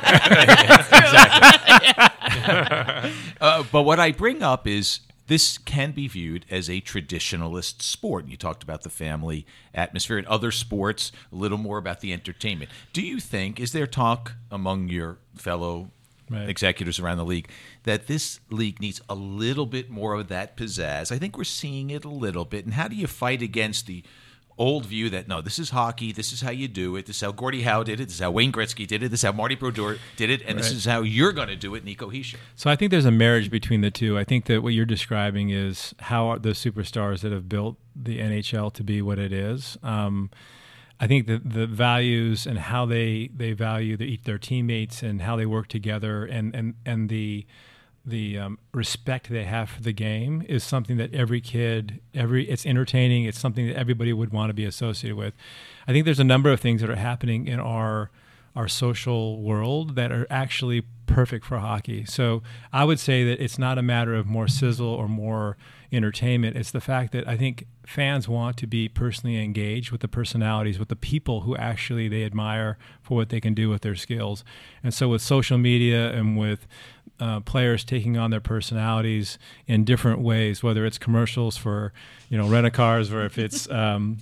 exactly. 0.83 3.33
uh, 3.41 3.65
but 3.71 3.83
what 3.83 4.01
I 4.01 4.13
bring 4.13 4.43
up 4.43 4.67
is 4.67 5.01
this 5.27 5.57
can 5.59 5.93
be 5.93 6.09
viewed 6.09 6.45
as 6.51 6.69
a 6.69 6.81
traditionalist 6.81 7.83
sport. 7.83 8.27
You 8.29 8.37
talked 8.37 8.63
about 8.63 8.83
the 8.83 8.91
family 8.91 9.47
atmosphere 9.75 10.19
in 10.19 10.27
other 10.27 10.51
sports, 10.51 11.13
a 11.33 11.37
little 11.37 11.59
more 11.59 11.79
about 11.79 12.01
the 12.01 12.13
entertainment. 12.13 12.71
Do 12.93 13.03
you 13.03 13.21
think, 13.21 13.61
is 13.61 13.73
there 13.73 13.87
talk 13.87 14.33
among 14.51 14.89
your 14.89 15.19
fellow 15.37 15.91
Right. 16.31 16.49
executives 16.49 16.99
around 16.99 17.19
the 17.19 17.27
league 17.27 17.51
that 17.83 18.07
this 18.07 18.41
league 18.49 18.81
needs 18.81 19.03
a 19.07 19.15
little 19.15 19.67
bit 19.67 19.91
more 19.91 20.15
of 20.15 20.29
that 20.29 20.57
pizzazz? 20.57 21.13
I 21.13 21.19
think 21.19 21.37
we're 21.37 21.45
seeing 21.45 21.91
it 21.91 22.05
a 22.07 22.09
little 22.09 22.47
bit. 22.47 22.65
And 22.65 22.73
how 22.75 22.89
do 22.89 22.97
you 22.97 23.07
fight 23.07 23.43
against 23.43 23.87
the 23.87 24.03
old 24.59 24.87
view 24.87 25.11
that 25.11 25.29
no, 25.29 25.41
this 25.41 25.59
is 25.59 25.71
hockey, 25.71 26.13
this 26.13 26.33
is 26.33 26.41
how 26.41 26.51
you 26.51 26.69
do 26.69 26.97
it, 26.97 27.07
this 27.07 27.17
is 27.17 27.23
how 27.23 27.33
Gordie 27.33 27.63
Howe 27.63 27.83
did 27.83 28.01
it, 28.01 28.07
this 28.07 28.15
is 28.15 28.21
how 28.21 28.31
Wayne 28.31 28.53
Gretzky 28.53 28.87
did 28.87 29.03
it, 29.03 29.11
this 29.11 29.21
is 29.21 29.25
how 29.25 29.33
Marty 29.33 29.55
Brodeur 29.55 29.99
did 30.17 30.31
it, 30.31 30.43
and 30.47 30.59
this 30.59 30.71
is 30.71 30.85
how 30.85 31.03
you're 31.03 31.33
going 31.33 31.49
to 31.49 31.57
do 31.57 31.75
it, 31.75 31.85
Nico 31.85 32.11
Hischier. 32.11 32.37
So 32.57 32.71
I 32.71 32.77
think 32.77 32.91
there's 32.91 33.05
a 33.05 33.11
marriage 33.11 33.51
between 33.51 33.81
the 33.81 33.91
two. 33.91 34.19
I 34.19 34.25
think 34.25 34.47
that 34.47 34.63
what 34.63 34.73
you're 34.75 34.87
describing 34.87 35.51
is 35.51 35.95
how 36.01 36.39
the 36.39 36.51
superstars 36.51 37.21
that 37.21 37.33
have 37.33 37.49
built 37.49 37.77
the 37.95 38.19
NHL 38.19 38.73
to 38.75 38.85
be 38.85 39.03
what 39.03 39.19
it 39.19 39.33
is. 39.33 39.77
Um, 39.83 40.31
I 41.01 41.09
think 41.09 41.27
that 41.27 41.51
the 41.51 41.67
values 41.67 42.47
and 42.47 42.59
how 42.59 42.87
they 42.87 43.29
they 43.35 43.53
value 43.53 43.97
their, 43.97 44.17
their 44.23 44.39
teammates 44.39 45.03
and 45.03 45.23
how 45.23 45.35
they 45.35 45.47
work 45.47 45.67
together 45.67 46.25
and 46.25 46.55
and 46.55 46.75
and 46.87 47.09
the 47.09 47.45
the 48.05 48.39
um, 48.39 48.59
respect 48.73 49.29
they 49.31 49.45
have 49.45 49.71
for 49.71 49.83
the 49.83 49.93
game 49.93 50.45
is 50.49 50.65
something 50.65 50.97
that 50.97 51.15
every 51.15 51.41
kid 51.41 52.01
every 52.15 52.49
it's 52.49 52.67
entertaining. 52.67 53.25
It's 53.25 53.39
something 53.39 53.69
that 53.69 53.77
everybody 53.77 54.13
would 54.13 54.33
want 54.33 54.51
to 54.51 54.55
be 54.55 54.65
associated 54.65 55.17
with. 55.17 55.35
I 55.87 55.93
think 55.93 56.05
there's 56.05 56.21
a 56.21 56.25
number 56.25 56.51
of 56.51 56.61
things 56.61 56.81
that 56.81 56.91
are 56.91 56.97
happening 56.97 57.47
in 57.47 57.61
our 57.61 58.11
our 58.55 58.69
social 58.69 59.41
world 59.41 59.95
that 59.95 60.13
are 60.13 60.27
actually 60.29 60.83
perfect 61.07 61.45
for 61.45 61.59
hockey. 61.59 62.05
So 62.05 62.43
i 62.73 62.85
would 62.85 62.99
say 62.99 63.25
that 63.25 63.43
it's 63.43 63.59
not 63.59 63.79
a 63.79 63.83
matter 63.83 64.15
of 64.15 64.27
more 64.27 64.49
sizzle 64.49 64.89
or 64.89 65.09
more 65.09 65.57
entertainment. 65.93 66.57
It's 66.57 66.71
the 66.71 66.81
fact 66.81 67.13
that 67.13 67.29
i 67.29 67.37
think 67.37 67.67
fans 67.87 68.29
want 68.29 68.57
to 68.57 68.67
be 68.67 68.89
personally 68.89 69.43
engaged 69.43 69.91
with 69.91 70.01
the 70.01 70.09
personalities 70.09 70.79
with 70.79 70.89
the 70.89 70.97
people 70.97 71.43
who 71.43 71.57
actually 71.57 72.09
they 72.09 72.25
admire 72.25 72.79
for 73.01 73.17
what 73.17 73.29
they 73.29 73.41
can 73.41 73.55
do 73.55 73.69
with 73.69 73.83
their 73.83 73.95
skills. 73.95 74.45
And 74.83 74.95
so 74.95 75.09
with 75.09 75.23
social 75.23 75.59
media 75.59 76.13
and 76.13 76.37
with 76.37 76.67
uh, 77.23 77.39
players 77.39 77.85
taking 77.85 78.17
on 78.17 78.33
their 78.33 78.41
personalities 78.41 79.39
in 79.69 79.85
different 79.85 80.19
ways, 80.19 80.61
whether 80.61 80.85
it's 80.85 80.99
commercials 80.99 81.57
for 81.57 81.93
you 82.29 82.37
know 82.37 82.49
rent 82.49 82.67
a 82.67 82.71
cars 82.71 83.13
or 83.13 83.25
if 83.25 83.39
it's 83.39 83.71
um, 83.83 84.19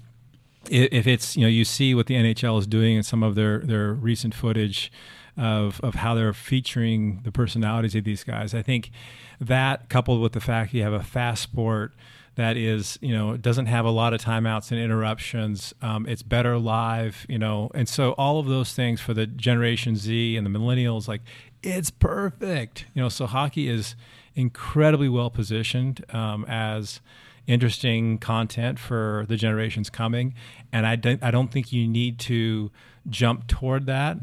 if 0.71 1.07
it's 1.07 1.35
you 1.35 1.43
know 1.43 1.49
you 1.49 1.65
see 1.65 1.95
what 1.95 2.07
the 2.07 2.15
NHL 2.15 2.59
is 2.59 2.67
doing 2.67 2.97
in 2.97 3.03
some 3.03 3.23
of 3.23 3.37
their 3.37 3.61
their 3.61 3.95
recent 3.95 4.35
footage 4.35 4.93
of 5.39 5.81
of 5.81 5.95
how 5.95 6.15
they're 6.15 6.35
featuring 6.35 7.21
the 7.25 7.33
personalities 7.33 7.95
of 7.95 8.05
these 8.05 8.23
guys. 8.23 8.53
I 8.53 8.61
think 8.61 8.91
that 9.41 9.89
coupled 9.89 10.21
with 10.21 10.33
the 10.33 10.41
fact 10.41 10.75
you 10.75 10.83
have 10.83 10.93
a 10.93 11.03
fast 11.03 11.43
sport 11.43 11.95
that 12.35 12.59
is 12.59 12.99
you 13.01 13.17
know 13.17 13.37
doesn't 13.37 13.67
have 13.67 13.87
a 13.87 13.91
lot 13.91 14.13
of 14.13 14.23
timeouts 14.23 14.71
and 14.71 14.81
interruptions 14.81 15.75
um, 15.83 16.07
it's 16.07 16.23
better 16.23 16.59
live 16.59 17.27
you 17.29 17.39
know 17.39 17.71
and 17.75 17.89
so 17.89 18.13
all 18.13 18.39
of 18.39 18.47
those 18.47 18.73
things 18.73 19.01
for 19.01 19.13
the 19.13 19.27
generation 19.27 19.97
z 19.97 20.37
and 20.37 20.47
the 20.47 20.51
millennials 20.51 21.09
like 21.09 21.23
it's 21.63 21.91
perfect 21.91 22.87
you 22.95 23.03
know 23.03 23.09
so 23.09 23.27
hockey 23.27 23.69
is 23.69 23.95
incredibly 24.35 25.09
well 25.09 25.31
positioned 25.31 26.05
um, 26.15 26.45
as 26.49 27.01
interesting 27.47 28.17
content 28.19 28.79
for 28.79 29.25
the 29.29 29.37
generations 29.37 29.91
coming 29.91 30.35
and 30.73 30.87
I 30.87 30.97
don't, 30.97 31.23
I 31.23 31.31
don't 31.31 31.51
think 31.51 31.73
you 31.73 31.87
need 31.89 32.19
to 32.21 32.71
jump 33.09 33.47
toward 33.49 33.87
that 33.87 34.19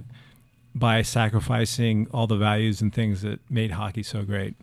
by 0.73 1.01
sacrificing 1.01 2.07
all 2.11 2.27
the 2.27 2.37
values 2.37 2.81
and 2.81 2.93
things 2.93 3.21
that 3.23 3.39
made 3.51 3.71
hockey 3.71 4.03
so 4.03 4.23
great 4.23 4.55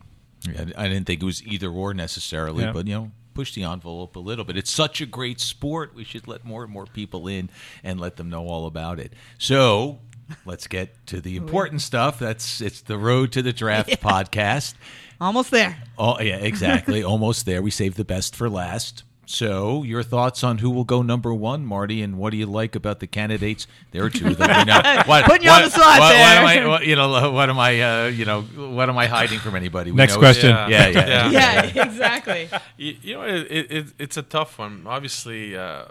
Yeah, 0.49 0.65
I 0.77 0.87
didn't 0.87 1.05
think 1.05 1.21
it 1.21 1.25
was 1.25 1.45
either 1.45 1.69
or 1.69 1.93
necessarily, 1.93 2.63
Yeah. 2.63 2.71
but 2.71 2.87
you 2.87 2.93
know, 2.93 3.11
push 3.33 3.53
the 3.53 3.63
envelope 3.63 4.15
a 4.15 4.19
little 4.19 4.45
bit. 4.45 4.55
It's 4.55 4.71
such 4.71 5.01
a 5.01 5.05
great 5.05 5.41
sport. 5.41 5.93
We 5.93 6.05
should 6.05 6.25
let 6.25 6.45
more 6.45 6.63
and 6.63 6.71
more 6.71 6.85
people 6.85 7.27
in 7.27 7.49
and 7.83 7.99
let 7.99 8.15
them 8.15 8.29
know 8.29 8.47
all 8.47 8.65
about 8.65 8.97
it. 8.97 9.11
So 9.37 9.99
let's 10.45 10.67
get 10.67 11.05
to 11.07 11.21
the 11.21 11.37
important 11.37 11.81
stuff. 11.81 12.19
That's 12.19 12.61
it's 12.61 12.81
the 12.81 12.97
Road 12.97 13.31
to 13.33 13.41
the 13.41 13.53
Draft 13.53 13.89
podcast. 14.01 14.75
Almost 15.19 15.51
there. 15.51 15.77
Oh 15.97 16.19
yeah, 16.19 16.37
exactly. 16.37 17.03
Almost 17.13 17.45
there. 17.45 17.61
We 17.61 17.71
saved 17.71 17.97
the 17.97 18.05
best 18.05 18.35
for 18.35 18.49
last. 18.49 19.03
So, 19.27 19.81
your 19.81 20.03
thoughts 20.03 20.43
on 20.43 20.59
who 20.59 20.69
will 20.69 20.83
go 20.83 21.01
number 21.01 21.33
one, 21.33 21.65
Marty, 21.65 22.03
and 22.03 22.17
what 22.17 22.29
do 22.29 22.37
you 22.37 22.45
like 22.45 22.75
about 22.75 22.99
the 22.99 23.07
candidates? 23.07 23.65
There 23.89 24.03
are 24.03 24.09
two 24.09 24.27
of 24.27 24.37
them. 24.37 24.49
You 24.59 24.65
know, 24.65 24.81
what, 25.07 25.25
Putting 25.25 25.45
you 25.45 25.49
on 25.49 25.63
the 25.63 25.71
spot 25.71 25.99
what, 25.99 26.09
there. 26.09 26.43
What 26.43 26.55
am 26.57 26.63
I, 26.63 26.67
what, 26.67 26.85
you 26.85 26.95
know, 26.95 27.31
what 27.31 27.49
am 27.49 27.57
I, 27.57 27.81
uh, 27.81 28.05
you 28.07 28.25
know, 28.25 28.43
what 28.43 28.87
am 28.87 28.97
I 28.99 29.07
hiding 29.07 29.39
from 29.39 29.55
anybody? 29.55 29.89
We 29.89 29.97
Next 29.97 30.13
know- 30.13 30.19
question. 30.19 30.51
Yeah, 30.51 30.67
yeah, 30.89 31.07
yeah. 31.07 31.29
Yeah, 31.73 31.85
exactly. 31.85 32.49
You, 32.77 32.95
you 33.01 33.13
know, 33.15 33.23
it, 33.23 33.47
it, 33.49 33.71
it, 33.71 33.85
it's 33.97 34.17
a 34.17 34.21
tough 34.21 34.59
one. 34.59 34.83
Obviously, 34.85 35.57
uh, 35.57 35.85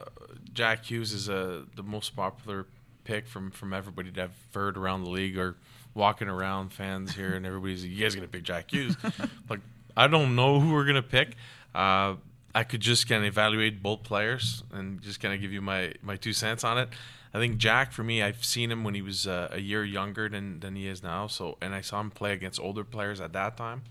Jack 0.53 0.85
Hughes 0.85 1.13
is 1.13 1.29
uh, 1.29 1.63
the 1.75 1.83
most 1.83 2.15
popular 2.15 2.67
pick 3.05 3.27
from, 3.27 3.51
from 3.51 3.73
everybody 3.73 4.11
that 4.11 4.25
I've 4.25 4.55
heard 4.55 4.77
around 4.77 5.05
the 5.05 5.11
league 5.11 5.39
or 5.39 5.57
walking 5.95 6.29
around 6.29 6.73
fans 6.73 7.15
here, 7.15 7.35
and 7.35 7.47
everybody's 7.47 7.83
like, 7.83 7.93
you 7.93 8.03
guys 8.03 8.15
gonna 8.15 8.27
pick 8.27 8.43
Jack 8.43 8.73
Hughes. 8.73 8.97
like 9.49 9.61
I 9.97 10.09
don't 10.09 10.35
know 10.35 10.61
who 10.61 10.73
we're 10.73 10.85
gonna 10.85 11.03
pick. 11.03 11.37
Uh, 11.75 12.15
I 12.55 12.65
could 12.65 12.81
just 12.81 13.09
kind 13.09 13.25
of 13.25 13.29
evaluate 13.29 13.83
both 13.83 14.05
players 14.05 14.63
and 14.73 15.01
just 15.03 15.21
kind 15.21 15.35
of 15.35 15.41
give 15.41 15.53
you 15.53 15.61
my, 15.61 15.93
my 16.03 16.17
two 16.17 16.33
cents 16.33 16.63
on 16.63 16.79
it. 16.79 16.89
I 17.33 17.39
think 17.39 17.57
Jack, 17.59 17.91
for 17.91 18.05
me, 18.05 18.23
I've 18.23 18.45
seen 18.45 18.71
him 18.71 18.85
when 18.85 18.95
he 18.95 19.03
was 19.03 19.27
uh, 19.27 19.49
a 19.51 19.61
year 19.61 19.85
younger 19.85 20.29
than, 20.29 20.61
than 20.61 20.77
he 20.77 20.87
is 20.87 21.03
now. 21.03 21.27
So, 21.27 21.59
and 21.61 21.75
I 21.75 21.81
saw 21.81 22.01
him 22.01 22.13
play 22.13 22.33
against 22.33 22.61
older 22.61 22.85
players 22.85 23.21
at 23.21 23.33
that 23.33 23.57
time, 23.57 23.83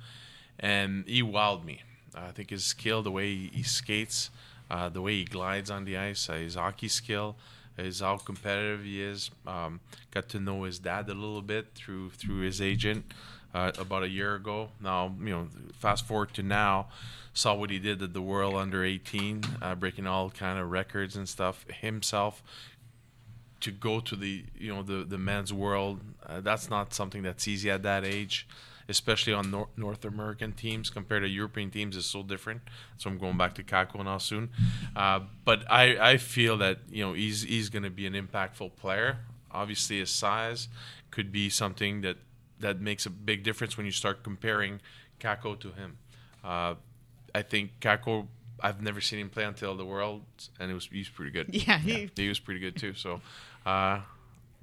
and 0.60 1.04
he 1.08 1.22
wowed 1.22 1.66
me. 1.66 1.82
I 2.16 2.32
think 2.32 2.52
his 2.52 2.64
skill, 2.64 3.04
the 3.04 3.12
way 3.12 3.36
he, 3.36 3.52
he 3.54 3.64
skates, 3.64 4.30
uh, 4.72 4.88
the 4.88 5.02
way 5.02 5.18
he 5.18 5.26
glides 5.26 5.70
on 5.70 5.84
the 5.84 5.98
ice, 5.98 6.30
uh, 6.30 6.34
his 6.34 6.56
hockey 6.56 6.88
skill, 6.88 7.36
is 7.78 8.00
how 8.00 8.18
competitive 8.18 8.84
he 8.84 9.02
is. 9.02 9.32
Um, 9.48 9.80
got 10.12 10.30
to 10.30 10.40
know 10.40 10.64
his 10.64 10.80
dad 10.80 11.10
a 11.10 11.14
little 11.14 11.42
bit 11.42 11.68
through 11.76 12.12
through 12.12 12.42
his 12.42 12.62
agent 12.62 13.06
uh, 13.54 13.72
about 13.78 14.04
a 14.04 14.10
year 14.10 14.36
ago. 14.36 14.70
Now, 14.82 15.14
you 15.20 15.30
know, 15.30 15.48
fast 15.80 16.06
forward 16.06 16.34
to 16.36 16.44
now, 16.44 16.88
saw 17.34 17.54
what 17.54 17.70
he 17.70 17.80
did 17.80 18.02
at 18.02 18.14
the 18.14 18.22
World 18.22 18.56
Under 18.56 18.84
18, 18.84 19.44
uh, 19.62 19.76
breaking 19.76 20.08
all 20.08 20.30
kind 20.30 20.60
of 20.60 20.72
records 20.72 21.16
and 21.16 21.28
stuff 21.28 21.66
himself. 21.70 22.44
To 23.62 23.72
go 23.72 24.02
to 24.02 24.18
the 24.18 24.44
you 24.58 24.74
know 24.74 24.84
the 24.84 25.06
the 25.06 25.18
men's 25.18 25.54
world, 25.54 26.02
uh, 26.26 26.42
that's 26.42 26.70
not 26.70 26.94
something 26.94 27.24
that's 27.24 27.48
easy 27.48 27.72
at 27.72 27.82
that 27.84 28.04
age, 28.04 28.46
especially 28.90 29.34
on 29.34 29.52
Nor- 29.52 29.70
North 29.78 30.06
American 30.06 30.52
teams 30.54 30.90
compared 30.90 31.24
to 31.24 31.30
European 31.30 31.70
teams, 31.72 31.96
is 31.96 32.06
so 32.06 32.24
different. 32.24 32.62
So 32.98 33.10
I'm 33.10 33.18
going 33.18 33.38
back 33.38 33.56
to 33.56 33.64
Kakko 33.64 34.04
now 34.04 34.18
soon. 34.18 34.50
Uh, 34.96 35.22
but 35.46 35.64
I, 35.72 36.12
I 36.12 36.18
feel 36.18 36.58
that 36.58 36.80
you 36.90 37.04
know 37.06 37.14
he's 37.14 37.44
he's 37.44 37.70
going 37.70 37.84
to 37.84 37.90
be 37.90 38.06
an 38.08 38.14
impactful 38.14 38.76
player. 38.76 39.18
Obviously, 39.52 40.00
his 40.00 40.10
size 40.10 40.68
could 41.12 41.32
be 41.32 41.50
something 41.50 42.02
that 42.02 42.18
that 42.60 42.80
makes 42.82 43.06
a 43.06 43.10
big 43.10 43.44
difference 43.44 43.78
when 43.78 43.86
you 43.86 43.92
start 43.92 44.24
comparing 44.24 44.80
Kakko 45.20 45.60
to 45.60 45.72
him. 45.72 45.98
Uh, 46.44 46.76
I 47.36 47.42
think 47.42 47.80
Kakko. 47.80 48.28
I've 48.60 48.82
never 48.82 49.02
seen 49.02 49.20
him 49.20 49.30
play 49.30 49.44
until 49.44 49.76
the 49.76 49.84
World, 49.86 50.22
and 50.60 50.72
it 50.72 50.74
was 50.74 50.88
he's 50.92 51.10
pretty 51.10 51.32
good. 51.32 51.48
Yeah, 51.68 51.78
he- 51.80 52.10
he 52.16 52.30
was 52.30 52.40
pretty 52.40 52.60
good 52.60 52.76
too. 52.78 52.94
So. 52.94 53.22
Uh, 53.66 54.00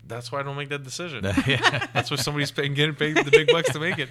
that's 0.06 0.32
why 0.32 0.40
I 0.40 0.42
don't 0.42 0.56
make 0.56 0.68
that 0.70 0.82
decision. 0.82 1.24
Yeah. 1.46 1.86
That's 1.92 2.10
why 2.10 2.16
somebody's 2.16 2.50
paying, 2.50 2.74
getting 2.74 2.94
paid 2.94 3.16
the 3.16 3.30
big 3.30 3.48
bucks 3.48 3.72
to 3.72 3.80
make 3.80 3.98
it. 3.98 4.08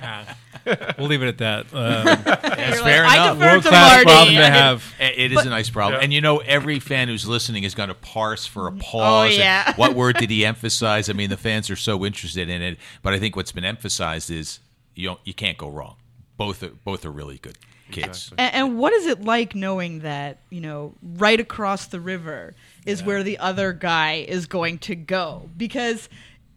We'll 0.98 1.08
leave 1.08 1.22
it 1.22 1.28
at 1.28 1.38
that. 1.38 1.66
Um, 1.74 2.06
That's 2.26 2.82
fair 2.82 3.04
like, 3.04 3.16
enough. 3.16 3.40
World 3.40 3.64
class 3.64 4.04
problem 4.04 4.36
to 4.36 4.50
have. 4.50 4.94
It 5.00 5.32
is 5.32 5.46
a 5.46 5.50
nice 5.50 5.70
problem. 5.70 6.00
Yeah. 6.00 6.04
And 6.04 6.14
you 6.14 6.22
know, 6.22 6.40
every 6.40 6.80
fan 6.80 7.08
who's 7.08 7.28
listening 7.28 7.64
is 7.64 7.76
going 7.76 7.90
to 7.90 7.96
parse 7.96 8.46
for 8.46 8.68
a 8.68 8.72
pause. 8.72 9.32
Oh, 9.32 9.38
yeah. 9.38 9.74
what 9.76 9.96
word 9.96 10.18
did 10.18 10.30
he 10.30 10.46
emphasize? 10.46 11.10
I 11.10 11.14
mean, 11.14 11.30
the 11.30 11.38
fans 11.38 11.70
are 11.70 11.76
so 11.76 12.06
interested 12.06 12.50
in 12.50 12.62
it. 12.62 12.78
But 13.02 13.14
I 13.14 13.20
think 13.20 13.36
what's 13.36 13.52
been 13.52 13.66
emphasized 13.66 14.30
is 14.30 14.60
you 14.96 15.08
don't, 15.08 15.20
you 15.24 15.34
can't 15.34 15.58
go 15.58 15.70
wrong. 15.70 15.96
Both 16.38 16.64
are, 16.64 16.70
both 16.70 17.06
are 17.06 17.12
really 17.12 17.38
good 17.38 17.58
kids. 17.92 18.32
Exactly. 18.32 18.38
And, 18.40 18.56
and 18.56 18.80
what 18.80 18.94
is 18.94 19.08
it 19.08 19.24
like 19.24 19.56
knowing 19.56 20.00
that 20.00 20.40
you 20.50 20.62
know 20.62 20.94
right 21.02 21.40
across 21.40 21.88
the 21.88 22.00
river 22.00 22.56
is 22.86 23.04
where 23.04 23.24
the 23.24 23.38
other 23.38 23.74
guy 23.74 24.26
is 24.28 24.46
going 24.46 24.80
to 24.80 24.96
go? 24.96 25.50
Because 25.58 26.10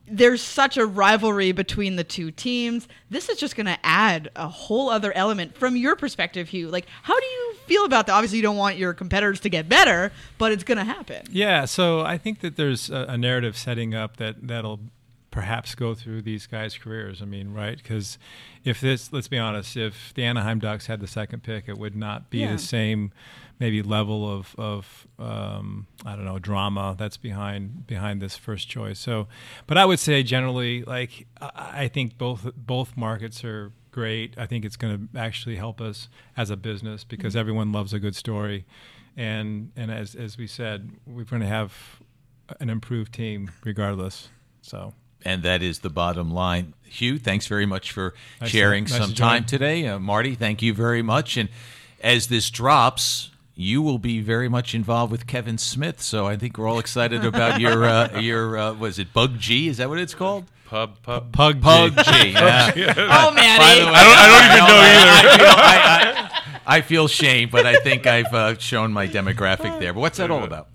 there's 0.06 0.42
such 0.42 0.76
a 0.76 0.84
rivalry 0.84 1.52
between 1.52 1.96
the 1.96 2.04
two 2.04 2.30
teams. 2.30 2.88
This 3.08 3.28
is 3.28 3.38
just 3.38 3.56
going 3.56 3.66
to 3.66 3.78
add 3.84 4.30
a 4.36 4.48
whole 4.48 4.90
other 4.90 5.12
element 5.12 5.56
from 5.56 5.76
your 5.76 5.96
perspective, 5.96 6.48
Hugh. 6.48 6.68
Like, 6.68 6.86
how 7.02 7.18
do 7.18 7.24
you 7.26 7.54
feel 7.66 7.84
about 7.84 8.06
that? 8.08 8.12
Obviously, 8.12 8.36
you 8.38 8.42
don't 8.42 8.56
want 8.56 8.76
your 8.76 8.92
competitors 8.94 9.40
to 9.40 9.48
get 9.48 9.68
better, 9.68 10.12
but 10.38 10.52
it's 10.52 10.64
going 10.64 10.78
to 10.78 10.84
happen. 10.84 11.22
Yeah, 11.30 11.64
so 11.66 12.00
I 12.00 12.18
think 12.18 12.40
that 12.40 12.56
there's 12.56 12.90
a, 12.90 13.06
a 13.10 13.16
narrative 13.18 13.56
setting 13.56 13.94
up 13.94 14.16
that 14.16 14.46
that'll 14.46 14.80
perhaps 15.30 15.74
go 15.74 15.94
through 15.94 16.20
these 16.20 16.46
guys' 16.46 16.76
careers. 16.76 17.22
I 17.22 17.24
mean, 17.24 17.54
right? 17.54 17.78
Because 17.78 18.18
if 18.64 18.80
this, 18.82 19.12
let's 19.14 19.28
be 19.28 19.38
honest, 19.38 19.76
if 19.78 20.12
the 20.14 20.24
Anaheim 20.24 20.58
Ducks 20.58 20.88
had 20.88 21.00
the 21.00 21.06
second 21.06 21.42
pick, 21.42 21.68
it 21.68 21.78
would 21.78 21.96
not 21.96 22.28
be 22.28 22.40
Yeah. 22.40 22.52
the 22.52 22.58
same 22.58 23.12
maybe 23.62 23.80
level 23.80 24.20
of 24.28 24.54
of 24.58 25.06
um, 25.20 25.86
I 26.04 26.16
don't 26.16 26.24
know 26.24 26.38
drama 26.40 26.96
that's 26.98 27.16
behind 27.16 27.86
behind 27.86 28.20
this 28.20 28.36
first 28.36 28.68
choice. 28.68 28.98
So, 28.98 29.28
but 29.68 29.78
I 29.78 29.84
would 29.84 30.00
say 30.00 30.22
generally, 30.24 30.82
like 30.82 31.26
I, 31.40 31.84
I 31.84 31.88
think 31.88 32.18
both 32.18 32.50
both 32.56 32.96
markets 32.96 33.44
are 33.44 33.70
great. 33.92 34.34
I 34.36 34.46
think 34.46 34.64
it's 34.64 34.76
going 34.76 35.08
to 35.14 35.18
actually 35.18 35.56
help 35.56 35.80
us 35.80 36.08
as 36.36 36.50
a 36.50 36.56
business 36.56 37.04
because 37.04 37.36
everyone 37.36 37.70
loves 37.72 37.92
a 37.94 38.00
good 38.00 38.16
story, 38.16 38.64
and 39.16 39.70
and 39.76 39.90
as 39.92 40.14
as 40.16 40.36
we 40.36 40.46
said, 40.48 40.90
we're 41.06 41.24
going 41.24 41.42
to 41.42 41.48
have 41.48 41.72
an 42.60 42.68
improved 42.68 43.12
team 43.14 43.50
regardless. 43.64 44.28
So. 44.60 44.92
And 45.24 45.44
that 45.44 45.62
is 45.62 45.78
the 45.78 45.88
bottom 45.88 46.32
line. 46.32 46.74
Hugh, 46.82 47.16
thanks 47.16 47.46
very 47.46 47.64
much 47.64 47.92
for 47.92 48.12
Nice 48.40 48.50
to- 48.50 48.56
sharing 48.58 48.84
nice 48.84 48.96
some 48.98 49.10
to 49.10 49.14
time 49.14 49.44
today. 49.44 49.86
Uh, 49.86 50.00
Marty, 50.00 50.34
thank 50.34 50.62
you 50.62 50.74
very 50.74 51.00
much. 51.00 51.36
And 51.36 51.48
as 52.00 52.26
this 52.26 52.50
drops, 52.50 53.30
you 53.54 53.82
will 53.82 53.98
be 53.98 54.20
very 54.20 54.48
much 54.48 54.74
involved 54.74 55.12
with 55.12 55.26
Kevin 55.26 55.58
Smith. 55.58 56.00
So 56.02 56.26
I 56.26 56.36
think 56.36 56.56
we're 56.58 56.68
all 56.68 56.78
excited 56.78 57.24
about 57.24 57.60
your 57.60 57.84
uh, 57.84 58.18
your 58.20 58.56
uh, 58.58 58.72
was 58.74 58.98
it 58.98 59.12
Bug 59.12 59.38
G? 59.38 59.68
Is 59.68 59.76
that 59.78 59.88
what 59.88 59.98
it's 59.98 60.14
called? 60.14 60.46
Pub, 60.66 60.96
pub. 61.02 61.32
Pug 61.32 61.60
Pug 61.60 61.94
G. 61.96 62.02
G. 62.02 62.30
yeah. 62.32 62.72
Oh, 62.96 63.30
man. 63.32 63.58
By 63.58 63.74
the 63.74 63.84
way, 63.84 63.92
I 63.92 64.04
don't- 64.04 64.18
I 64.18 64.26
don't 64.28 64.44
even 64.46 64.68
know 64.68 64.80
I, 64.80 65.20
I, 65.20 65.36
feel, 65.36 65.46
I, 65.46 66.30
I, 66.54 66.60
I 66.78 66.80
feel 66.80 67.08
shame, 67.08 67.50
but 67.52 67.66
I 67.66 67.76
think 67.80 68.06
I've 68.06 68.32
uh, 68.32 68.56
shown 68.58 68.90
my 68.90 69.06
demographic 69.06 69.78
there. 69.80 69.92
But 69.92 70.00
what's 70.00 70.16
that 70.16 70.30
all 70.30 70.44
about? 70.44 70.68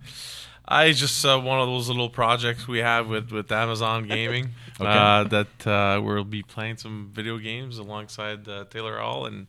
I 0.67 0.91
just 0.91 1.25
uh, 1.25 1.39
one 1.39 1.59
of 1.59 1.65
those 1.67 1.87
little 1.87 2.09
projects 2.09 2.67
we 2.67 2.79
have 2.79 3.07
with, 3.07 3.31
with 3.31 3.51
Amazon 3.51 4.05
Gaming 4.07 4.51
Okay. 4.79 4.87
uh, 4.87 5.23
that 5.23 5.65
uh, 5.65 5.99
we'll 6.03 6.23
be 6.23 6.43
playing 6.43 6.77
some 6.77 7.09
video 7.11 7.39
games 7.39 7.79
alongside 7.79 8.47
uh, 8.47 8.65
Taylor 8.69 8.99
Hall 8.99 9.25
and 9.25 9.47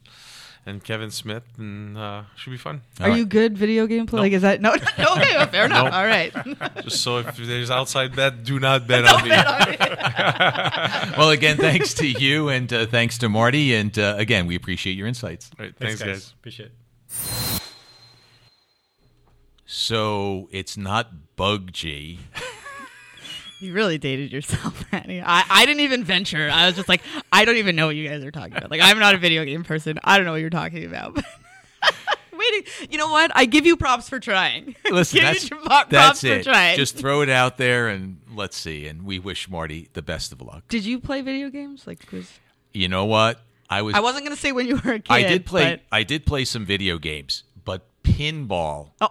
and 0.69 0.85
Kevin 0.85 1.11
Smith, 1.11 1.45
and 1.57 1.97
uh, 1.97 2.23
should 2.37 2.51
be 2.51 2.59
fun. 2.59 2.83
Are 3.01 3.17
you 3.17 3.25
good 3.25 3.57
video 3.57 3.87
game 3.87 4.07
play? 4.07 4.21
Like, 4.21 4.33
is 4.33 4.43
that 4.43 4.61
no? 4.61 4.75
no 4.99 5.15
okay, 5.17 5.37
well, 5.37 5.47
fair 5.47 5.65
enough. 5.65 5.85
Nope. 5.87 5.95
All 5.95 6.05
right. 6.05 6.83
Just 6.85 7.03
so 7.03 7.19
if 7.19 7.37
there's 7.37 7.71
outside 7.71 8.15
bet, 8.15 8.45
do 8.45 8.61
not 8.61 8.87
bet 8.87 9.05
on 9.09 9.25
me. 9.25 9.31
Well, 11.17 11.31
again, 11.31 11.57
thanks 11.57 11.95
to 11.95 12.07
you 12.07 12.51
and 12.51 12.73
uh, 12.73 12.87
thanks 12.87 13.19
to 13.19 13.29
Marty. 13.29 13.75
And 13.75 13.99
uh, 13.99 14.17
again, 14.19 14.47
we 14.47 14.55
appreciate 14.55 14.93
your 14.97 15.07
insights. 15.07 15.51
All 15.59 15.65
right, 15.65 15.75
thanks, 15.77 16.03
guys. 16.03 16.35
Appreciate 16.39 16.67
it. 16.67 17.61
So 19.65 20.49
it's 20.53 20.77
not 20.77 21.37
Bug 21.37 21.73
G. 21.73 22.21
You 23.61 23.73
really 23.73 23.99
dated 23.99 24.33
yourself, 24.33 24.85
Manny. 24.93 25.21
I, 25.21 25.45
I 25.49 25.67
didn't 25.67 25.81
even 25.81 26.05
venture. 26.05 26.49
I 26.53 26.67
was 26.67 26.77
just 26.77 26.89
like, 26.89 27.03
I 27.33 27.45
don't 27.45 27.57
even 27.57 27.75
know 27.75 27.87
what 27.87 27.97
you 27.97 28.09
guys 28.09 28.23
are 28.23 28.31
talking 28.31 28.57
about. 28.57 28.71
Like, 28.71 28.81
I'm 28.81 28.99
not 28.99 29.15
a 29.15 29.19
video 29.19 29.45
game 29.45 29.65
person. 29.65 29.99
I 30.05 30.17
don't 30.17 30.27
know 30.27 30.33
what 30.33 30.41
you're 30.41 30.51
talking 30.51 30.85
about. 30.85 31.19
Waiting. 32.33 32.63
You 32.89 32.99
know 32.99 33.09
what? 33.09 33.33
I 33.35 33.47
give 33.47 33.67
you 33.67 33.77
props 33.77 34.09
for 34.09 34.21
trying. 34.21 34.77
Listen, 34.91 35.17
give 35.17 35.25
that's, 35.25 35.51
you 35.51 35.57
props 35.57 35.91
that's 35.91 36.21
for 36.21 36.27
it. 36.29 36.45
trying. 36.45 36.77
Just 36.77 36.97
throw 36.97 37.23
it 37.23 37.29
out 37.29 37.57
there 37.57 37.89
and 37.89 38.21
let's 38.33 38.57
see. 38.57 38.87
And 38.87 39.03
we 39.03 39.19
wish 39.19 39.51
Marty 39.51 39.89
the 39.93 40.03
best 40.03 40.31
of 40.31 40.41
luck. 40.41 40.63
Did 40.69 40.85
you 40.85 41.01
play 41.01 41.21
video 41.21 41.51
games? 41.51 41.85
Like, 41.85 42.07
was 42.13 42.31
You 42.73 42.89
know 42.89 43.07
what? 43.07 43.41
I 43.69 43.83
was. 43.83 43.97
I 43.97 44.01
wasn't 44.01 44.25
gonna 44.25 44.37
say 44.37 44.53
when 44.53 44.69
you 44.69 44.77
were 44.77 44.93
a 44.93 44.99
kid. 45.01 45.11
I 45.13 45.23
did 45.25 45.45
play. 45.47 45.71
but- 45.73 45.81
I 45.91 46.05
did 46.05 46.25
play 46.25 46.45
some 46.45 46.65
video 46.65 46.97
games, 46.97 47.43
but 47.65 47.85
pinball. 48.05 48.91
Oh, 49.01 49.09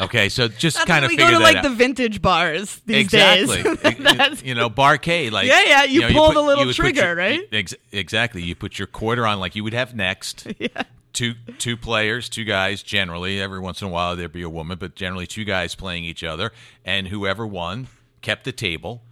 Okay, 0.00 0.28
so 0.28 0.46
just 0.48 0.84
kind 0.86 1.04
of 1.04 1.10
we 1.10 1.16
go 1.16 1.30
to 1.30 1.38
like 1.38 1.56
out. 1.56 1.62
the 1.62 1.70
vintage 1.70 2.20
bars 2.20 2.80
these 2.84 2.96
exactly. 3.04 3.62
days. 3.62 3.96
That's- 3.98 4.42
you 4.42 4.54
know, 4.54 4.68
barcade. 4.68 5.30
Like 5.30 5.46
Yeah, 5.48 5.62
yeah, 5.64 5.84
you 5.84 6.00
know, 6.02 6.10
pull 6.12 6.26
put- 6.28 6.34
the 6.34 6.42
little 6.42 6.66
you 6.66 6.72
trigger, 6.74 7.02
your- 7.02 7.14
right? 7.16 7.40
Ex- 7.52 7.74
exactly. 7.92 8.42
You 8.42 8.54
put 8.54 8.78
your 8.78 8.88
quarter 8.88 9.26
on, 9.26 9.40
like 9.40 9.56
you 9.56 9.64
would 9.64 9.72
have 9.74 9.94
next. 9.94 10.46
yeah. 10.58 10.68
two 11.14 11.34
two 11.58 11.76
players, 11.78 12.28
two 12.28 12.44
guys 12.44 12.82
generally. 12.82 13.40
Every 13.40 13.58
once 13.58 13.80
in 13.80 13.88
a 13.88 13.90
while 13.90 14.14
there'd 14.16 14.32
be 14.32 14.42
a 14.42 14.50
woman, 14.50 14.76
but 14.78 14.94
generally 14.96 15.26
two 15.26 15.44
guys 15.44 15.74
playing 15.74 16.04
each 16.04 16.22
other, 16.22 16.52
and 16.84 17.08
whoever 17.08 17.46
won 17.46 17.86
kept 18.20 18.44
the 18.44 18.52
table. 18.52 19.02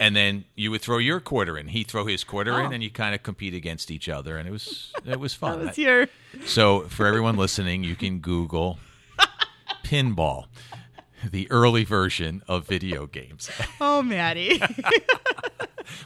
And 0.00 0.14
then 0.14 0.44
you 0.54 0.70
would 0.70 0.80
throw 0.80 0.98
your 0.98 1.18
quarter 1.18 1.58
in. 1.58 1.66
He 1.68 1.82
throw 1.82 2.06
his 2.06 2.22
quarter 2.22 2.52
Oh. 2.54 2.64
in, 2.66 2.72
and 2.72 2.84
you 2.84 2.90
kind 2.90 3.16
of 3.16 3.24
compete 3.24 3.52
against 3.54 3.90
each 3.90 4.08
other, 4.08 4.36
and 4.36 4.46
it 4.46 4.52
was 4.52 4.92
it 5.04 5.18
was 5.18 5.34
fun. 5.42 5.58
That 5.58 5.66
was 5.70 5.78
your. 5.78 6.06
so 6.46 6.82
for 6.82 7.06
everyone 7.06 7.36
listening, 7.36 7.82
you 7.82 7.96
can 7.96 8.20
Google 8.20 8.78
pinball, 9.88 10.44
the 11.30 11.50
early 11.50 11.84
version 11.84 12.42
of 12.48 12.66
video 12.66 13.06
games. 13.06 13.50
Oh, 13.80 14.02
Maddie. 14.02 14.60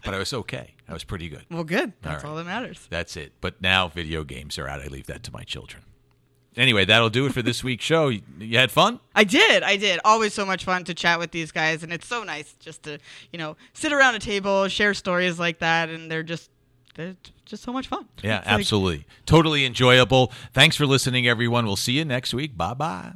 But 0.05 0.15
I 0.15 0.19
was 0.19 0.33
okay. 0.33 0.75
I 0.89 0.93
was 0.93 1.03
pretty 1.03 1.29
good. 1.29 1.45
well, 1.51 1.65
good. 1.65 1.93
That's 2.03 2.23
right. 2.23 2.31
all 2.31 2.37
that 2.37 2.45
matters. 2.45 2.87
That's 2.89 3.17
it. 3.17 3.33
But 3.41 3.61
now 3.61 3.89
video 3.89 4.23
games 4.23 4.57
are 4.57 4.69
out. 4.69 4.81
I 4.81 4.87
leave 4.87 5.07
that 5.09 5.25
to 5.25 5.33
my 5.33 5.43
children. 5.43 5.83
Anyway, 6.57 6.85
that'll 6.85 7.11
do 7.11 7.27
it 7.27 7.33
for 7.35 7.43
this 7.43 7.65
week's 7.65 7.85
show. 7.85 8.09
You, 8.09 8.21
you 8.39 8.59
had 8.59 8.71
fun? 8.71 9.01
I 9.15 9.25
did. 9.25 9.65
I 9.65 9.77
did. 9.77 9.99
Always 10.05 10.35
so 10.35 10.47
much 10.47 10.65
fun 10.65 10.85
to 10.85 10.95
chat 10.95 11.19
with 11.19 11.33
these 11.33 11.51
guys, 11.51 11.83
and 11.83 11.93
it's 11.93 12.07
so 12.07 12.23
nice 12.23 12.53
just 12.61 12.85
to 12.85 12.99
you 13.33 13.39
know 13.41 13.57
sit 13.73 13.93
around 13.93 14.15
a 14.15 14.19
table, 14.21 14.69
share 14.69 14.95
stories 14.95 15.39
like 15.41 15.59
that, 15.59 15.89
and 15.89 16.09
they're 16.11 16.23
just 16.23 16.49
they're 16.95 17.17
just 17.45 17.65
so 17.65 17.73
much 17.73 17.89
fun. 17.89 18.07
Yeah, 18.23 18.39
It's 18.39 18.47
like- 18.47 18.55
absolutely. 18.61 19.07
Totally 19.27 19.65
enjoyable. 19.65 20.31
Thanks 20.53 20.77
for 20.77 20.87
listening, 20.87 21.27
everyone. 21.27 21.67
We'll 21.67 21.75
see 21.77 21.95
you 21.95 22.05
next 22.05 22.33
week. 22.35 22.57
Bye 22.57 22.75
bye. 22.75 23.13